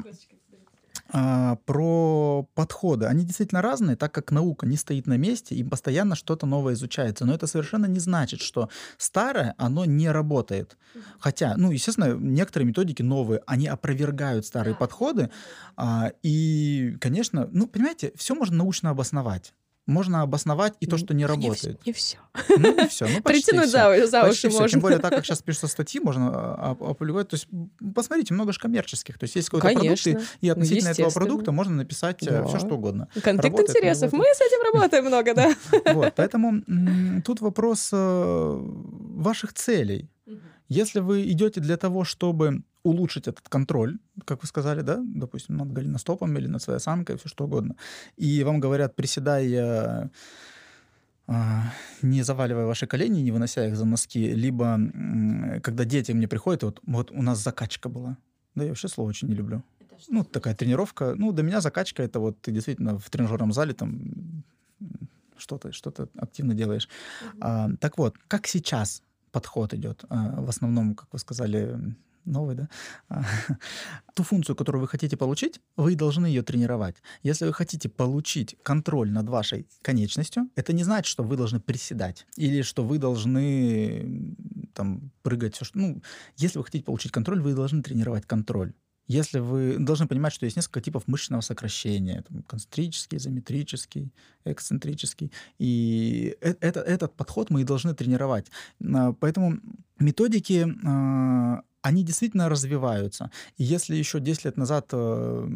а, 1.10 1.56
про 1.64 2.46
подходы. 2.54 3.06
Они 3.06 3.24
действительно 3.24 3.62
разные, 3.62 3.96
так 3.96 4.12
как 4.12 4.30
наука 4.30 4.66
не 4.66 4.76
стоит 4.76 5.06
на 5.06 5.16
месте, 5.16 5.54
и 5.54 5.64
постоянно 5.64 6.14
что-то 6.14 6.46
новое 6.46 6.74
изучается. 6.74 7.24
Но 7.24 7.34
это 7.34 7.46
совершенно 7.46 7.86
не 7.86 7.98
значит, 7.98 8.40
что 8.40 8.68
старое, 8.98 9.54
оно 9.56 9.86
не 9.86 10.10
работает. 10.10 10.76
Хотя, 11.18 11.54
ну, 11.56 11.70
естественно, 11.70 12.14
некоторые 12.14 12.66
методики 12.66 13.02
новые, 13.02 13.40
они 13.46 13.68
опровергают 13.68 14.44
старые 14.44 14.74
подходы. 14.74 15.30
а, 15.76 16.12
И, 16.22 16.96
конечно, 17.00 17.48
ну, 17.52 17.66
понимаете, 17.66 18.12
все 18.14 18.34
можно 18.34 18.56
научно 18.58 18.90
обосновать. 18.90 19.54
Можно 19.88 20.20
обосновать 20.20 20.74
и 20.80 20.86
то, 20.86 20.98
что 20.98 21.14
не 21.14 21.24
работает. 21.24 21.80
Не 21.86 21.94
все. 21.94 22.18
Ну, 22.50 22.74
не 22.76 22.88
все. 22.88 23.06
Ну, 23.08 23.20
Притянуть 23.24 23.68
всё. 23.70 23.96
за, 23.96 24.06
за 24.06 24.20
Почти 24.20 24.46
уши 24.46 24.48
всё. 24.50 24.60
можно. 24.60 24.68
Тем 24.68 24.80
более, 24.80 24.98
так 24.98 25.14
как 25.14 25.24
сейчас 25.24 25.40
пишутся 25.46 25.66
статьи, 25.66 25.98
можно 25.98 26.28
а, 26.30 26.76
опубликовать. 26.78 27.28
То 27.28 27.36
есть, 27.36 27.48
посмотрите, 27.94 28.34
много 28.34 28.52
же 28.52 28.60
коммерческих. 28.60 29.18
То 29.18 29.24
есть, 29.24 29.36
есть 29.36 29.48
какой-то 29.48 29.80
продукт, 29.80 30.06
и, 30.42 30.48
относительно 30.50 30.90
этого 30.90 31.08
продукта 31.10 31.52
можно 31.52 31.74
написать 31.74 32.18
Да. 32.20 32.44
все, 32.44 32.58
что 32.58 32.74
угодно. 32.74 33.08
Конфликт 33.14 33.44
Работает, 33.44 33.70
интересов. 33.70 34.12
Мы 34.12 34.24
с 34.26 34.40
этим 34.42 34.74
работаем 34.74 35.06
много, 35.06 35.34
да. 35.34 35.54
Вот, 35.94 36.12
поэтому 36.14 36.62
тут 37.24 37.40
вопрос 37.40 37.88
э, 37.90 38.58
ваших 38.60 39.54
целей. 39.54 40.10
Если 40.68 41.00
вы 41.00 41.22
идете 41.30 41.60
для 41.60 41.78
того, 41.78 42.04
чтобы 42.04 42.62
улучшить 42.82 43.28
этот 43.28 43.48
контроль, 43.48 43.98
как 44.24 44.42
вы 44.42 44.48
сказали, 44.48 44.82
да, 44.82 45.00
допустим, 45.02 45.56
над 45.56 45.72
голеностопом 45.72 46.36
или 46.38 46.46
над 46.46 46.62
своей 46.62 46.78
осанкой, 46.78 47.16
все 47.16 47.28
что 47.28 47.44
угодно, 47.44 47.76
и 48.16 48.42
вам 48.44 48.60
говорят, 48.60 48.96
приседай, 48.96 49.52
э, 49.52 50.08
а, 51.26 51.72
не 52.02 52.22
заваливая 52.22 52.66
ваши 52.66 52.86
колени, 52.86 53.20
не 53.20 53.32
вынося 53.32 53.66
их 53.66 53.76
за 53.76 53.84
носки, 53.84 54.32
либо 54.32 54.80
когда 55.62 55.84
дети 55.84 56.12
мне 56.12 56.26
приходят, 56.26 56.62
вот, 56.62 56.80
вот 56.86 57.10
у 57.10 57.22
нас 57.22 57.38
закачка 57.38 57.88
была. 57.88 58.16
Да, 58.54 58.64
я 58.64 58.70
вообще 58.70 58.88
слово 58.88 59.10
очень 59.10 59.28
не 59.28 59.34
люблю. 59.34 59.62
Ну, 60.08 60.24
такая 60.24 60.54
тренировка. 60.54 61.14
Ну, 61.16 61.32
для 61.32 61.42
меня 61.42 61.60
закачка 61.60 62.02
это 62.02 62.18
вот 62.20 62.40
ты 62.40 62.50
действительно 62.50 62.98
в 62.98 63.10
тренажерном 63.10 63.52
зале 63.52 63.74
там 63.74 64.44
что-то 65.36 65.72
что 65.72 65.92
активно 66.16 66.54
делаешь. 66.54 66.88
А, 67.40 67.68
так 67.80 67.98
вот, 67.98 68.16
как 68.26 68.46
сейчас 68.46 69.02
подход 69.30 69.74
идет? 69.74 70.04
А, 70.08 70.40
в 70.40 70.48
основном, 70.48 70.94
как 70.94 71.08
вы 71.12 71.18
сказали, 71.18 71.94
новый, 72.28 72.54
да? 72.56 72.68
А, 73.08 73.22
ту 74.14 74.22
функцию, 74.22 74.56
которую 74.56 74.82
вы 74.82 74.88
хотите 74.88 75.16
получить, 75.16 75.60
вы 75.76 75.94
должны 75.94 76.26
ее 76.26 76.42
тренировать. 76.42 76.96
Если 77.22 77.46
вы 77.46 77.52
хотите 77.52 77.88
получить 77.88 78.56
контроль 78.62 79.10
над 79.10 79.28
вашей 79.28 79.66
конечностью, 79.82 80.48
это 80.56 80.72
не 80.72 80.84
значит, 80.84 81.06
что 81.10 81.22
вы 81.22 81.36
должны 81.36 81.60
приседать 81.60 82.26
или 82.36 82.62
что 82.62 82.84
вы 82.84 82.98
должны 82.98 84.34
там 84.74 85.10
прыгать. 85.22 85.54
всё, 85.56 85.64
что- 85.64 85.78
Ну, 85.78 86.02
если 86.36 86.58
вы 86.58 86.64
хотите 86.64 86.84
получить 86.84 87.12
контроль, 87.12 87.40
вы 87.40 87.54
должны 87.54 87.82
тренировать 87.82 88.26
контроль. 88.26 88.72
Если 89.10 89.38
вы 89.38 89.78
должны 89.78 90.06
понимать, 90.06 90.34
что 90.34 90.44
есть 90.44 90.56
несколько 90.56 90.82
типов 90.82 91.08
мышечного 91.08 91.40
сокращения, 91.40 92.22
там, 92.28 92.42
концентрический, 92.42 93.16
изометрический, 93.16 94.12
эксцентрический, 94.44 95.32
и 95.58 96.36
э- 96.42 96.54
это, 96.60 96.80
этот 96.80 97.14
подход 97.16 97.48
мы 97.50 97.62
и 97.62 97.64
должны 97.64 97.94
тренировать. 97.94 98.50
А, 98.84 99.12
Поэтому 99.14 99.58
методики, 99.98 100.66
а, 100.86 101.62
они 101.88 102.02
действительно 102.02 102.48
развиваются. 102.48 103.30
И 103.56 103.64
если 103.64 103.96
еще 103.96 104.20
10 104.20 104.44
лет 104.44 104.56
назад, 104.56 104.88
э, 104.92 105.48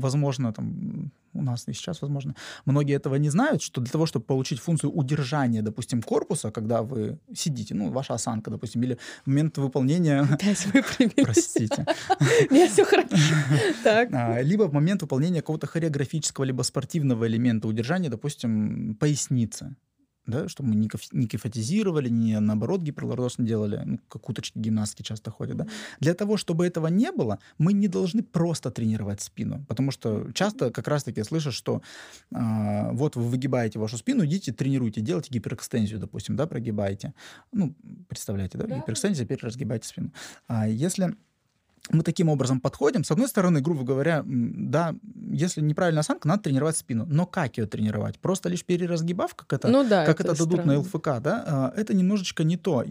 возможно, 0.00 0.52
там, 0.52 1.12
у 1.34 1.42
нас 1.42 1.68
и 1.68 1.72
сейчас, 1.72 2.02
возможно, 2.02 2.34
многие 2.64 2.96
этого 2.96 3.16
не 3.16 3.30
знают, 3.30 3.62
что 3.62 3.80
для 3.80 3.92
того, 3.92 4.06
чтобы 4.06 4.24
получить 4.24 4.60
функцию 4.60 4.92
удержания, 4.92 5.62
допустим, 5.62 6.02
корпуса, 6.02 6.50
когда 6.50 6.82
вы 6.82 7.18
сидите, 7.34 7.74
ну, 7.74 7.90
ваша 7.90 8.14
осанка, 8.14 8.50
допустим, 8.50 8.82
или 8.82 8.96
момент 9.26 9.58
выполнения, 9.58 10.20
Опять 10.30 10.66
выпрямились. 10.66 11.12
простите, 11.24 11.86
Нет, 12.50 12.70
все 12.70 12.84
хорошо. 12.84 13.16
А, 13.84 14.40
либо 14.42 14.64
в 14.64 14.72
момент 14.72 15.02
выполнения 15.02 15.40
какого-то 15.40 15.66
хореографического 15.66 16.44
либо 16.44 16.62
спортивного 16.62 17.26
элемента 17.26 17.68
удержания, 17.68 18.08
допустим, 18.08 18.96
поясницы. 18.98 19.76
Да, 20.30 20.48
чтобы 20.48 20.70
мы 20.70 20.74
не, 20.76 20.88
коф- 20.88 21.12
не 21.12 21.26
кефатизировали, 21.26 22.08
не 22.08 22.40
наоборот 22.40 22.80
гиперлордоз 22.82 23.38
не 23.38 23.46
делали, 23.46 23.82
ну, 23.84 23.98
как 24.08 24.28
уточки 24.28 24.58
гимнастки 24.58 25.02
часто 25.02 25.30
ходят. 25.30 25.56
Да? 25.56 25.66
Для 26.00 26.14
того, 26.14 26.36
чтобы 26.36 26.66
этого 26.66 26.86
не 26.86 27.12
было, 27.12 27.38
мы 27.58 27.72
не 27.72 27.88
должны 27.88 28.22
просто 28.22 28.70
тренировать 28.70 29.20
спину. 29.20 29.64
Потому 29.68 29.90
что 29.90 30.30
часто 30.32 30.70
как 30.70 30.88
раз-таки 30.88 31.22
слышишь, 31.24 31.54
что 31.54 31.82
а, 32.32 32.92
вот 32.92 33.16
вы 33.16 33.22
выгибаете 33.24 33.78
вашу 33.78 33.96
спину, 33.98 34.24
идите, 34.24 34.52
тренируйте, 34.52 35.00
делайте 35.00 35.30
гиперэкстензию, 35.32 35.98
допустим, 36.00 36.36
да, 36.36 36.46
прогибаете. 36.46 37.12
Ну, 37.52 37.74
представляете, 38.08 38.58
да, 38.58 38.66
Да. 38.66 38.76
гиперэкстензия, 38.78 39.24
теперь 39.24 39.38
разгибайте 39.42 39.88
спину. 39.88 40.12
А 40.46 40.68
если 40.68 41.14
мы 41.90 42.02
таким 42.02 42.28
образом 42.28 42.60
подходим. 42.60 43.04
С 43.04 43.10
одной 43.10 43.28
стороны, 43.28 43.60
грубо 43.60 43.82
говоря, 43.84 44.22
да, 44.26 44.94
если 45.32 45.60
неправильная 45.60 46.00
осанка, 46.00 46.28
надо 46.28 46.42
тренировать 46.44 46.76
спину. 46.76 47.06
Но 47.08 47.26
как 47.26 47.58
ее 47.58 47.66
тренировать? 47.66 48.18
Просто 48.18 48.48
лишь 48.48 48.64
переразгибав, 48.64 49.34
как 49.34 49.52
это, 49.52 49.68
Ну 49.68 49.88
да. 49.88 50.04
как 50.06 50.20
это, 50.20 50.36
дадут 50.36 50.64
на. 50.64 50.78
ЛФК, 50.80 51.20
да? 51.20 51.44
а, 51.46 51.72
Это 51.76 51.94
немножечко 51.94 52.44
не 52.44 52.56
то. 52.56 52.84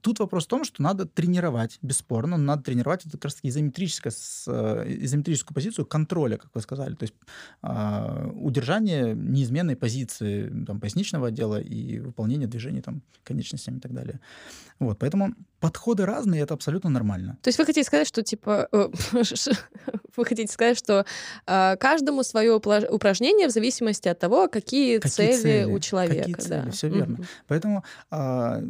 Тут 0.00 0.18
вопрос 0.18 0.44
в 0.44 0.48
том, 0.48 0.64
что 0.64 0.82
надо 0.82 1.06
тренировать, 1.06 1.78
бесспорно, 1.82 2.36
но 2.36 2.44
надо 2.44 2.62
тренировать 2.62 3.06
это 3.06 3.12
как 3.12 3.24
раз 3.24 3.34
таки 3.36 3.48
изометрическое, 3.48 4.12
э, 4.46 4.96
изометрическую 5.04 5.54
позицию 5.54 5.86
контроля, 5.86 6.36
как 6.36 6.50
вы 6.54 6.60
сказали, 6.60 6.94
то 6.94 7.04
есть 7.04 7.14
э, 7.62 8.30
удержание 8.34 9.14
неизменной 9.14 9.76
позиции 9.76 10.52
там, 10.66 10.80
поясничного 10.80 11.28
отдела 11.28 11.60
и 11.60 11.98
выполнение 11.98 12.48
движений 12.48 12.80
там, 12.80 13.02
конечностями 13.24 13.78
и 13.78 13.80
так 13.80 13.92
далее. 13.92 14.20
Вот, 14.78 14.98
поэтому 14.98 15.34
подходы 15.60 16.06
разные, 16.06 16.42
это 16.42 16.54
абсолютно 16.54 16.90
нормально. 16.90 17.38
То 17.42 17.48
есть 17.48 17.58
вы 17.58 17.66
хотите 17.66 17.86
сказать, 17.86 18.08
что 18.08 18.22
типа 18.22 18.68
э, 18.72 18.88
вы 20.16 20.24
хотите 20.24 20.52
сказать, 20.52 20.78
что 20.78 21.04
э, 21.46 21.76
каждому 21.76 22.22
свое 22.22 22.54
упражнение 22.54 23.48
в 23.48 23.50
зависимости 23.50 24.08
от 24.08 24.18
того, 24.18 24.48
какие, 24.48 24.98
какие 24.98 25.32
цели, 25.32 25.42
цели 25.42 25.72
у 25.72 25.78
человека. 25.78 26.20
Какие 26.20 26.34
цели, 26.36 26.62
да. 26.64 26.70
все 26.70 26.88
верно. 26.88 27.16
Mm-hmm. 27.16 27.26
Поэтому 27.46 27.84
э, 28.10 28.62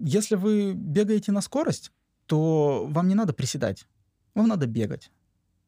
если 0.00 0.36
вы 0.36 0.72
бегаете 0.74 1.32
на 1.32 1.40
скорость, 1.40 1.92
то 2.26 2.86
вам 2.88 3.08
не 3.08 3.14
надо 3.14 3.32
приседать, 3.32 3.86
вам 4.34 4.48
надо 4.48 4.66
бегать 4.66 5.10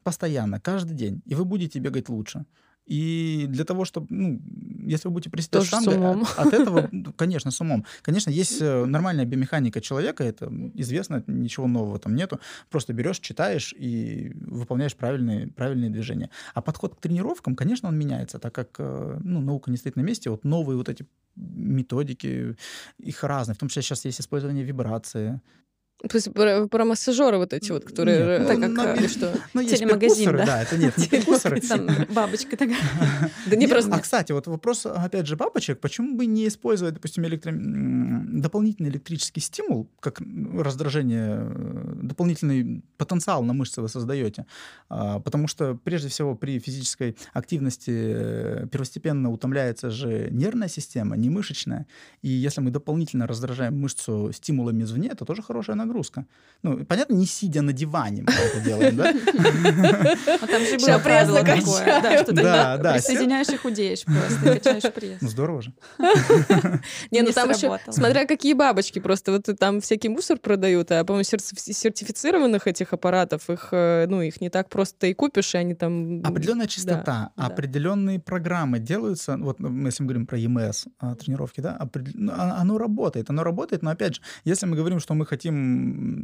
постоянно, 0.03 0.61
каждый 0.61 0.95
день, 0.95 1.23
и 1.27 1.35
вы 1.35 1.45
будете 1.45 1.79
бегать 1.79 2.09
лучше. 2.09 2.47
И 2.87 3.47
для 3.49 3.65
того, 3.65 3.85
чтобы, 3.85 4.07
ну, 4.11 4.41
если 4.91 5.09
вы 5.09 5.15
будете 5.15 5.31
приседать 5.31 5.65
штангой, 5.65 5.97
от, 5.97 6.39
от 6.39 6.53
этого, 6.53 6.89
ну, 6.93 7.13
конечно, 7.13 7.51
с 7.51 7.61
умом. 7.61 7.85
Конечно, 8.03 8.31
есть 8.31 8.61
э, 8.61 8.85
нормальная 8.85 9.25
биомеханика 9.25 9.81
человека, 9.81 10.25
это 10.25 10.53
известно, 10.75 11.23
ничего 11.27 11.67
нового 11.67 11.99
там 11.99 12.15
нету. 12.15 12.41
Просто 12.71 12.93
берешь, 12.93 13.21
читаешь 13.21 13.73
и 13.79 14.33
выполняешь 14.35 14.95
правильные, 14.97 15.49
правильные 15.49 15.91
движения. 15.91 16.31
А 16.55 16.61
подход 16.61 16.97
к 16.97 17.01
тренировкам, 17.01 17.55
конечно, 17.55 17.89
он 17.89 17.99
меняется, 17.99 18.39
так 18.39 18.55
как 18.55 18.69
э, 18.79 19.19
ну, 19.23 19.41
наука 19.41 19.71
не 19.71 19.77
стоит 19.77 19.97
на 19.97 20.03
месте. 20.03 20.31
Вот 20.31 20.45
новые 20.45 20.77
вот 20.77 20.89
эти 20.89 21.07
методики, 21.37 22.57
их 22.99 23.25
разные. 23.25 23.55
В 23.55 23.59
том 23.59 23.69
числе 23.69 23.83
сейчас 23.83 24.05
есть 24.05 24.21
использование 24.21 24.65
вибрации, 24.65 25.41
то 26.09 26.17
есть 26.17 26.33
про, 26.33 26.67
про 26.67 26.85
массажеры 26.85 27.37
вот 27.37 27.53
эти 27.53 27.73
вот, 27.73 27.85
которые... 27.85 28.39
Нет, 28.39 28.49
так 28.49 28.59
ну, 28.59 28.75
как, 28.75 29.01
ну, 29.01 29.09
что? 29.09 29.35
Ну, 29.53 29.63
Телемагазин, 29.63 30.37
да? 30.37 30.47
Да, 30.47 30.63
это 30.63 30.79
нет, 30.79 30.97
не 30.97 31.07
перекусоры. 31.09 31.61
Там 31.61 31.87
бабочка 32.09 32.57
такая. 32.57 32.77
Да 33.47 33.57
не 33.57 33.67
просто... 33.67 33.95
А, 33.95 34.01
кстати, 34.01 34.33
вот 34.33 34.47
вопрос, 34.47 34.87
опять 34.87 35.27
же, 35.27 35.37
бабочек, 35.37 35.79
почему 35.81 36.17
бы 36.17 36.27
не 36.27 36.49
использовать, 36.49 36.95
допустим, 36.95 37.27
электро... 37.27 37.53
дополнительный 37.55 38.89
электрический 38.91 39.41
стимул, 39.41 39.89
как 40.01 40.21
раздражение, 40.55 41.47
дополнительный 42.03 42.83
потенциал 42.97 43.43
на 43.43 43.53
мышцы 43.53 43.83
вы 43.83 43.89
создаете? 43.89 44.47
А, 44.89 45.21
потому 45.21 45.49
что, 45.49 45.79
прежде 45.85 46.09
всего, 46.09 46.35
при 46.35 46.59
физической 46.59 47.17
активности 47.33 47.91
э, 47.91 48.67
первостепенно 48.73 49.31
утомляется 49.31 49.91
же 49.91 50.29
нервная 50.31 50.69
система, 50.69 51.17
не 51.17 51.29
мышечная. 51.29 51.87
И 52.23 52.29
если 52.29 52.61
мы 52.61 52.71
дополнительно 52.71 53.27
раздражаем 53.27 53.79
мышцу 53.79 54.31
стимулами 54.33 54.85
извне, 54.85 55.09
это 55.09 55.25
тоже 55.25 55.43
хорошая 55.43 55.77
нагрузка 55.77 55.90
нагрузка. 55.91 56.27
Ну, 56.63 56.85
понятно, 56.85 57.15
не 57.15 57.25
сидя 57.25 57.63
на 57.63 57.73
диване 57.73 58.23
мы 58.23 58.33
это 58.33 58.61
делаем, 58.61 58.97
да? 58.97 59.15
А 60.41 60.47
там 60.47 60.63
же 60.63 60.79
было 60.79 60.99
правило 60.99 61.39
такое, 61.43 62.03
да, 62.03 62.23
что 62.23 62.35
ты 62.35 62.43
присоединяешь 62.93 63.49
и 63.49 63.57
худеешь 63.57 64.05
просто, 64.05 64.59
качаешь 64.59 64.93
пресс. 64.93 65.19
Ну, 65.23 65.29
здорово 65.29 65.63
же. 65.63 65.73
Не, 67.11 67.23
ну 67.23 67.33
там 67.33 67.51
еще, 67.51 67.79
смотря 67.89 68.27
какие 68.27 68.53
бабочки, 68.53 68.99
просто 68.99 69.33
вот 69.33 69.59
там 69.59 69.81
всякий 69.81 70.11
мусор 70.11 70.39
продают, 70.39 70.91
а, 70.93 71.05
по-моему, 71.05 71.25
сертифицированных 71.25 72.67
этих 72.67 72.93
аппаратов, 72.93 73.49
их, 73.49 73.69
э, 73.73 74.07
ну, 74.09 74.21
их 74.21 74.41
не 74.43 74.51
так 74.51 74.69
просто 74.69 75.07
и 75.07 75.15
купишь, 75.15 75.55
и 75.55 75.59
они 75.59 75.75
там... 75.75 76.21
Определенная 76.25 76.67
частота, 76.67 77.31
определенные 77.37 78.21
программы 78.21 78.81
делаются, 78.81 79.39
вот 79.39 79.61
мы, 79.61 79.89
если 79.89 80.03
мы 80.03 80.09
говорим 80.09 80.27
про 80.27 80.37
ЕМС 80.37 80.87
а, 80.99 81.15
тренировки, 81.15 81.63
да, 81.63 81.79
ну, 82.15 82.33
а, 82.37 82.61
оно 82.61 82.77
работает, 82.77 83.31
оно 83.31 83.45
работает, 83.45 83.83
но 83.83 83.91
опять 83.91 84.17
же, 84.17 84.23
если 84.45 84.67
мы 84.67 84.77
говорим, 84.77 85.01
что 85.01 85.15
мы 85.15 85.25
хотим 85.25 85.80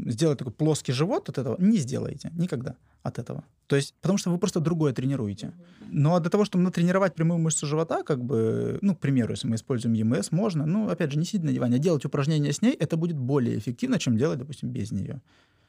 сделать 0.07 0.39
такой 0.39 0.53
плоский 0.53 0.93
живот 0.93 1.29
от 1.29 1.39
этого, 1.39 1.57
не 1.59 1.79
сделаете 1.79 2.31
никогда 2.35 2.77
от 3.03 3.19
этого. 3.19 3.45
То 3.67 3.77
есть, 3.77 3.95
потому 4.01 4.19
что 4.19 4.31
вы 4.31 4.39
просто 4.39 4.61
другое 4.61 4.93
тренируете. 4.93 5.53
Но 5.91 6.19
для 6.21 6.31
того, 6.31 6.45
чтобы 6.45 6.65
натренировать 6.65 7.15
прямую 7.15 7.39
мышцу 7.39 7.67
живота, 7.67 8.03
как 8.03 8.23
бы, 8.23 8.79
ну, 8.83 8.95
к 8.95 9.01
примеру, 9.01 9.33
если 9.33 9.49
мы 9.49 9.57
используем 9.57 9.95
ЕМС, 9.95 10.33
можно, 10.33 10.67
ну, 10.67 10.89
опять 10.89 11.13
же, 11.13 11.19
не 11.19 11.25
сидеть 11.25 11.45
на 11.45 11.53
диване, 11.53 11.77
а 11.77 11.79
делать 11.79 12.05
упражнения 12.05 12.53
с 12.53 12.63
ней, 12.63 12.73
это 12.73 12.97
будет 12.97 13.17
более 13.17 13.59
эффективно, 13.59 13.99
чем 13.99 14.17
делать, 14.17 14.39
допустим, 14.39 14.71
без 14.71 14.93
нее. 14.93 15.21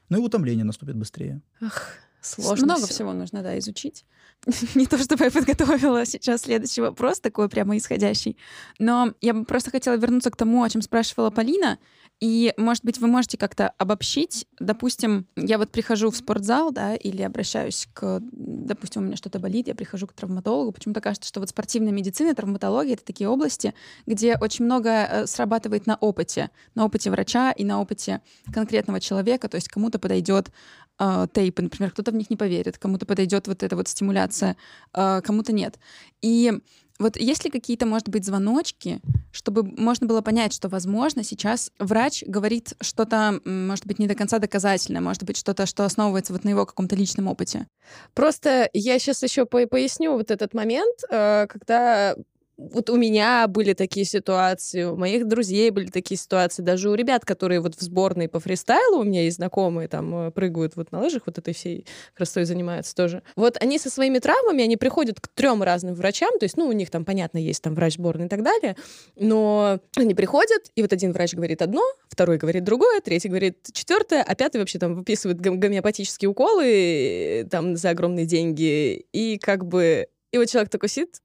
Ну 0.10 0.20
и 0.20 0.22
утомление 0.22 0.64
наступит 0.64 0.96
быстрее. 0.96 1.42
Ах, 1.62 1.94
сложно. 2.22 2.66
Много 2.66 2.86
все. 2.86 2.94
всего 2.94 3.14
нужно, 3.14 3.42
да, 3.42 3.58
изучить. 3.60 4.06
Не 4.76 4.86
то, 4.86 4.98
чтобы 4.98 5.26
я 5.26 5.32
подготовила 5.32 6.06
сейчас 6.06 6.42
следующий 6.42 6.82
вопрос, 6.82 7.20
такой 7.20 7.50
прямо 7.50 7.78
исходящий, 7.78 8.38
но 8.80 9.14
я 9.22 9.34
бы 9.34 9.44
просто 9.44 9.72
хотела 9.72 9.96
вернуться 9.96 10.32
к 10.32 10.36
тому, 10.36 10.64
о 10.64 10.70
чем 10.70 10.82
спрашивала 10.82 11.30
Полина, 11.30 11.78
и, 12.20 12.54
может 12.58 12.84
быть, 12.84 12.98
вы 12.98 13.08
можете 13.08 13.38
как-то 13.38 13.74
обобщить, 13.78 14.48
допустим, 14.60 15.28
я 15.36 15.60
вот 15.60 15.70
прихожу 15.70 16.10
в 16.10 16.18
спортзал, 16.18 16.72
да, 16.72 16.96
или 16.96 17.22
обращаюсь 17.22 17.88
к, 17.94 18.20
допустим, 18.22 19.04
у 19.04 19.06
меня 19.06 19.16
что-то 19.16 19.38
болит, 19.40 19.68
я 19.68 19.76
прихожу 19.76 20.08
к 20.08 20.14
травматологу, 20.14 20.72
почему-то 20.72 21.00
кажется, 21.00 21.28
что 21.28 21.40
вот 21.40 21.50
спортивная 21.50 21.92
медицина, 21.92 22.34
травматология— 22.34 22.94
это 22.96 23.06
такие 23.06 23.30
области, 23.30 23.76
где 24.08 24.36
очень 24.42 24.66
много 24.66 24.90
э, 24.90 25.28
срабатывает 25.28 25.86
на 25.86 25.96
опыте, 25.96 26.50
на 26.74 26.86
опыте 26.86 27.12
врача 27.12 27.52
и 27.52 27.64
на 27.64 27.80
опыте 27.80 28.22
конкретного 28.52 29.00
человека, 29.00 29.48
то 29.48 29.56
есть 29.56 29.70
кому-то 29.70 30.00
подойдет 30.00 30.50
э, 30.98 31.28
тейпы, 31.32 31.62
например, 31.62 31.92
кто-то 31.92 32.10
в 32.12 32.16
них 32.16 32.32
не 32.32 32.36
поверит, 32.36 32.80
кому-то 32.80 33.06
подойдет 33.06 33.48
вот 33.48 33.62
эта 33.62 33.76
вот 33.76 33.88
стимуляция, 33.88 34.58
э, 34.94 35.22
кому-то 35.24 35.54
нет. 35.54 35.78
И 36.24 36.52
вот 37.00 37.18
есть 37.18 37.46
ли 37.46 37.52
какие-то, 37.52 37.86
может 37.86 38.10
быть, 38.10 38.26
звоночки, 38.26 39.02
чтобы 39.32 39.64
можно 39.64 40.08
было 40.08 40.22
понять, 40.22 40.54
что, 40.54 40.70
возможно, 40.70 41.24
сейчас 41.24 41.72
врач 41.80 42.24
говорит 42.26 42.74
что-то, 42.82 43.40
может 43.46 43.86
быть, 43.86 44.00
не 44.00 44.08
до 44.08 44.16
конца 44.16 44.40
доказательное, 44.40 45.02
может 45.02 45.24
быть, 45.24 45.38
что-то, 45.38 45.66
что 45.66 45.86
основывается 45.86 46.34
вот 46.34 46.44
на 46.44 46.50
его 46.50 46.66
каком-то 46.66 46.96
личном 46.96 47.28
опыте? 47.28 47.68
Просто 48.14 48.70
я 48.74 48.98
сейчас 49.00 49.24
еще 49.24 49.46
поясню 49.46 50.14
вот 50.14 50.32
этот 50.32 50.54
момент, 50.54 51.00
э, 51.10 51.48
когда 51.48 52.16
вот 52.58 52.90
у 52.90 52.96
меня 52.96 53.48
были 53.48 53.74
такие 53.74 54.06
ситуации, 54.06 54.84
у 54.84 54.96
моих 54.96 55.28
друзей 55.28 55.70
были 55.70 55.88
такие 55.88 56.18
ситуации, 56.18 56.64
даже 56.64 56.90
у 56.90 56.96
ребят, 56.96 57.24
которые 57.24 57.60
вот 57.60 57.76
в 57.76 57.82
сборной 57.82 58.28
по 58.28 58.40
фристайлу, 58.40 59.00
у 59.00 59.04
меня 59.04 59.24
есть 59.24 59.38
знакомые, 59.38 59.88
там 59.88 60.28
э, 60.28 60.32
прыгают 60.32 60.76
вот 60.76 60.92
на 60.92 61.00
лыжах, 61.00 61.24
вот 61.28 61.38
этой 61.38 61.54
всей 61.54 61.86
красотой 62.16 62.46
занимаются 62.46 62.96
тоже. 62.96 63.22
Вот 63.36 63.58
они 63.62 63.78
со 63.78 63.92
своими 63.92 64.18
травмами, 64.18 64.64
они 64.64 64.76
приходят 64.76 65.22
к 65.22 65.28
трем 65.28 65.62
разным 65.62 65.94
врачам, 65.94 66.32
то 66.40 66.46
есть, 66.46 66.58
ну, 66.58 66.68
у 66.68 66.72
них 66.72 66.90
там, 66.90 67.06
понятно, 67.06 67.38
есть 67.38 67.62
там 67.62 67.76
врач 67.76 67.94
сборной 67.94 68.26
и 68.26 68.30
так 68.30 68.42
далее, 68.42 68.76
но 69.16 69.80
они 69.96 70.16
приходят, 70.16 70.64
и 70.76 70.82
вот 70.82 70.92
один 70.92 71.14
врач 71.14 71.36
говорит 71.36 71.62
одно, 71.62 71.84
второй 72.10 72.38
говорит 72.38 72.64
другое, 72.64 73.02
третий 73.02 73.30
говорит 73.30 73.68
четвертое, 73.72 74.24
а 74.24 74.34
пятый 74.34 74.58
вообще 74.58 74.80
там 74.80 74.96
выписывает 74.96 75.40
гомеопатические 75.40 76.30
уколы 76.30 76.66
э, 76.66 77.44
там 77.46 77.76
за 77.78 77.92
огромные 77.92 78.26
деньги, 78.26 79.06
и 79.14 79.38
как 79.38 79.66
бы 79.66 80.08
и 80.32 80.38
вот 80.38 80.50
человек 80.50 80.70
такой 80.70 80.90
сидит, 80.90 81.22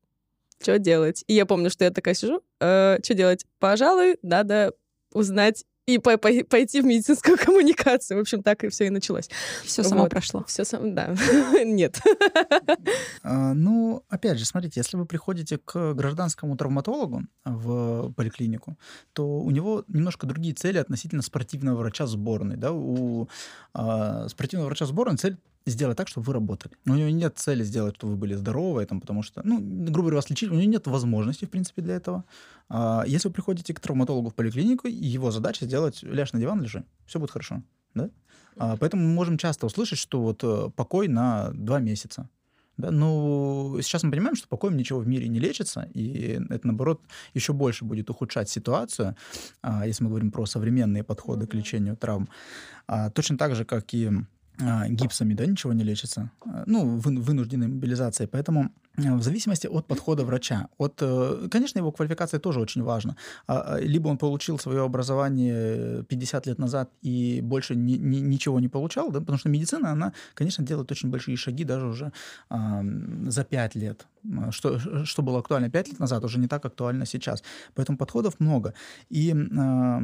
что 0.62 0.78
делать? 0.78 1.24
И 1.26 1.34
я 1.34 1.46
помню, 1.46 1.70
что 1.70 1.84
я 1.84 1.90
такая 1.90 2.14
сижу, 2.14 2.42
э, 2.60 2.98
что 3.02 3.14
делать? 3.14 3.46
Пожалуй, 3.58 4.18
надо 4.22 4.72
узнать 5.12 5.64
и 5.86 5.98
по 5.98 6.16
по 6.16 6.30
пойти 6.48 6.80
в 6.80 6.84
медицинскую 6.84 7.36
коммуникацию. 7.44 8.18
В 8.18 8.20
общем, 8.20 8.42
так 8.42 8.62
и 8.64 8.68
все 8.68 8.86
и 8.86 8.90
началось. 8.90 9.28
Все 9.64 9.82
само 9.82 10.02
вот. 10.02 10.10
прошло. 10.10 10.44
Все 10.46 10.64
само, 10.64 10.90
да. 10.92 11.14
Нет. 11.64 12.00
А, 13.24 13.54
ну, 13.54 14.02
опять 14.08 14.38
же, 14.38 14.44
смотрите, 14.44 14.80
если 14.80 14.96
вы 14.96 15.06
приходите 15.06 15.58
к 15.58 15.94
гражданскому 15.94 16.56
травматологу 16.56 17.22
в 17.44 18.12
поликлинику, 18.12 18.76
то 19.12 19.40
у 19.40 19.50
него 19.50 19.84
немножко 19.86 20.26
другие 20.26 20.54
цели 20.54 20.78
относительно 20.78 21.22
спортивного 21.22 21.76
врача 21.78 22.06
сборной. 22.06 22.56
Да? 22.56 22.72
У 22.72 23.28
а, 23.74 24.28
спортивного 24.28 24.66
врача 24.66 24.86
сборной 24.86 25.18
цель 25.18 25.36
сделать 25.66 25.96
так, 25.96 26.08
чтобы 26.08 26.26
вы 26.26 26.32
работали. 26.32 26.74
У 26.86 26.94
него 26.94 27.08
нет 27.10 27.38
цели 27.38 27.64
сделать, 27.64 27.96
чтобы 27.96 28.14
вы 28.14 28.18
были 28.18 28.34
здоровы, 28.34 28.84
там, 28.86 29.00
потому 29.00 29.22
что, 29.22 29.42
ну, 29.44 29.58
грубо 29.60 30.02
говоря, 30.02 30.16
вас 30.16 30.30
лечить, 30.30 30.50
у 30.50 30.54
него 30.54 30.70
нет 30.70 30.86
возможности, 30.86 31.44
в 31.44 31.50
принципе, 31.50 31.82
для 31.82 31.96
этого. 31.96 32.24
А 32.68 33.04
если 33.06 33.28
вы 33.28 33.34
приходите 33.34 33.74
к 33.74 33.80
травматологу 33.80 34.30
в 34.30 34.34
поликлинику, 34.34 34.88
его 34.88 35.30
задача 35.30 35.64
сделать 35.64 36.02
ляжь 36.02 36.32
на 36.32 36.40
диван, 36.40 36.62
лежи, 36.62 36.84
все 37.06 37.18
будет 37.18 37.30
хорошо, 37.30 37.62
да? 37.94 38.10
А, 38.56 38.76
поэтому 38.76 39.02
мы 39.02 39.14
можем 39.14 39.38
часто 39.38 39.66
услышать, 39.66 39.98
что 39.98 40.20
вот 40.20 40.44
э, 40.44 40.70
покой 40.76 41.08
на 41.08 41.50
два 41.52 41.80
месяца. 41.80 42.28
Да, 42.78 42.90
но 42.90 43.78
сейчас 43.82 44.02
мы 44.02 44.10
понимаем, 44.10 44.34
что 44.34 44.48
покоем 44.48 44.76
ничего 44.76 44.98
в 44.98 45.06
мире 45.06 45.28
не 45.28 45.38
лечится, 45.38 45.88
и 45.92 46.40
это, 46.48 46.66
наоборот, 46.66 47.00
еще 47.34 47.52
больше 47.52 47.84
будет 47.84 48.08
ухудшать 48.08 48.48
ситуацию, 48.48 49.14
а, 49.60 49.86
если 49.86 50.04
мы 50.04 50.10
говорим 50.10 50.30
про 50.30 50.46
современные 50.46 51.04
подходы 51.04 51.46
к 51.46 51.54
лечению 51.54 51.96
травм. 51.96 52.28
А, 52.86 53.10
точно 53.10 53.36
так 53.36 53.54
же, 53.54 53.64
как 53.64 53.92
и 53.92 54.10
гипсами, 54.88 55.34
да, 55.34 55.46
ничего 55.46 55.72
не 55.72 55.84
лечится. 55.84 56.30
А, 56.44 56.64
ну, 56.66 56.98
вынужденной 56.98 57.68
мобилизацией. 57.68 58.28
Поэтому 58.28 58.70
э, 58.96 59.14
в 59.14 59.22
зависимости 59.22 59.66
от 59.66 59.86
подхода 59.86 60.24
врача, 60.24 60.68
от, 60.78 60.98
э, 61.00 61.48
конечно, 61.50 61.78
его 61.78 61.92
квалификация 61.92 62.40
тоже 62.40 62.60
очень 62.60 62.82
важна. 62.82 63.16
А, 63.46 63.78
либо 63.80 64.08
он 64.08 64.18
получил 64.18 64.58
свое 64.58 64.82
образование 64.82 66.04
50 66.04 66.46
лет 66.46 66.58
назад 66.58 66.90
и 67.02 67.40
больше 67.42 67.74
ни, 67.74 67.94
ни, 67.94 68.18
ничего 68.18 68.60
не 68.60 68.68
получал, 68.68 69.10
да, 69.10 69.20
потому 69.20 69.38
что 69.38 69.48
медицина, 69.48 69.92
она, 69.92 70.12
конечно, 70.34 70.64
делает 70.64 70.90
очень 70.92 71.10
большие 71.10 71.36
шаги 71.36 71.64
даже 71.64 71.86
уже 71.86 72.12
а, 72.48 72.82
за 73.26 73.44
5 73.44 73.74
лет. 73.76 74.06
Что, 74.50 75.04
что 75.04 75.22
было 75.22 75.38
актуально 75.40 75.70
5 75.70 75.88
лет 75.88 75.98
назад, 75.98 76.24
уже 76.24 76.38
не 76.38 76.46
так 76.46 76.64
актуально 76.64 77.06
сейчас. 77.06 77.42
Поэтому 77.74 77.98
подходов 77.98 78.38
много. 78.40 78.74
И 79.10 79.34
а, 79.58 80.02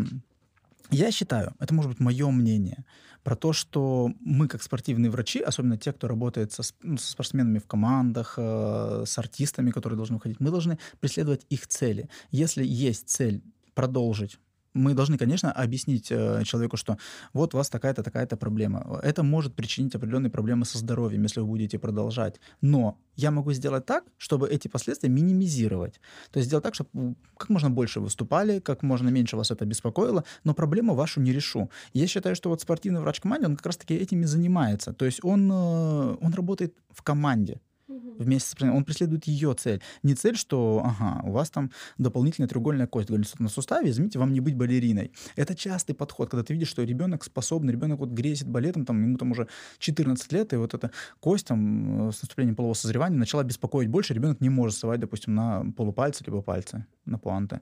Я 0.90 1.10
считаю, 1.10 1.54
это 1.58 1.74
может 1.74 1.90
быть 1.90 2.00
мое 2.00 2.30
мнение, 2.30 2.84
про 3.22 3.36
то, 3.36 3.52
что 3.52 4.12
мы, 4.20 4.48
как 4.48 4.62
спортивные 4.62 5.10
врачи, 5.10 5.40
особенно 5.40 5.76
те, 5.76 5.92
кто 5.92 6.08
работает 6.08 6.52
со, 6.52 6.62
ну, 6.82 6.96
со 6.96 7.10
спортсменами 7.10 7.58
в 7.58 7.66
командах, 7.66 8.34
э, 8.38 9.04
с 9.06 9.18
артистами, 9.18 9.70
которые 9.70 9.96
должны 9.96 10.16
уходить, 10.16 10.40
мы 10.40 10.50
должны 10.50 10.78
преследовать 11.00 11.44
их 11.50 11.66
цели. 11.66 12.08
Если 12.30 12.64
есть 12.64 13.10
цель 13.10 13.42
продолжить 13.74 14.38
мы 14.74 14.94
должны, 14.94 15.18
конечно, 15.18 15.52
объяснить 15.52 16.10
э, 16.10 16.42
человеку, 16.44 16.76
что 16.76 16.96
вот 17.32 17.54
у 17.54 17.56
вас 17.56 17.68
такая-то, 17.68 18.02
такая-то 18.02 18.36
проблема. 18.36 19.00
Это 19.02 19.22
может 19.22 19.54
причинить 19.54 19.94
определенные 19.94 20.30
проблемы 20.30 20.64
со 20.64 20.78
здоровьем, 20.78 21.22
если 21.22 21.40
вы 21.40 21.46
будете 21.46 21.78
продолжать. 21.78 22.40
Но 22.60 22.98
я 23.16 23.30
могу 23.30 23.52
сделать 23.52 23.86
так, 23.86 24.04
чтобы 24.16 24.48
эти 24.48 24.68
последствия 24.68 25.08
минимизировать. 25.08 26.00
То 26.30 26.38
есть 26.38 26.48
сделать 26.48 26.64
так, 26.64 26.74
чтобы 26.74 27.14
как 27.36 27.48
можно 27.48 27.70
больше 27.70 28.00
выступали, 28.00 28.60
как 28.60 28.82
можно 28.82 29.08
меньше 29.08 29.36
вас 29.36 29.50
это 29.50 29.64
беспокоило, 29.64 30.24
но 30.44 30.54
проблему 30.54 30.94
вашу 30.94 31.20
не 31.20 31.32
решу. 31.32 31.70
Я 31.92 32.06
считаю, 32.06 32.36
что 32.36 32.50
вот 32.50 32.60
спортивный 32.60 33.00
врач 33.00 33.20
команде, 33.20 33.46
он 33.46 33.56
как 33.56 33.66
раз-таки 33.66 33.94
этим 33.94 34.22
и 34.22 34.26
занимается. 34.26 34.92
То 34.92 35.04
есть 35.04 35.24
он, 35.24 35.50
э, 35.50 36.16
он 36.20 36.34
работает 36.34 36.74
в 36.90 37.02
команде 37.02 37.60
вместе 37.88 38.50
с 38.50 38.62
он 38.62 38.84
преследует 38.84 39.26
ее 39.26 39.54
цель. 39.54 39.80
Не 40.02 40.14
цель, 40.14 40.36
что, 40.36 40.82
ага, 40.84 41.22
у 41.26 41.32
вас 41.32 41.50
там 41.50 41.70
дополнительная 41.96 42.48
треугольная 42.48 42.86
кость 42.86 43.08
на 43.10 43.48
суставе, 43.48 43.90
извините, 43.90 44.18
вам 44.18 44.32
не 44.32 44.40
быть 44.40 44.54
балериной. 44.54 45.12
Это 45.36 45.54
частый 45.54 45.94
подход, 45.94 46.30
когда 46.30 46.44
ты 46.44 46.52
видишь, 46.52 46.68
что 46.68 46.82
ребенок 46.82 47.24
способный, 47.24 47.72
ребенок 47.72 48.00
вот 48.00 48.10
грезит 48.10 48.48
балетом, 48.48 48.84
там, 48.84 49.02
ему 49.02 49.16
там 49.16 49.32
уже 49.32 49.48
14 49.78 50.32
лет, 50.32 50.52
и 50.52 50.56
вот 50.56 50.74
эта 50.74 50.90
кость 51.20 51.46
там 51.46 52.12
с 52.12 52.22
наступлением 52.22 52.56
полового 52.56 52.74
созревания 52.74 53.18
начала 53.18 53.42
беспокоить 53.42 53.88
больше, 53.88 54.14
ребенок 54.14 54.40
не 54.40 54.50
может 54.50 54.74
вставать, 54.74 55.00
допустим, 55.00 55.34
на 55.34 55.64
полупальцы 55.76 56.24
либо 56.24 56.42
пальцы, 56.42 56.86
на 57.04 57.18
пуанты. 57.18 57.60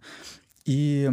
И, 0.67 1.09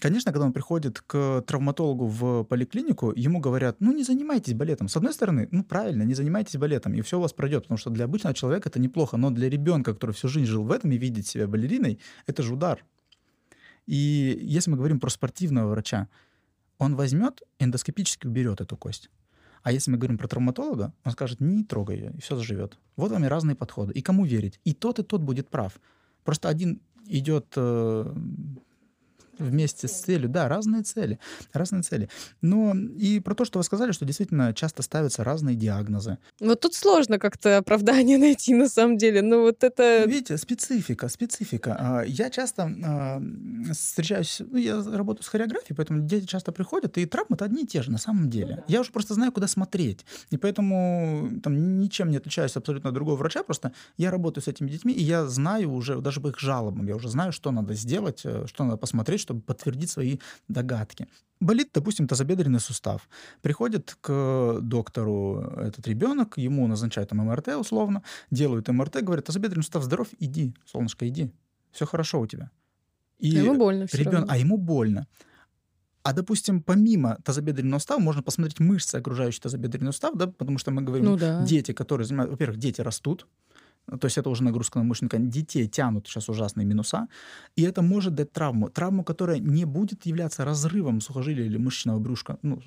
конечно, 0.00 0.32
когда 0.32 0.46
он 0.46 0.54
приходит 0.54 1.02
к 1.02 1.42
травматологу 1.46 2.06
в 2.06 2.44
поликлинику, 2.44 3.12
ему 3.14 3.38
говорят, 3.38 3.76
ну, 3.80 3.92
не 3.92 4.02
занимайтесь 4.02 4.54
балетом. 4.54 4.88
С 4.88 4.96
одной 4.96 5.12
стороны, 5.12 5.46
ну, 5.50 5.62
правильно, 5.62 6.04
не 6.04 6.14
занимайтесь 6.14 6.56
балетом, 6.56 6.94
и 6.94 7.02
все 7.02 7.18
у 7.18 7.20
вас 7.20 7.34
пройдет, 7.34 7.64
потому 7.64 7.76
что 7.76 7.90
для 7.90 8.06
обычного 8.06 8.34
человека 8.34 8.70
это 8.70 8.80
неплохо, 8.80 9.18
но 9.18 9.30
для 9.30 9.50
ребенка, 9.50 9.92
который 9.92 10.12
всю 10.12 10.28
жизнь 10.28 10.46
жил 10.46 10.64
в 10.64 10.72
этом 10.72 10.90
и 10.90 10.96
видит 10.96 11.26
себя 11.26 11.46
балериной, 11.46 12.00
это 12.26 12.42
же 12.42 12.54
удар. 12.54 12.82
И 13.86 14.38
если 14.42 14.70
мы 14.70 14.78
говорим 14.78 15.00
про 15.00 15.10
спортивного 15.10 15.68
врача, 15.68 16.08
он 16.78 16.96
возьмет, 16.96 17.42
эндоскопически 17.58 18.26
уберет 18.26 18.62
эту 18.62 18.78
кость. 18.78 19.10
А 19.62 19.70
если 19.70 19.90
мы 19.90 19.98
говорим 19.98 20.16
про 20.16 20.28
травматолога, 20.28 20.94
он 21.04 21.12
скажет, 21.12 21.40
не 21.40 21.62
трогай 21.62 21.98
ее, 21.98 22.12
и 22.16 22.20
все 22.22 22.36
заживет. 22.36 22.78
Вот 22.96 23.10
вам 23.10 23.22
и 23.26 23.28
разные 23.28 23.54
подходы. 23.54 23.92
И 23.92 24.00
кому 24.00 24.24
верить? 24.24 24.60
И 24.64 24.72
тот, 24.72 24.98
и 24.98 25.02
тот 25.02 25.20
будет 25.20 25.50
прав. 25.50 25.78
Просто 26.24 26.48
один 26.48 26.80
идет 27.06 27.52
э, 27.56 28.14
вместе 29.38 29.88
с 29.88 29.92
целью. 29.92 30.28
Да, 30.28 30.48
разные 30.48 30.82
цели, 30.82 31.18
разные 31.52 31.82
цели. 31.82 32.08
Но 32.40 32.74
и 32.74 33.20
про 33.20 33.34
то, 33.34 33.44
что 33.44 33.58
вы 33.58 33.64
сказали, 33.64 33.92
что 33.92 34.04
действительно 34.04 34.52
часто 34.54 34.82
ставятся 34.82 35.24
разные 35.24 35.56
диагнозы. 35.56 36.18
Вот 36.40 36.60
тут 36.60 36.74
сложно 36.74 37.18
как-то 37.18 37.58
оправдание 37.58 38.18
найти 38.28 38.54
на 38.54 38.68
самом 38.68 38.98
деле. 38.98 39.22
Ну 39.22 39.42
вот 39.42 39.64
это... 39.64 40.04
Видите, 40.06 40.36
специфика, 40.38 41.08
специфика. 41.08 41.76
А, 41.78 42.02
я 42.04 42.30
часто 42.30 42.70
а, 42.84 43.22
встречаюсь, 43.72 44.40
ну, 44.50 44.58
я 44.58 44.82
работаю 44.82 45.24
с 45.24 45.28
хореографией, 45.28 45.76
поэтому 45.76 46.00
дети 46.00 46.26
часто 46.26 46.52
приходят, 46.52 46.98
и 46.98 47.06
травмы-то 47.06 47.44
одни 47.44 47.64
и 47.64 47.66
те 47.66 47.82
же 47.82 47.90
на 47.90 47.98
самом 47.98 48.30
деле. 48.30 48.56
Ну 48.56 48.64
я 48.68 48.80
уже 48.80 48.90
просто 48.90 49.14
знаю, 49.14 49.32
куда 49.32 49.46
смотреть. 49.46 50.04
И 50.30 50.36
поэтому 50.36 51.30
там 51.42 51.80
ничем 51.80 52.10
не 52.10 52.16
отличаюсь 52.16 52.56
абсолютно 52.56 52.88
от 52.88 52.94
другого 52.94 53.16
врача, 53.16 53.42
просто 53.42 53.72
я 53.96 54.10
работаю 54.10 54.42
с 54.42 54.48
этими 54.48 54.70
детьми, 54.70 54.92
и 54.92 55.02
я 55.02 55.26
знаю 55.26 55.72
уже, 55.72 56.00
даже 56.00 56.20
по 56.20 56.28
их 56.28 56.38
жалобам, 56.38 56.86
я 56.86 56.96
уже 56.96 57.08
знаю, 57.08 57.32
что 57.32 57.50
надо 57.50 57.74
сделать, 57.74 58.22
э, 58.24 58.46
что 58.46 58.64
надо 58.64 58.76
посмотреть, 58.76 59.20
чтобы 59.28 59.42
подтвердить 59.42 59.90
свои 59.90 60.18
догадки. 60.48 61.06
Болит, 61.40 61.70
допустим, 61.72 62.08
тазобедренный 62.08 62.60
сустав. 62.60 63.08
Приходит 63.42 63.96
к 64.00 64.58
доктору 64.60 65.40
этот 65.56 65.86
ребенок, 65.86 66.38
ему 66.38 66.66
назначают 66.66 67.10
там 67.10 67.18
МРТ 67.18 67.48
условно, 67.48 68.02
делают 68.30 68.68
МРТ, 68.68 69.02
говорят, 69.02 69.26
тазобедренный 69.26 69.62
сустав 69.62 69.84
здоров, 69.84 70.08
иди, 70.18 70.54
солнышко, 70.64 71.06
иди, 71.06 71.30
все 71.70 71.86
хорошо 71.86 72.20
у 72.20 72.26
тебя. 72.26 72.50
И 73.18 73.36
а 73.36 73.42
ему 73.42 73.56
больно 73.56 73.86
все 73.86 73.98
ребен... 73.98 74.24
А 74.28 74.38
ему 74.38 74.56
больно. 74.56 75.06
А, 76.02 76.12
допустим, 76.14 76.62
помимо 76.62 77.18
тазобедренного 77.22 77.80
сустава 77.80 78.00
можно 78.00 78.22
посмотреть 78.22 78.60
мышцы, 78.60 78.96
окружающие 78.96 79.42
тазобедренный 79.42 79.92
сустав, 79.92 80.14
да, 80.16 80.26
потому 80.26 80.56
что 80.56 80.70
мы 80.70 80.82
говорим, 80.82 81.04
ну, 81.04 81.16
да. 81.18 81.44
дети, 81.44 81.72
которые 81.72 82.06
занимаются, 82.06 82.32
во-первых, 82.32 82.58
дети 82.58 82.80
растут, 82.80 83.26
то 83.96 84.04
есть 84.04 84.18
это 84.18 84.28
уже 84.30 84.42
нагрузка 84.44 84.78
на 84.78 84.84
мышечную 84.84 85.10
ткань. 85.10 85.30
Детей 85.30 85.66
тянут 85.66 86.06
сейчас 86.06 86.28
ужасные 86.28 86.66
минуса, 86.66 87.08
и 87.56 87.62
это 87.62 87.82
может 87.82 88.14
дать 88.14 88.32
травму. 88.32 88.68
Травму, 88.68 89.04
которая 89.04 89.38
не 89.38 89.64
будет 89.64 90.06
являться 90.06 90.44
разрывом 90.44 91.00
сухожилия 91.00 91.46
или 91.46 91.56
мышечного 91.56 91.98
брюшка, 91.98 92.38
ну, 92.42 92.60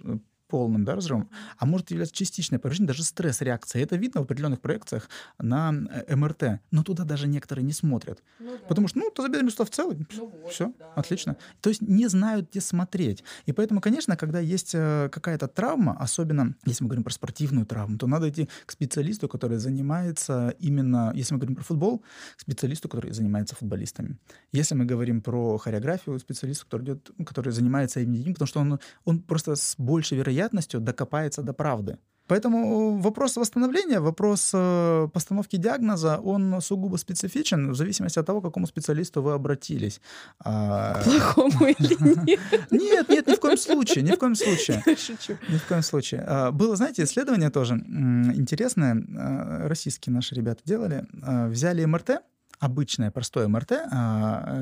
полным 0.52 0.84
да, 0.84 0.96
разрывом, 0.96 1.30
а 1.58 1.66
может 1.66 1.92
являться 1.92 2.14
частичное 2.14 2.60
повреждение, 2.60 2.90
даже 2.90 3.04
стресс-реакция. 3.04 3.82
Это 3.82 3.96
видно 3.96 4.22
в 4.22 4.26
определенных 4.26 4.60
проекциях 4.60 5.10
на 5.40 5.74
э, 5.74 6.16
МРТ. 6.16 6.60
Но 6.72 6.84
туда 6.84 7.06
даже 7.06 7.28
некоторые 7.28 7.64
не 7.64 7.72
смотрят. 7.72 8.22
Ну, 8.40 8.52
да. 8.52 8.68
Потому 8.68 8.88
что, 8.88 9.00
ну, 9.00 9.10
тазобедренный 9.10 9.52
сустав 9.52 9.70
целый. 9.70 10.06
Ну, 10.18 10.28
вот, 10.44 10.52
все, 10.52 10.74
да, 10.78 10.94
отлично. 10.96 11.34
Да. 11.34 11.40
То 11.62 11.70
есть 11.70 11.82
не 11.82 12.08
знают, 12.08 12.50
где 12.52 12.60
смотреть. 12.60 13.24
И 13.46 13.54
поэтому, 13.54 13.80
конечно, 13.80 14.18
когда 14.18 14.40
есть 14.40 14.76
э, 14.76 15.10
какая-то 15.10 15.48
травма, 15.48 15.96
особенно 16.00 16.56
если 16.66 16.84
мы 16.84 16.90
говорим 16.90 17.04
про 17.04 17.14
спортивную 17.14 17.66
травму, 17.66 17.98
то 17.98 18.08
надо 18.08 18.30
идти 18.30 18.50
к 18.66 18.72
специалисту, 18.72 19.30
который 19.30 19.58
занимается 19.58 20.54
именно, 20.60 21.14
если 21.16 21.34
мы 21.34 21.40
говорим 21.40 21.56
про 21.56 21.64
футбол, 21.64 22.04
к 22.36 22.42
специалисту, 22.42 22.90
который 22.90 23.14
занимается 23.14 23.56
футболистами. 23.56 24.18
Если 24.52 24.76
мы 24.76 24.86
говорим 24.86 25.22
про 25.22 25.58
хореографию, 25.58 26.20
специалисту, 26.20 26.66
который, 26.66 26.84
идет, 26.84 27.12
который 27.26 27.54
занимается 27.54 28.02
именно 28.02 28.34
потому 28.34 28.48
что 28.48 28.60
он, 28.60 28.80
он 29.06 29.20
просто 29.22 29.56
с 29.56 29.76
большей 29.78 30.18
вероятностью 30.18 30.41
вероятностью 30.42 30.80
докопается 30.80 31.42
до 31.42 31.54
правды. 31.54 31.98
Поэтому 32.28 32.98
вопрос 33.02 33.38
восстановления, 33.38 34.00
вопрос 34.00 34.52
э, 34.54 35.10
постановки 35.14 35.58
диагноза, 35.58 36.18
он 36.18 36.62
сугубо 36.62 36.98
специфичен 36.98 37.72
в 37.72 37.76
зависимости 37.76 38.20
от 38.20 38.26
того, 38.26 38.40
к 38.40 38.44
какому 38.46 38.68
специалисту 38.68 39.22
вы 39.22 39.34
обратились. 39.34 40.00
А, 40.40 40.94
к 40.94 41.04
плохому 41.04 41.68
или 41.68 41.98
нет? 42.26 42.40
Нет, 42.72 43.10
нет, 43.10 43.28
ни 43.28 43.36
в 43.36 43.40
коем 43.40 43.58
случае, 43.58 44.04
ни 44.04 44.12
в 44.12 44.18
коем 44.18 44.36
случае. 44.36 44.82
Шучу. 44.98 45.38
Ни 45.50 45.58
в 45.58 45.68
коем 45.68 45.82
случае. 45.82 46.24
А, 46.26 46.52
было, 46.52 46.76
знаете, 46.76 47.04
исследование 47.04 47.50
тоже 47.50 47.74
интересное, 47.74 48.96
а, 48.96 49.68
российские 49.68 50.14
наши 50.14 50.36
ребята 50.36 50.62
делали. 50.64 51.06
Взяли 51.50 51.84
МРТ, 51.86 52.22
обычное 52.60 53.12
простое 53.12 53.48
МРТ 53.50 53.72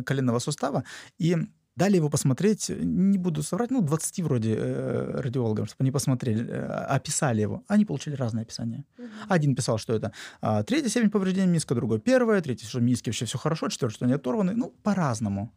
коленного 0.06 0.40
сустава, 0.40 0.84
и 1.20 1.38
Дали 1.80 1.96
его 1.96 2.10
посмотреть, 2.10 2.68
не 2.70 3.18
буду 3.18 3.42
соврать, 3.42 3.72
ну, 3.72 3.82
20 3.82 4.20
вроде 4.20 4.54
э, 4.58 5.22
радиологам, 5.22 5.66
чтобы 5.66 5.78
они 5.84 5.92
посмотрели, 5.92 6.46
э, 6.46 6.66
описали 6.66 7.40
его. 7.40 7.64
Они 7.70 7.86
получили 7.86 8.16
разные 8.16 8.42
описания. 8.42 8.84
Угу. 8.98 9.08
Один 9.30 9.56
писал, 9.56 9.78
что 9.78 9.94
это 9.94 10.12
э, 10.42 10.64
третья 10.68 10.90
степень 10.90 11.10
повреждения 11.10 11.48
миска, 11.48 11.76
другой 11.76 12.02
первая, 12.02 12.42
третья, 12.42 12.68
что 12.68 12.82
миски 12.82 13.08
вообще 13.08 13.24
все 13.24 13.38
хорошо, 13.38 13.70
четвертый, 13.70 13.96
что 13.96 14.06
они 14.06 14.14
оторваны. 14.14 14.56
Ну, 14.56 14.74
по-разному. 14.84 15.54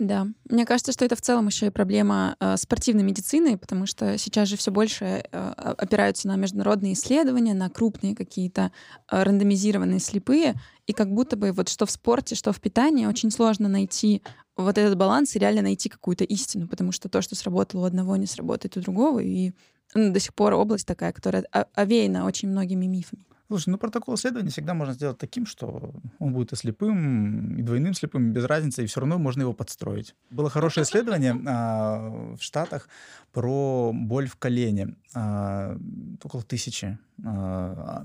Да, 0.00 0.28
мне 0.48 0.64
кажется, 0.64 0.92
что 0.92 1.04
это 1.04 1.14
в 1.14 1.20
целом 1.20 1.48
еще 1.48 1.66
и 1.66 1.70
проблема 1.70 2.34
э, 2.40 2.56
спортивной 2.56 3.02
медицины, 3.02 3.58
потому 3.58 3.84
что 3.84 4.16
сейчас 4.16 4.48
же 4.48 4.56
все 4.56 4.70
больше 4.70 5.04
э, 5.04 5.52
опираются 5.56 6.26
на 6.26 6.36
международные 6.36 6.94
исследования, 6.94 7.52
на 7.52 7.68
крупные 7.68 8.16
какие-то 8.16 8.72
э, 9.10 9.22
рандомизированные 9.22 10.00
слепые, 10.00 10.54
и 10.86 10.94
как 10.94 11.12
будто 11.12 11.36
бы 11.36 11.52
вот 11.52 11.68
что 11.68 11.84
в 11.84 11.90
спорте, 11.90 12.34
что 12.34 12.54
в 12.54 12.60
питании 12.62 13.04
очень 13.04 13.30
сложно 13.30 13.68
найти 13.68 14.22
вот 14.62 14.78
этот 14.78 14.96
баланс 14.96 15.34
и 15.34 15.38
реально 15.38 15.62
найти 15.62 15.88
какую-то 15.88 16.24
истину, 16.24 16.68
потому 16.68 16.92
что 16.92 17.08
то, 17.08 17.22
что 17.22 17.34
сработало 17.34 17.82
у 17.82 17.84
одного, 17.84 18.16
не 18.16 18.26
сработает 18.26 18.76
у 18.76 18.80
другого, 18.80 19.20
и 19.20 19.52
ну, 19.94 20.12
до 20.12 20.20
сих 20.20 20.34
пор 20.34 20.54
область 20.54 20.86
такая, 20.86 21.12
которая 21.12 21.44
овеяна 21.74 22.26
очень 22.26 22.48
многими 22.48 22.86
мифами. 22.86 23.24
Слушай, 23.50 23.70
ну 23.70 23.78
протокол 23.78 24.14
исследования 24.14 24.50
всегда 24.50 24.74
можно 24.74 24.94
сделать 24.94 25.18
таким, 25.18 25.44
что 25.44 25.92
он 26.20 26.32
будет 26.32 26.52
и 26.52 26.56
слепым, 26.56 27.56
и 27.56 27.62
двойным 27.62 27.94
слепым, 27.94 28.32
без 28.32 28.44
разницы, 28.44 28.84
и 28.84 28.86
все 28.86 29.00
равно 29.00 29.18
можно 29.18 29.40
его 29.40 29.52
подстроить. 29.52 30.14
Было 30.30 30.48
хорошее 30.48 30.84
исследование 30.84 31.36
а, 31.48 32.36
в 32.36 32.40
Штатах 32.40 32.88
про 33.32 33.90
боль 33.92 34.28
в 34.28 34.36
колене. 34.36 34.94
А, 35.16 35.76
около 36.22 36.44
тысячи 36.44 36.96
а, 37.24 38.04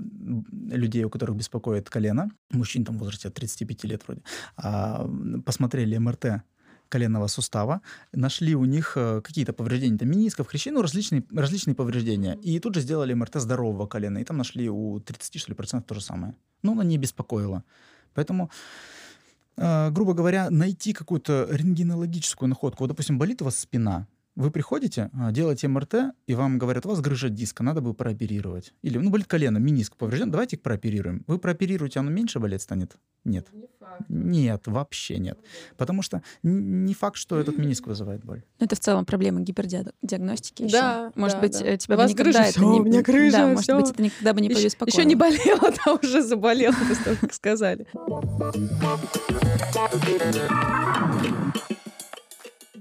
людей, 0.50 1.04
у 1.04 1.10
которых 1.10 1.36
беспокоит 1.36 1.88
колено, 1.88 2.28
мужчин 2.50 2.84
там 2.84 2.96
в 2.96 2.98
возрасте 2.98 3.28
от 3.28 3.34
35 3.34 3.84
лет 3.84 4.02
вроде, 4.04 4.22
а, 4.56 5.08
посмотрели 5.44 5.96
МРТ 5.96 6.42
коленного 6.88 7.28
сустава, 7.28 7.80
нашли 8.12 8.54
у 8.54 8.64
них 8.64 8.92
э, 8.96 9.20
какие-то 9.20 9.52
повреждения, 9.52 9.98
там, 9.98 10.08
менисков, 10.08 10.48
хрящей, 10.48 10.72
ну, 10.72 10.82
различные, 10.82 11.22
различные 11.34 11.74
повреждения. 11.74 12.38
И 12.42 12.58
тут 12.60 12.74
же 12.74 12.80
сделали 12.80 13.14
МРТ 13.14 13.40
здорового 13.40 13.86
колена, 13.86 14.18
и 14.18 14.24
там 14.24 14.36
нашли 14.36 14.68
у 14.68 15.00
30, 15.00 15.40
что 15.40 15.50
ли, 15.50 15.56
процентов 15.56 15.88
то 15.88 15.94
же 15.94 16.00
самое. 16.00 16.34
Но 16.62 16.72
оно 16.72 16.82
не 16.82 16.98
беспокоило. 16.98 17.62
Поэтому, 18.14 18.50
э, 19.56 19.90
грубо 19.90 20.14
говоря, 20.14 20.50
найти 20.50 20.92
какую-то 20.92 21.48
рентгенологическую 21.50 22.48
находку. 22.48 22.84
Вот, 22.84 22.88
допустим, 22.88 23.18
болит 23.18 23.42
у 23.42 23.44
вас 23.44 23.58
спина, 23.58 24.06
Вы 24.36 24.50
приходите, 24.50 25.10
а, 25.14 25.32
делаете 25.32 25.66
МРТ, 25.66 25.94
и 26.26 26.34
вам 26.34 26.58
говорят, 26.58 26.84
у 26.84 26.90
вас 26.90 27.00
грыжа 27.00 27.30
диска, 27.30 27.62
надо 27.62 27.80
бы 27.80 27.94
прооперировать. 27.94 28.74
Или, 28.82 28.98
ну, 28.98 29.08
болит 29.08 29.26
колено, 29.26 29.56
миниск 29.56 29.96
поврежден, 29.96 30.30
давайте 30.30 30.58
прооперируем. 30.58 31.24
Вы 31.26 31.38
прооперируете, 31.38 32.00
оно 32.00 32.10
меньше 32.10 32.38
болеть 32.38 32.60
станет? 32.60 32.96
Нет. 33.24 33.48
Нет, 34.10 34.62
вообще 34.66 35.16
нет. 35.18 35.38
Потому 35.78 36.02
что 36.02 36.22
не 36.42 36.92
факт, 36.92 37.16
что 37.16 37.38
этот 37.40 37.56
миниск 37.56 37.86
вызывает 37.86 38.22
боль. 38.24 38.42
Это 38.58 38.76
в 38.76 38.80
целом 38.80 39.06
проблема 39.06 39.40
гипердиагностики 39.40 40.68
Да, 40.70 41.06
еще. 41.06 41.12
Может 41.18 41.36
да, 41.36 41.40
быть, 41.40 41.58
да. 41.58 41.66
э, 41.66 41.76
тебя 41.78 41.94
У 41.94 41.96
бы 41.96 42.02
вас 42.02 42.10
никогда 42.10 42.30
грыжа, 42.32 42.44
это 42.44 42.58
всё, 42.58 42.72
не... 42.72 42.80
у 42.80 42.84
меня 42.84 43.02
грыжа, 43.02 43.36
Да, 43.38 43.46
может 43.48 43.62
всё. 43.62 43.80
быть, 43.80 43.90
это 43.90 44.02
никогда 44.02 44.34
бы 44.34 44.40
не 44.42 44.48
побеспокоило. 44.50 44.94
Еще 44.98 45.04
не 45.08 45.14
болела, 45.14 45.72
а 45.86 45.92
уже 45.94 46.22
заболела, 46.22 46.74
как 47.22 47.32
сказали. 47.32 47.86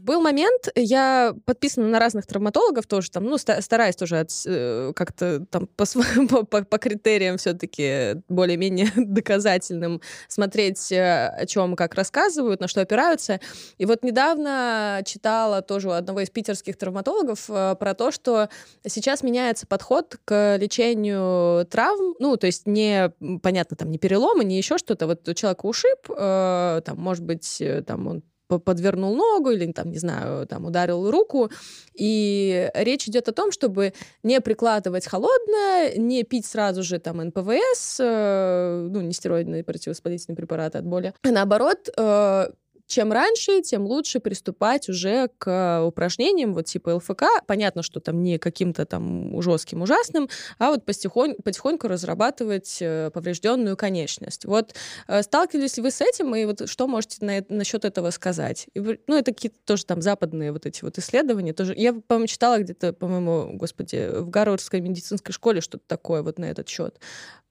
Был 0.06 0.22
момент, 0.22 0.70
я 0.76 1.34
подписана 1.46 1.88
на 1.88 2.00
разных 2.00 2.28
травматологов 2.28 2.86
тоже, 2.86 3.10
там, 3.10 3.24
ну, 3.24 3.40
ста- 3.40 3.60
стараюсь 3.60 3.96
тоже 3.96 4.20
от- 4.20 4.44
э, 4.46 4.94
как-то 4.96 5.44
там 5.50 5.66
по, 5.66 5.86
по, 6.46 6.64
по- 6.64 6.78
критериям 6.78 7.38
все-таки 7.38 8.22
более-менее 8.30 8.92
доказательным 8.96 10.02
смотреть, 10.28 10.92
э, 10.92 11.30
о 11.30 11.48
чем 11.48 11.76
как 11.76 11.96
рассказывают, 11.96 12.62
на 12.62 12.68
что 12.68 12.82
опираются. 12.82 13.40
И 13.80 13.88
вот 13.88 14.04
недавно 14.04 15.02
читала 15.06 15.64
тоже 15.64 15.88
у 15.90 15.92
одного 15.94 16.20
из 16.20 16.30
питерских 16.30 16.78
травматологов 16.78 17.50
э, 17.50 17.76
про 17.80 17.96
то, 17.96 18.12
что 18.12 18.50
сейчас 18.86 19.24
меняется 19.24 19.66
подход 19.66 20.20
к 20.24 20.58
лечению 20.58 21.66
травм, 21.66 22.14
ну, 22.20 22.38
то 22.38 22.46
есть 22.46 22.68
не, 22.68 23.12
понятно, 23.42 23.76
там, 23.76 23.90
не 23.90 23.98
переломы, 23.98 24.44
не 24.44 24.58
еще 24.58 24.78
что-то. 24.78 25.08
Вот 25.08 25.28
у 25.28 25.34
человека 25.34 25.66
ушиб, 25.66 26.12
э, 26.16 26.82
там, 26.86 27.00
может 27.00 27.24
быть, 27.24 27.60
там, 27.88 28.06
он 28.06 28.24
подвернул 28.48 29.16
ногу 29.16 29.52
или, 29.52 29.72
там, 29.72 29.92
не 29.92 29.98
знаю, 29.98 30.48
там, 30.48 30.66
ударил 30.66 31.10
руку. 31.10 31.50
И 31.94 32.70
речь 32.74 33.08
идет 33.08 33.28
о 33.28 33.32
том, 33.34 33.52
чтобы 33.52 33.94
не 34.24 34.42
прикладывать 34.42 35.08
холодное, 35.08 35.96
не 35.98 36.24
пить 36.24 36.46
сразу 36.46 36.84
же 36.84 37.00
там 37.00 37.18
НПВС, 37.18 37.98
э, 38.00 38.88
ну, 38.92 39.02
не 39.02 39.14
стероидные 39.14 39.64
противовоспалительные 39.64 40.38
препараты 40.38 40.78
от 40.78 40.86
боли, 40.86 41.14
а 41.24 41.32
наоборот, 41.32 41.90
э, 41.98 42.48
чем 42.88 43.12
раньше, 43.12 43.62
тем 43.62 43.86
лучше 43.86 44.20
приступать 44.20 44.90
уже 44.90 45.30
к 45.38 45.84
упражнениям 45.86 46.54
вот 46.54 46.66
типа 46.66 46.96
ЛФК. 46.96 47.24
Понятно, 47.48 47.82
что 47.82 48.00
там 48.00 48.22
не 48.22 48.38
каким-то 48.38 48.86
там 48.86 49.42
жестким, 49.42 49.82
ужасным, 49.82 50.30
а 50.60 50.70
вот 50.70 50.86
потихоньку, 50.86 51.42
потихоньку 51.42 51.88
разрабатывать 51.88 52.78
э, 52.82 53.10
поврежденную 53.12 53.76
конечность. 53.76 54.46
Вот 54.46 54.76
э, 55.08 55.24
сталкивались 55.24 55.78
ли 55.78 55.84
вы 55.84 55.92
с 55.92 56.02
этим, 56.02 56.36
и 56.36 56.46
вот 56.46 56.70
что 56.70 56.88
можете 56.88 57.26
на, 57.26 57.44
насчет 57.50 57.86
этого 57.86 58.12
сказать? 58.12 58.68
И 58.74 58.80
ну, 58.80 59.18
это 59.18 59.34
какие-то 59.34 59.58
тоже 59.66 59.86
там 59.86 60.02
западные 60.02 60.52
вот 60.52 60.66
эти 60.66 60.84
вот 60.84 60.98
исследования. 60.98 61.54
Тоже. 61.54 61.74
Я, 61.76 61.94
по-моему, 61.94 62.28
читала 62.28 62.60
где-то, 62.60 62.94
по-моему, 62.94 63.58
господи, 63.58 64.10
в 64.12 64.30
Гарвардской 64.30 64.82
медицинской 64.82 65.34
школе 65.34 65.62
что-то 65.62 65.84
такое 65.88 66.22
вот 66.22 66.40
на 66.40 66.46
этот 66.46 66.70
счет. 66.70 67.00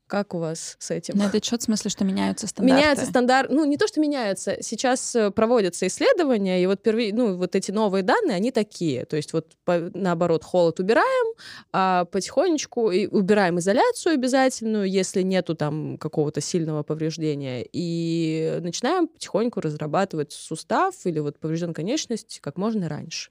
Как 0.06 0.34
у 0.34 0.38
вас 0.38 0.76
с 0.78 0.90
этим? 0.90 1.16
На 1.16 1.26
этот 1.26 1.44
счет 1.44 1.62
в 1.62 1.64
смысле, 1.64 1.90
что 1.90 2.04
меняются 2.04 2.46
стандарты. 2.46 2.76
Меняется 2.76 3.06
стандарт, 3.06 3.50
ну 3.50 3.64
не 3.64 3.78
то, 3.78 3.86
что 3.88 4.00
меняются, 4.00 4.58
сейчас 4.60 5.16
э, 5.16 5.30
проводятся 5.30 5.86
исследования, 5.86 6.62
и 6.62 6.66
вот 6.66 6.82
перви, 6.82 7.10
ну 7.12 7.36
вот 7.36 7.56
эти 7.56 7.70
новые 7.70 8.02
данные, 8.02 8.36
они 8.36 8.50
такие, 8.50 9.06
то 9.06 9.16
есть 9.16 9.32
вот 9.32 9.52
по- 9.64 9.90
наоборот 9.94 10.44
холод 10.44 10.78
убираем, 10.78 11.34
а 11.72 12.04
потихонечку 12.04 12.90
и 12.90 13.06
убираем 13.06 13.58
изоляцию 13.58 14.14
обязательную, 14.14 14.90
если 14.90 15.22
нету 15.22 15.54
там 15.54 15.96
какого-то 15.96 16.42
сильного 16.42 16.82
повреждения, 16.82 17.66
и 17.72 18.58
начинаем 18.60 19.08
потихоньку 19.08 19.60
разрабатывать 19.60 20.32
сустав 20.32 20.94
или 21.04 21.18
вот 21.18 21.38
поврежденную 21.38 21.74
конечность 21.74 22.40
как 22.42 22.58
можно 22.58 22.88
раньше. 22.90 23.30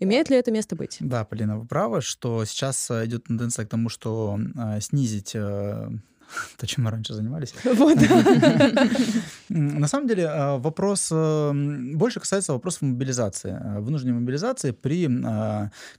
Имеет 0.00 0.30
ли 0.30 0.36
это 0.36 0.50
место 0.50 0.76
быть? 0.76 0.98
Да, 1.00 1.24
Полина, 1.24 1.58
вы 1.58 1.66
правы, 1.66 2.00
что 2.00 2.44
сейчас 2.44 2.90
э, 2.90 3.06
идет 3.06 3.24
тенденция 3.24 3.66
к 3.66 3.68
тому, 3.68 3.88
что 3.88 4.38
э, 4.38 4.80
снизить 4.80 5.32
э, 5.34 5.90
то, 6.56 6.66
чем 6.66 6.84
мы 6.84 6.90
раньше 6.90 7.14
занимались. 7.14 7.54
Вот. 7.64 7.98
На 9.48 9.88
самом 9.88 10.06
деле 10.06 10.24
э, 10.24 10.58
вопрос 10.58 11.08
э, 11.10 11.52
больше 11.94 12.20
касается 12.20 12.52
вопросов 12.52 12.82
мобилизации, 12.82 13.58
вынужденной 13.80 14.14
мобилизации 14.14 14.70
при 14.70 15.08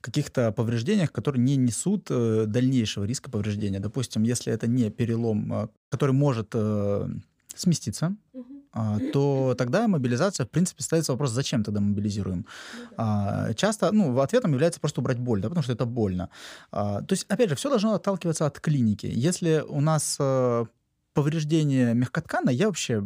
каких-то 0.01 0.51
повреждениях, 0.51 1.11
которые 1.11 1.43
не 1.43 1.57
несут 1.57 2.05
дальнейшего 2.05 3.03
риска 3.03 3.29
повреждения. 3.29 3.79
Допустим, 3.79 4.23
если 4.23 4.53
это 4.53 4.67
не 4.67 4.89
перелом, 4.89 5.69
который 5.89 6.11
может 6.11 6.55
сместиться, 7.55 8.15
то 9.13 9.55
тогда 9.57 9.87
мобилизация, 9.87 10.45
в 10.45 10.49
принципе, 10.49 10.83
ставится 10.83 11.11
вопрос, 11.11 11.31
зачем 11.31 11.63
тогда 11.63 11.79
мобилизируем. 11.79 12.45
А, 12.97 13.53
Часто, 13.53 13.91
ну, 13.91 14.19
ответом 14.19 14.53
является 14.53 14.79
просто 14.79 15.01
убрать 15.01 15.17
боль, 15.19 15.41
да, 15.41 15.49
потому 15.49 15.63
что 15.63 15.73
это 15.73 15.85
больно. 15.85 16.29
А, 16.71 17.01
То 17.01 17.13
есть, 17.13 17.25
опять 17.29 17.49
же, 17.49 17.55
все 17.55 17.69
должно 17.69 17.93
отталкиваться 17.93 18.45
от 18.45 18.59
клиники. 18.59 19.07
Если 19.11 19.63
у 19.67 19.81
нас 19.81 20.17
э, 20.19 20.65
повреждение 21.13 21.93
мягкоткана, 21.93 22.49
я 22.49 22.67
вообще 22.67 23.03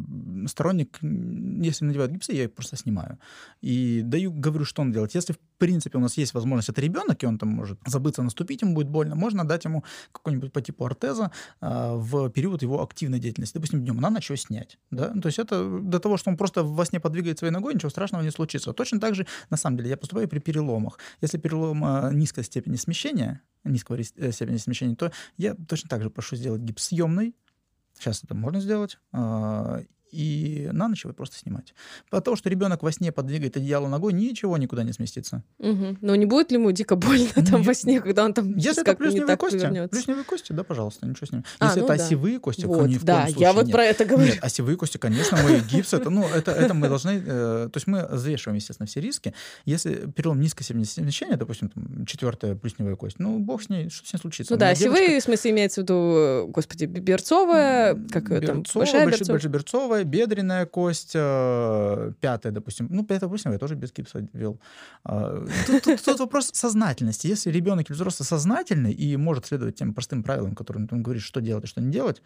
сторонник, 0.47 0.99
если 1.01 1.85
надевают 1.85 2.11
гипсы, 2.11 2.33
я 2.33 2.43
их 2.45 2.53
просто 2.53 2.75
снимаю. 2.75 3.17
И 3.61 4.01
даю, 4.03 4.31
говорю, 4.31 4.65
что 4.65 4.81
он 4.81 4.91
делать. 4.91 5.15
Если, 5.15 5.33
в 5.33 5.39
принципе, 5.57 5.97
у 5.97 6.01
нас 6.01 6.17
есть 6.17 6.33
возможность, 6.33 6.69
это 6.69 6.81
ребенок, 6.81 7.23
и 7.23 7.25
он 7.25 7.37
там 7.37 7.49
может 7.49 7.79
забыться, 7.85 8.21
наступить, 8.21 8.61
ему 8.61 8.75
будет 8.75 8.89
больно, 8.89 9.15
можно 9.15 9.45
дать 9.45 9.65
ему 9.65 9.83
какой-нибудь 10.11 10.51
по 10.51 10.61
типу 10.61 10.85
ортеза 10.85 11.31
а, 11.61 11.95
в 11.95 12.29
период 12.29 12.61
его 12.61 12.83
активной 12.83 13.19
деятельности. 13.19 13.55
Допустим, 13.55 13.81
днем 13.81 13.97
на 13.97 14.09
ночь 14.09 14.29
его 14.29 14.37
снять. 14.37 14.77
Да? 14.91 15.09
То 15.09 15.27
есть 15.27 15.39
это 15.39 15.79
до 15.79 15.99
того, 15.99 16.17
что 16.17 16.29
он 16.29 16.37
просто 16.37 16.63
во 16.63 16.85
сне 16.85 16.99
подвигает 16.99 17.39
своей 17.39 17.53
ногой, 17.53 17.73
ничего 17.73 17.89
страшного 17.89 18.21
не 18.23 18.31
случится. 18.31 18.73
Точно 18.73 18.99
так 18.99 19.15
же, 19.15 19.25
на 19.49 19.57
самом 19.57 19.77
деле, 19.77 19.89
я 19.89 19.97
поступаю 19.97 20.27
при 20.27 20.39
переломах. 20.39 20.99
Если 21.21 21.37
перелом 21.37 21.83
а, 21.85 22.11
низкой 22.11 22.43
степени 22.43 22.75
смещения, 22.75 23.41
низкого 23.63 23.97
э, 23.97 24.31
степени 24.31 24.57
смещения, 24.57 24.95
то 24.95 25.11
я 25.37 25.55
точно 25.55 25.89
так 25.89 26.03
же 26.03 26.09
прошу 26.09 26.35
сделать 26.35 26.61
гипс 26.61 26.87
съемный, 26.87 27.33
Сейчас 28.03 28.21
это 28.21 28.35
можно 28.35 28.59
сделать. 28.59 28.97
И 30.13 30.69
на 30.71 30.87
ночь 30.87 31.03
его 31.05 31.13
просто 31.13 31.37
снимать. 31.37 31.73
Потому 32.11 32.37
что 32.37 32.47
ребенок 32.49 32.83
во 32.83 32.91
сне 32.91 33.11
подвигает 33.11 33.57
одеяло 33.57 33.87
ногой, 33.87 34.13
ничего 34.13 34.57
никуда 34.57 34.83
не 34.83 34.93
сместится. 34.93 35.43
Мгм. 35.57 35.97
Но 36.01 36.15
не 36.15 36.25
будет 36.27 36.51
ли 36.51 36.57
ему 36.57 36.71
дико 36.71 36.95
больно 36.95 37.29
там 37.33 37.59
Нет. 37.59 37.65
во 37.65 37.73
сне, 37.73 37.99
когда 37.99 38.23
он 38.25 38.33
там 38.33 38.55
Если 38.57 38.81
это 38.83 38.95
плюсневые 38.95 39.37
кости, 39.37 39.57
повернется? 39.57 39.89
плюсневые 39.89 40.23
кости, 40.23 40.51
да, 40.53 40.63
пожалуйста, 40.63 41.07
ничего 41.07 41.25
с 41.27 41.31
ними. 41.31 41.43
А, 41.59 41.65
Если 41.65 41.79
ну 41.79 41.85
это 41.87 41.97
да. 41.97 42.03
осевые 42.03 42.39
кости, 42.39 42.65
Вот, 42.65 42.87
ни 42.87 42.97
в 42.97 43.03
да, 43.03 43.23
коем 43.25 43.37
я 43.37 43.53
вот 43.53 43.65
нет. 43.65 43.71
про 43.73 43.85
это 43.85 44.05
говорю. 44.05 44.27
Нет, 44.33 44.39
осевые 44.43 44.77
кости, 44.77 44.97
конечно, 44.97 45.37
мы 45.43 45.59
гипс, 45.61 45.93
это, 45.93 46.09
ну, 46.11 46.27
это, 46.27 46.51
это 46.51 46.73
мы 46.75 46.87
должны, 46.89 47.11
э, 47.25 47.69
то 47.71 47.77
есть 47.77 47.87
мы 47.87 48.07
взвешиваем, 48.11 48.55
естественно, 48.57 48.85
все 48.85 49.01
риски. 49.01 49.33
Если 49.65 50.11
перелом 50.15 50.43
степени 50.47 50.83
смещения, 50.83 51.37
допустим, 51.37 51.69
там, 51.69 52.05
четвертая 52.05 52.55
плюсневая 52.55 52.95
кость, 52.95 53.17
ну, 53.19 53.39
бог 53.39 53.63
с 53.63 53.69
ней, 53.69 53.89
что 53.89 54.07
с 54.07 54.13
ней 54.13 54.19
случится? 54.19 54.53
Ну 54.53 54.59
да, 54.59 54.75
девочка- 54.75 54.99
осевые, 55.01 55.19
в 55.19 55.23
смысле, 55.23 55.51
имеется 55.51 55.81
в 55.81 55.83
виду, 55.85 55.93
э, 56.15 56.45
господи, 56.47 56.85
берцовая, 56.85 57.95
как 58.11 58.29
её 58.29 58.41
там, 58.41 58.63
большая 58.75 59.07
больш- 59.07 59.47
берцовая. 59.47 60.02
Бедренная 60.03 60.65
кость, 60.65 61.11
э, 61.15 62.11
пятая, 62.19 62.51
допустим. 62.53 62.87
Ну, 62.89 63.03
пятая, 63.03 63.29
допустим, 63.29 63.51
я 63.51 63.57
тоже 63.57 63.75
без 63.75 63.91
гипса 63.93 64.27
вел. 64.33 64.59
А, 65.03 65.45
Тут, 65.67 65.83
тут- 65.83 66.01
тут 66.03 66.19
вопрос 66.19 66.49
сознательности. 66.53 67.27
Если 67.27 67.51
ребенок 67.51 67.89
или 67.89 67.95
взрослый 67.95 68.25
сознательный 68.25 68.91
и 68.93 69.17
может 69.17 69.45
следовать 69.45 69.75
тем 69.75 69.93
простым 69.93 70.23
правилам, 70.23 70.55
которым 70.55 70.87
он 70.91 71.03
говорит, 71.03 71.23
что 71.23 71.41
делать 71.41 71.63
и 71.65 71.67
что 71.67 71.81
не 71.81 71.91
делать, 71.91 72.21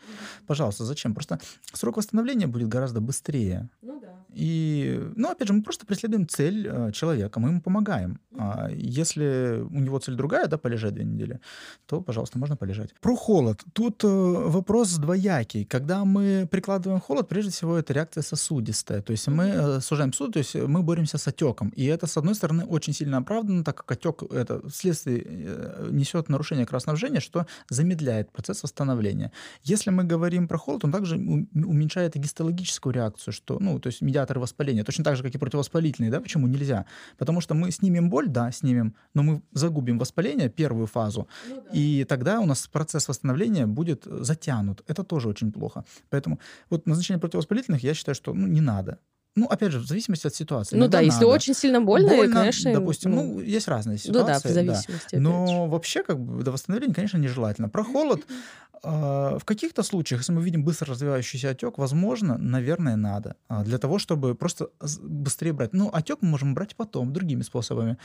пожалуйста, 0.47 0.85
зачем? 0.85 1.13
Просто 1.13 1.39
срок 1.73 1.97
восстановления 1.97 2.47
будет 2.47 2.67
гораздо 2.67 3.01
быстрее. 3.01 3.69
Ну 3.81 3.99
да. 4.01 4.07
И, 4.33 5.01
ну, 5.15 5.29
опять 5.31 5.47
же, 5.47 5.53
мы 5.53 5.63
просто 5.63 5.85
преследуем 5.85 6.27
цель 6.27 6.67
э, 6.67 6.91
человека, 6.91 7.39
мы 7.39 7.49
ему 7.49 7.61
помогаем. 7.61 8.19
А 8.37 8.69
если 8.69 9.63
у 9.71 9.79
него 9.79 9.97
цель 9.99 10.15
другая, 10.15 10.47
да, 10.47 10.57
полежать 10.57 10.93
две 10.93 11.05
недели, 11.05 11.39
то, 11.87 12.01
пожалуйста, 12.01 12.37
можно 12.37 12.55
полежать. 12.55 12.93
Про 13.01 13.15
холод. 13.15 13.63
Тут 13.73 14.03
э, 14.03 14.07
вопрос 14.07 14.95
двоякий. 14.97 15.65
Когда 15.65 16.05
мы 16.05 16.47
прикладываем 16.51 17.01
холод, 17.01 17.27
прежде 17.27 17.51
всего, 17.51 17.66
это 17.75 17.93
реакция 17.93 18.21
сосудистая. 18.21 19.01
То 19.01 19.11
есть 19.11 19.27
мы 19.27 19.45
э, 19.45 19.81
сужаем 19.81 20.13
сосуд, 20.13 20.33
то 20.33 20.39
есть 20.39 20.55
мы 20.55 20.83
боремся 20.83 21.17
с 21.17 21.27
отеком. 21.27 21.69
И 21.69 21.85
это, 21.85 22.07
с 22.07 22.17
одной 22.17 22.35
стороны, 22.35 22.65
очень 22.65 22.93
сильно 22.93 23.17
оправдано, 23.17 23.63
так 23.63 23.77
как 23.77 23.91
отек 23.91 24.23
это 24.31 24.67
вследствие 24.69 25.23
э, 25.25 25.89
несет 25.91 26.29
нарушение 26.29 26.65
кровоснабжения, 26.65 27.19
что 27.19 27.45
замедляет 27.69 28.31
процесс 28.31 28.63
восстановления. 28.63 29.31
Если 29.63 29.89
мы 29.89 30.03
говорим 30.03 30.47
про 30.47 30.57
холод, 30.57 30.85
он 30.85 30.91
также 30.91 31.15
ум- 31.17 31.49
уменьшает 31.53 32.15
и 32.15 32.19
гистологическую 32.19 32.93
реакцию, 32.93 33.33
что, 33.33 33.57
ну, 33.59 33.79
то 33.79 33.87
есть 33.87 34.01
медиаторы 34.01 34.39
воспаления, 34.39 34.83
точно 34.83 35.03
так 35.03 35.17
же, 35.17 35.23
как 35.23 35.35
и 35.35 35.37
противовоспалительные, 35.37 36.11
да, 36.11 36.21
почему 36.21 36.47
нельзя? 36.47 36.85
Потому 37.17 37.41
что 37.41 37.55
мы 37.55 37.71
снимем 37.71 38.09
боль, 38.09 38.27
да, 38.27 38.51
снимем, 38.51 38.95
но 39.13 39.23
мы 39.23 39.41
загубим 39.51 39.99
воспаление, 39.99 40.49
первую 40.49 40.87
фазу, 40.87 41.27
и 41.73 42.05
тогда 42.07 42.39
у 42.39 42.45
нас 42.45 42.67
процесс 42.67 43.07
восстановления 43.07 43.67
будет 43.67 44.05
затянут. 44.05 44.83
Это 44.87 45.03
тоже 45.03 45.29
очень 45.29 45.51
плохо. 45.51 45.83
Поэтому 46.09 46.39
вот 46.69 46.85
назначение 46.85 47.19
противовоспалительных, 47.19 47.56
я 47.83 47.93
считаю, 47.93 48.15
что 48.15 48.33
ну, 48.33 48.47
не 48.47 48.61
надо. 48.61 48.99
Ну, 49.37 49.45
опять 49.45 49.71
же, 49.71 49.79
в 49.79 49.85
зависимости 49.85 50.25
от 50.25 50.33
ситуации. 50.33 50.75
Ну 50.75 50.81
Иногда 50.81 50.97
да, 50.97 51.03
если 51.03 51.19
надо. 51.23 51.27
очень 51.27 51.53
сильно 51.53 51.79
больно, 51.79 52.11
и, 52.11 52.27
конечно... 52.27 52.73
допустим, 52.73 53.11
ну, 53.11 53.23
ну, 53.35 53.39
есть 53.39 53.67
разные 53.67 53.99
ну 54.05 54.13
да, 54.13 54.19
в 54.19 54.37
ситуации. 54.39 54.49
зависимости. 54.51 55.15
же. 55.15 55.21
Но 55.21 55.67
вообще, 55.67 56.01
как 56.01 56.19
бы, 56.19 56.43
до 56.43 56.51
восстановления, 56.51 56.95
конечно, 56.95 57.17
нежелательно. 57.17 57.69
Про 57.69 57.83
холод, 57.83 58.25
А, 58.83 59.37
В 59.39 59.45
каких-то 59.45 59.83
случаях, 59.83 60.21
если 60.21 60.33
мы 60.33 60.41
видим 60.41 60.63
быстро 60.63 60.91
развивающийся 60.91 61.49
отек, 61.49 61.77
возможно, 61.77 62.37
наверное, 62.37 62.95
надо. 62.95 63.35
А, 63.47 63.63
Для 63.63 63.77
того, 63.77 63.99
чтобы 63.99 64.35
просто 64.35 64.69
быстрее 65.01 65.53
брать. 65.53 65.73
Ну, 65.73 65.89
отек 65.91 66.19
мы 66.21 66.29
можем 66.29 66.53
брать 66.53 66.75
потом, 66.75 67.13
другими 67.13 67.41
способами. 67.41 67.97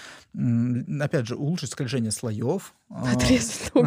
Опять 1.01 1.26
же, 1.26 1.37
улучшить 1.37 1.70
скольжение 1.70 2.11
слоев. 2.11 2.74
а, 2.91 3.12
Отрезать 3.12 3.70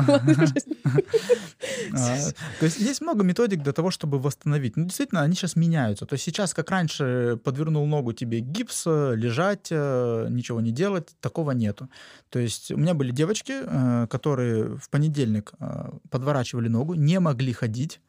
То 2.60 2.66
есть 2.66 2.80
есть 2.80 3.02
много 3.02 3.24
методик 3.24 3.62
для 3.64 3.74
того, 3.74 3.92
чтобы 3.92 4.20
восстановить. 4.20 4.78
Ну, 4.78 4.86
действительно, 4.86 5.22
они 5.22 5.36
сейчас 5.36 5.56
меняются. 5.56 6.06
То 6.06 6.14
есть 6.14 6.24
сейчас, 6.24 6.54
как 6.54 6.70
раньше, 6.72 7.35
подвернул 7.38 7.86
ногу 7.86 8.14
тебе 8.14 8.40
гипс, 8.40 8.86
лежать, 8.86 9.68
э, 9.72 10.28
ничего 10.30 10.62
не 10.62 10.72
делать, 10.72 11.16
такого 11.20 11.52
нету. 11.52 11.90
То 12.30 12.40
есть 12.40 12.72
у 12.72 12.78
меня 12.78 12.94
были 12.94 13.12
девочки, 13.12 13.54
э, 13.54 14.08
которые 14.08 14.78
в 14.78 14.90
понедельник 14.90 15.54
э, 15.60 15.92
подворачивали 16.10 16.68
ногу, 16.68 16.94
не 16.94 17.20
могли 17.20 17.54
ходить, 17.54 18.02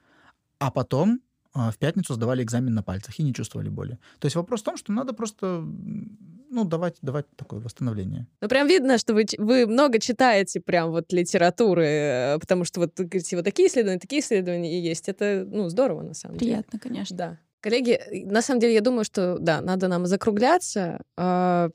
а 0.59 0.71
потом 0.71 1.21
в 1.55 1.79
пятницу 1.79 2.13
сдавали 2.13 2.43
экзамен 2.43 2.75
на 2.75 2.83
пальцах 2.83 3.19
и 3.19 3.23
не 3.23 3.33
чувствовали 3.33 3.71
боли. 3.71 3.99
То 4.19 4.27
есть 4.27 4.37
вопрос 4.37 4.61
в 4.61 4.65
том, 4.65 4.77
что 4.77 4.93
надо 4.93 5.15
просто 5.15 5.65
ну, 6.51 6.65
давать, 6.65 6.97
давать 7.03 7.27
такое 7.37 7.61
восстановление. 7.61 8.27
Ну, 8.41 8.49
прям 8.49 8.67
видно, 8.67 8.99
что 8.99 9.15
вы, 9.15 9.25
вы 9.39 9.67
много 9.67 9.99
читаете 9.99 10.61
прям 10.61 10.91
вот 10.91 11.13
литературы, 11.13 12.37
потому 12.41 12.65
что 12.65 12.81
вот, 12.81 12.93
говорите, 12.97 13.37
вот 13.37 13.45
такие 13.45 13.69
исследования, 13.69 13.99
такие 13.99 14.21
исследования 14.21 14.79
и 14.79 14.83
есть. 14.83 15.09
Это, 15.09 15.47
ну, 15.51 15.69
здорово, 15.69 16.03
на 16.03 16.15
самом 16.15 16.37
деле. 16.37 16.53
Приятно, 16.53 16.79
конечно. 16.79 17.17
Да. 17.17 17.39
Коллеги, 17.67 17.95
э, 17.95 18.25
на 18.27 18.43
самом 18.43 18.61
деле, 18.61 18.75
я 18.75 18.81
думаю, 18.81 19.05
что, 19.05 19.39
да, 19.41 19.61
надо 19.61 19.89
нам 19.89 20.07
закругляться. 20.07 21.01
А, 21.17 21.71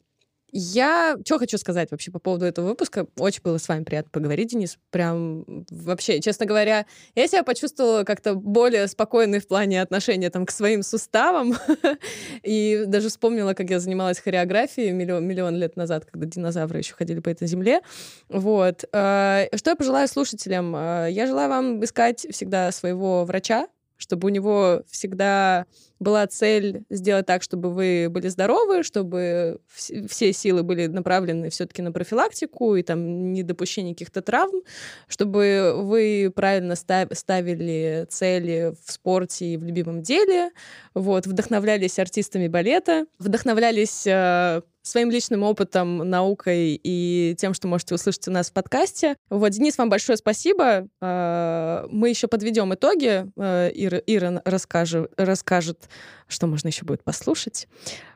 Я 0.53 1.17
что 1.25 1.37
хочу 1.37 1.57
сказать 1.57 1.91
вообще 1.91 2.11
по 2.11 2.19
поводу 2.19 2.45
этого 2.45 2.67
выпуска. 2.67 3.07
Очень 3.17 3.41
было 3.43 3.57
с 3.57 3.67
вами 3.67 3.83
приятно 3.83 4.09
поговорить, 4.09 4.51
Денис. 4.51 4.77
Прям 4.89 5.45
вообще, 5.69 6.21
честно 6.21 6.45
говоря, 6.45 6.85
я 7.15 7.27
себя 7.27 7.43
почувствовала 7.43 8.05
как-то 8.05 8.35
более 8.35 8.87
спокойной 8.87 9.39
в 9.39 9.47
плане 9.49 9.81
отношения 9.81 10.29
там, 10.29 10.45
к 10.45 10.51
своим 10.51 10.81
суставам. 10.81 11.55
И 12.43 12.83
даже 12.87 13.09
вспомнила, 13.09 13.53
как 13.53 13.69
я 13.69 13.79
занималась 13.81 14.19
хореографией 14.19 14.91
миллион, 14.91 15.25
миллион 15.27 15.57
лет 15.57 15.75
назад, 15.75 16.05
когда 16.05 16.25
динозавры 16.25 16.77
еще 16.79 16.93
ходили 16.93 17.19
по 17.19 17.29
этой 17.29 17.47
земле. 17.49 17.81
Вот. 18.29 18.85
А, 18.93 19.45
Что 19.55 19.71
я 19.71 19.75
пожелаю 19.75 20.07
слушателям? 20.07 20.73
А, 20.73 21.07
Я 21.07 21.27
желаю 21.27 21.49
вам 21.49 21.83
искать 21.83 22.25
всегда 22.31 22.71
своего 22.71 23.25
врача, 23.25 23.67
чтобы 24.01 24.25
у 24.27 24.29
него 24.29 24.83
всегда 24.89 25.65
была 26.01 26.25
цель 26.25 26.83
сделать 26.89 27.27
так, 27.27 27.43
чтобы 27.43 27.71
вы 27.71 28.07
были 28.09 28.27
здоровы, 28.27 28.81
чтобы 28.83 29.59
вс- 29.73 30.07
все 30.07 30.33
силы 30.33 30.63
были 30.63 30.87
направлены 30.87 31.49
все-таки 31.51 31.81
на 31.83 31.91
профилактику 31.91 32.75
и 32.75 32.81
там 32.83 33.31
недопущение 33.31 33.93
каких-то 33.93 34.21
травм, 34.23 34.63
чтобы 35.07 35.73
вы 35.77 36.31
правильно 36.35 36.75
ста- 36.75 37.07
ставили 37.13 38.07
цели 38.09 38.73
в 38.85 38.91
спорте 38.91 39.45
и 39.53 39.57
в 39.57 39.63
любимом 39.63 40.01
деле, 40.01 40.49
вот, 40.95 41.27
вдохновлялись 41.27 41.99
артистами 41.99 42.47
балета, 42.47 43.05
вдохновлялись 43.19 44.05
э, 44.07 44.61
своим 44.81 45.11
личным 45.11 45.43
опытом, 45.43 45.97
наукой 45.97 46.79
и 46.83 47.35
тем, 47.37 47.53
что 47.53 47.67
можете 47.67 47.93
услышать 47.93 48.27
у 48.27 48.31
нас 48.31 48.49
в 48.49 48.53
подкасте. 48.53 49.15
Вот, 49.29 49.49
Денис, 49.49 49.77
вам 49.77 49.89
большое 49.89 50.17
спасибо. 50.17 50.87
Э, 51.01 51.85
Мы 51.91 52.09
еще 52.09 52.27
подведем 52.27 52.73
итоги. 52.73 53.25
Э, 53.37 53.69
Ира, 53.73 54.01
Ира 54.07 54.41
расскажет, 54.43 55.11
расскажет, 55.17 55.87
что 56.27 56.47
можно 56.47 56.67
еще 56.67 56.85
будет 56.85 57.03
послушать. 57.03 57.67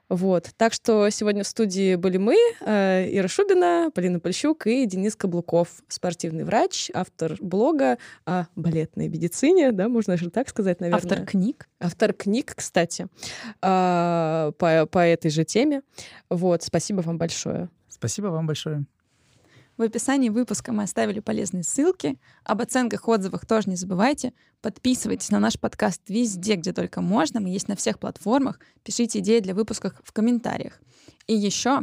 Вот. 0.07 0.51
Так 0.57 0.73
что 0.73 1.09
сегодня 1.09 1.43
в 1.43 1.47
студии 1.47 1.95
были 1.95 2.17
мы, 2.17 2.37
э, 2.61 3.09
Ира 3.11 3.27
Шубина, 3.27 3.89
Полина 3.93 4.19
Польщук 4.19 4.67
и 4.67 4.85
Денис 4.85 5.15
Каблуков, 5.15 5.69
спортивный 5.87 6.43
врач, 6.43 6.91
автор 6.93 7.37
блога 7.39 7.97
о 8.25 8.45
балетной 8.55 9.07
медицине, 9.07 9.71
да, 9.71 9.89
можно 9.89 10.15
же 10.17 10.29
так 10.29 10.49
сказать, 10.49 10.79
наверное. 10.79 11.01
Автор 11.01 11.25
книг. 11.25 11.67
Автор 11.79 12.13
книг, 12.13 12.53
кстати, 12.55 13.07
а, 13.61 14.51
по, 14.59 14.85
по 14.85 14.99
этой 14.99 15.31
же 15.31 15.43
теме. 15.43 15.81
Вот, 16.29 16.63
спасибо 16.63 17.01
вам 17.01 17.17
большое. 17.17 17.69
Спасибо 17.89 18.27
вам 18.27 18.45
большое. 18.45 18.85
В 19.77 19.81
описании 19.81 20.29
выпуска 20.29 20.71
мы 20.71 20.83
оставили 20.83 21.19
полезные 21.19 21.63
ссылки. 21.63 22.17
Об 22.45 22.61
оценках, 22.61 23.09
отзывах 23.09 23.45
тоже 23.45 23.69
не 23.69 23.75
забывайте. 23.75 24.33
Подписывайтесь 24.61 25.31
на 25.31 25.39
наш 25.39 25.59
подкаст 25.59 26.01
везде, 26.07 26.55
где 26.55 26.71
только 26.71 27.01
можно. 27.01 27.41
Мы 27.41 27.49
есть 27.49 27.67
на 27.67 27.75
всех 27.75 27.99
платформах. 27.99 28.59
Пишите 28.83 29.19
идеи 29.19 29.41
для 29.41 29.53
выпусков 29.53 29.93
в 30.01 30.13
комментариях. 30.13 30.79
И 31.27 31.35
еще 31.35 31.81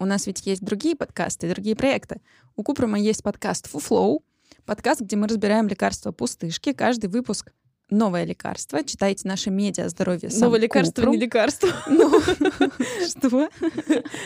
у 0.00 0.06
нас 0.06 0.26
ведь 0.26 0.44
есть 0.44 0.64
другие 0.64 0.96
подкасты, 0.96 1.48
другие 1.48 1.76
проекты. 1.76 2.20
У 2.56 2.64
Купрума 2.64 2.98
есть 2.98 3.22
подкаст 3.22 3.68
«Фуфлоу», 3.68 4.24
подкаст, 4.64 5.00
где 5.02 5.14
мы 5.14 5.28
разбираем 5.28 5.68
лекарства 5.68 6.10
пустышки. 6.10 6.72
Каждый 6.72 7.10
выпуск 7.10 7.52
новое 7.90 8.24
лекарство. 8.24 8.82
Читайте 8.84 9.26
наши 9.28 9.50
медиа 9.50 9.88
здоровье 9.88 10.30
сам 10.30 10.42
Новое 10.42 10.60
лекарство 10.60 11.08
не 11.08 11.18
лекарство. 11.18 11.68
Ну, 11.88 12.20
Что? 13.08 13.48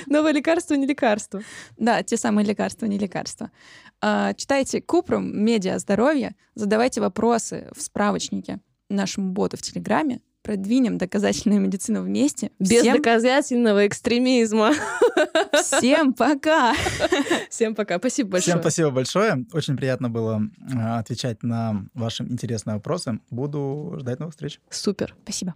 Новое 0.06 0.32
лекарство 0.32 0.74
не 0.74 0.86
лекарство. 0.86 1.42
Да, 1.76 2.02
те 2.02 2.16
самые 2.16 2.46
лекарства, 2.46 2.86
не 2.86 2.98
лекарства. 2.98 3.50
А, 4.00 4.34
Читайте 4.34 4.80
Купрум, 4.80 5.36
медиа 5.36 5.78
здоровье, 5.78 6.34
задавайте 6.54 7.00
вопросы 7.00 7.68
в 7.74 7.80
справочнике 7.80 8.60
нашему 8.88 9.32
боту 9.32 9.56
в 9.56 9.62
Телеграме, 9.62 10.20
продвинем 10.44 10.98
доказательную 10.98 11.60
медицину 11.60 12.02
вместе. 12.02 12.50
Без 12.60 12.82
всем, 12.82 12.96
доказательного 12.96 13.86
экстремизма. 13.86 14.72
всем 15.54 16.12
пока! 16.12 16.74
Всем 17.50 17.74
пока. 17.74 17.98
Спасибо 17.98 18.30
большое. 18.32 18.52
Всем 18.52 18.60
спасибо 18.60 18.90
большое. 18.90 19.46
Очень 19.52 19.76
приятно 19.76 20.10
было 20.10 20.42
э, 20.72 20.78
отвечать 20.98 21.42
на 21.42 21.86
ваши 21.94 22.22
интересные 22.24 22.74
вопросы. 22.74 23.20
Буду 23.30 23.96
ждать 23.98 24.20
новых 24.20 24.34
встреч. 24.34 24.60
Супер. 24.70 25.16
Спасибо. 25.24 25.54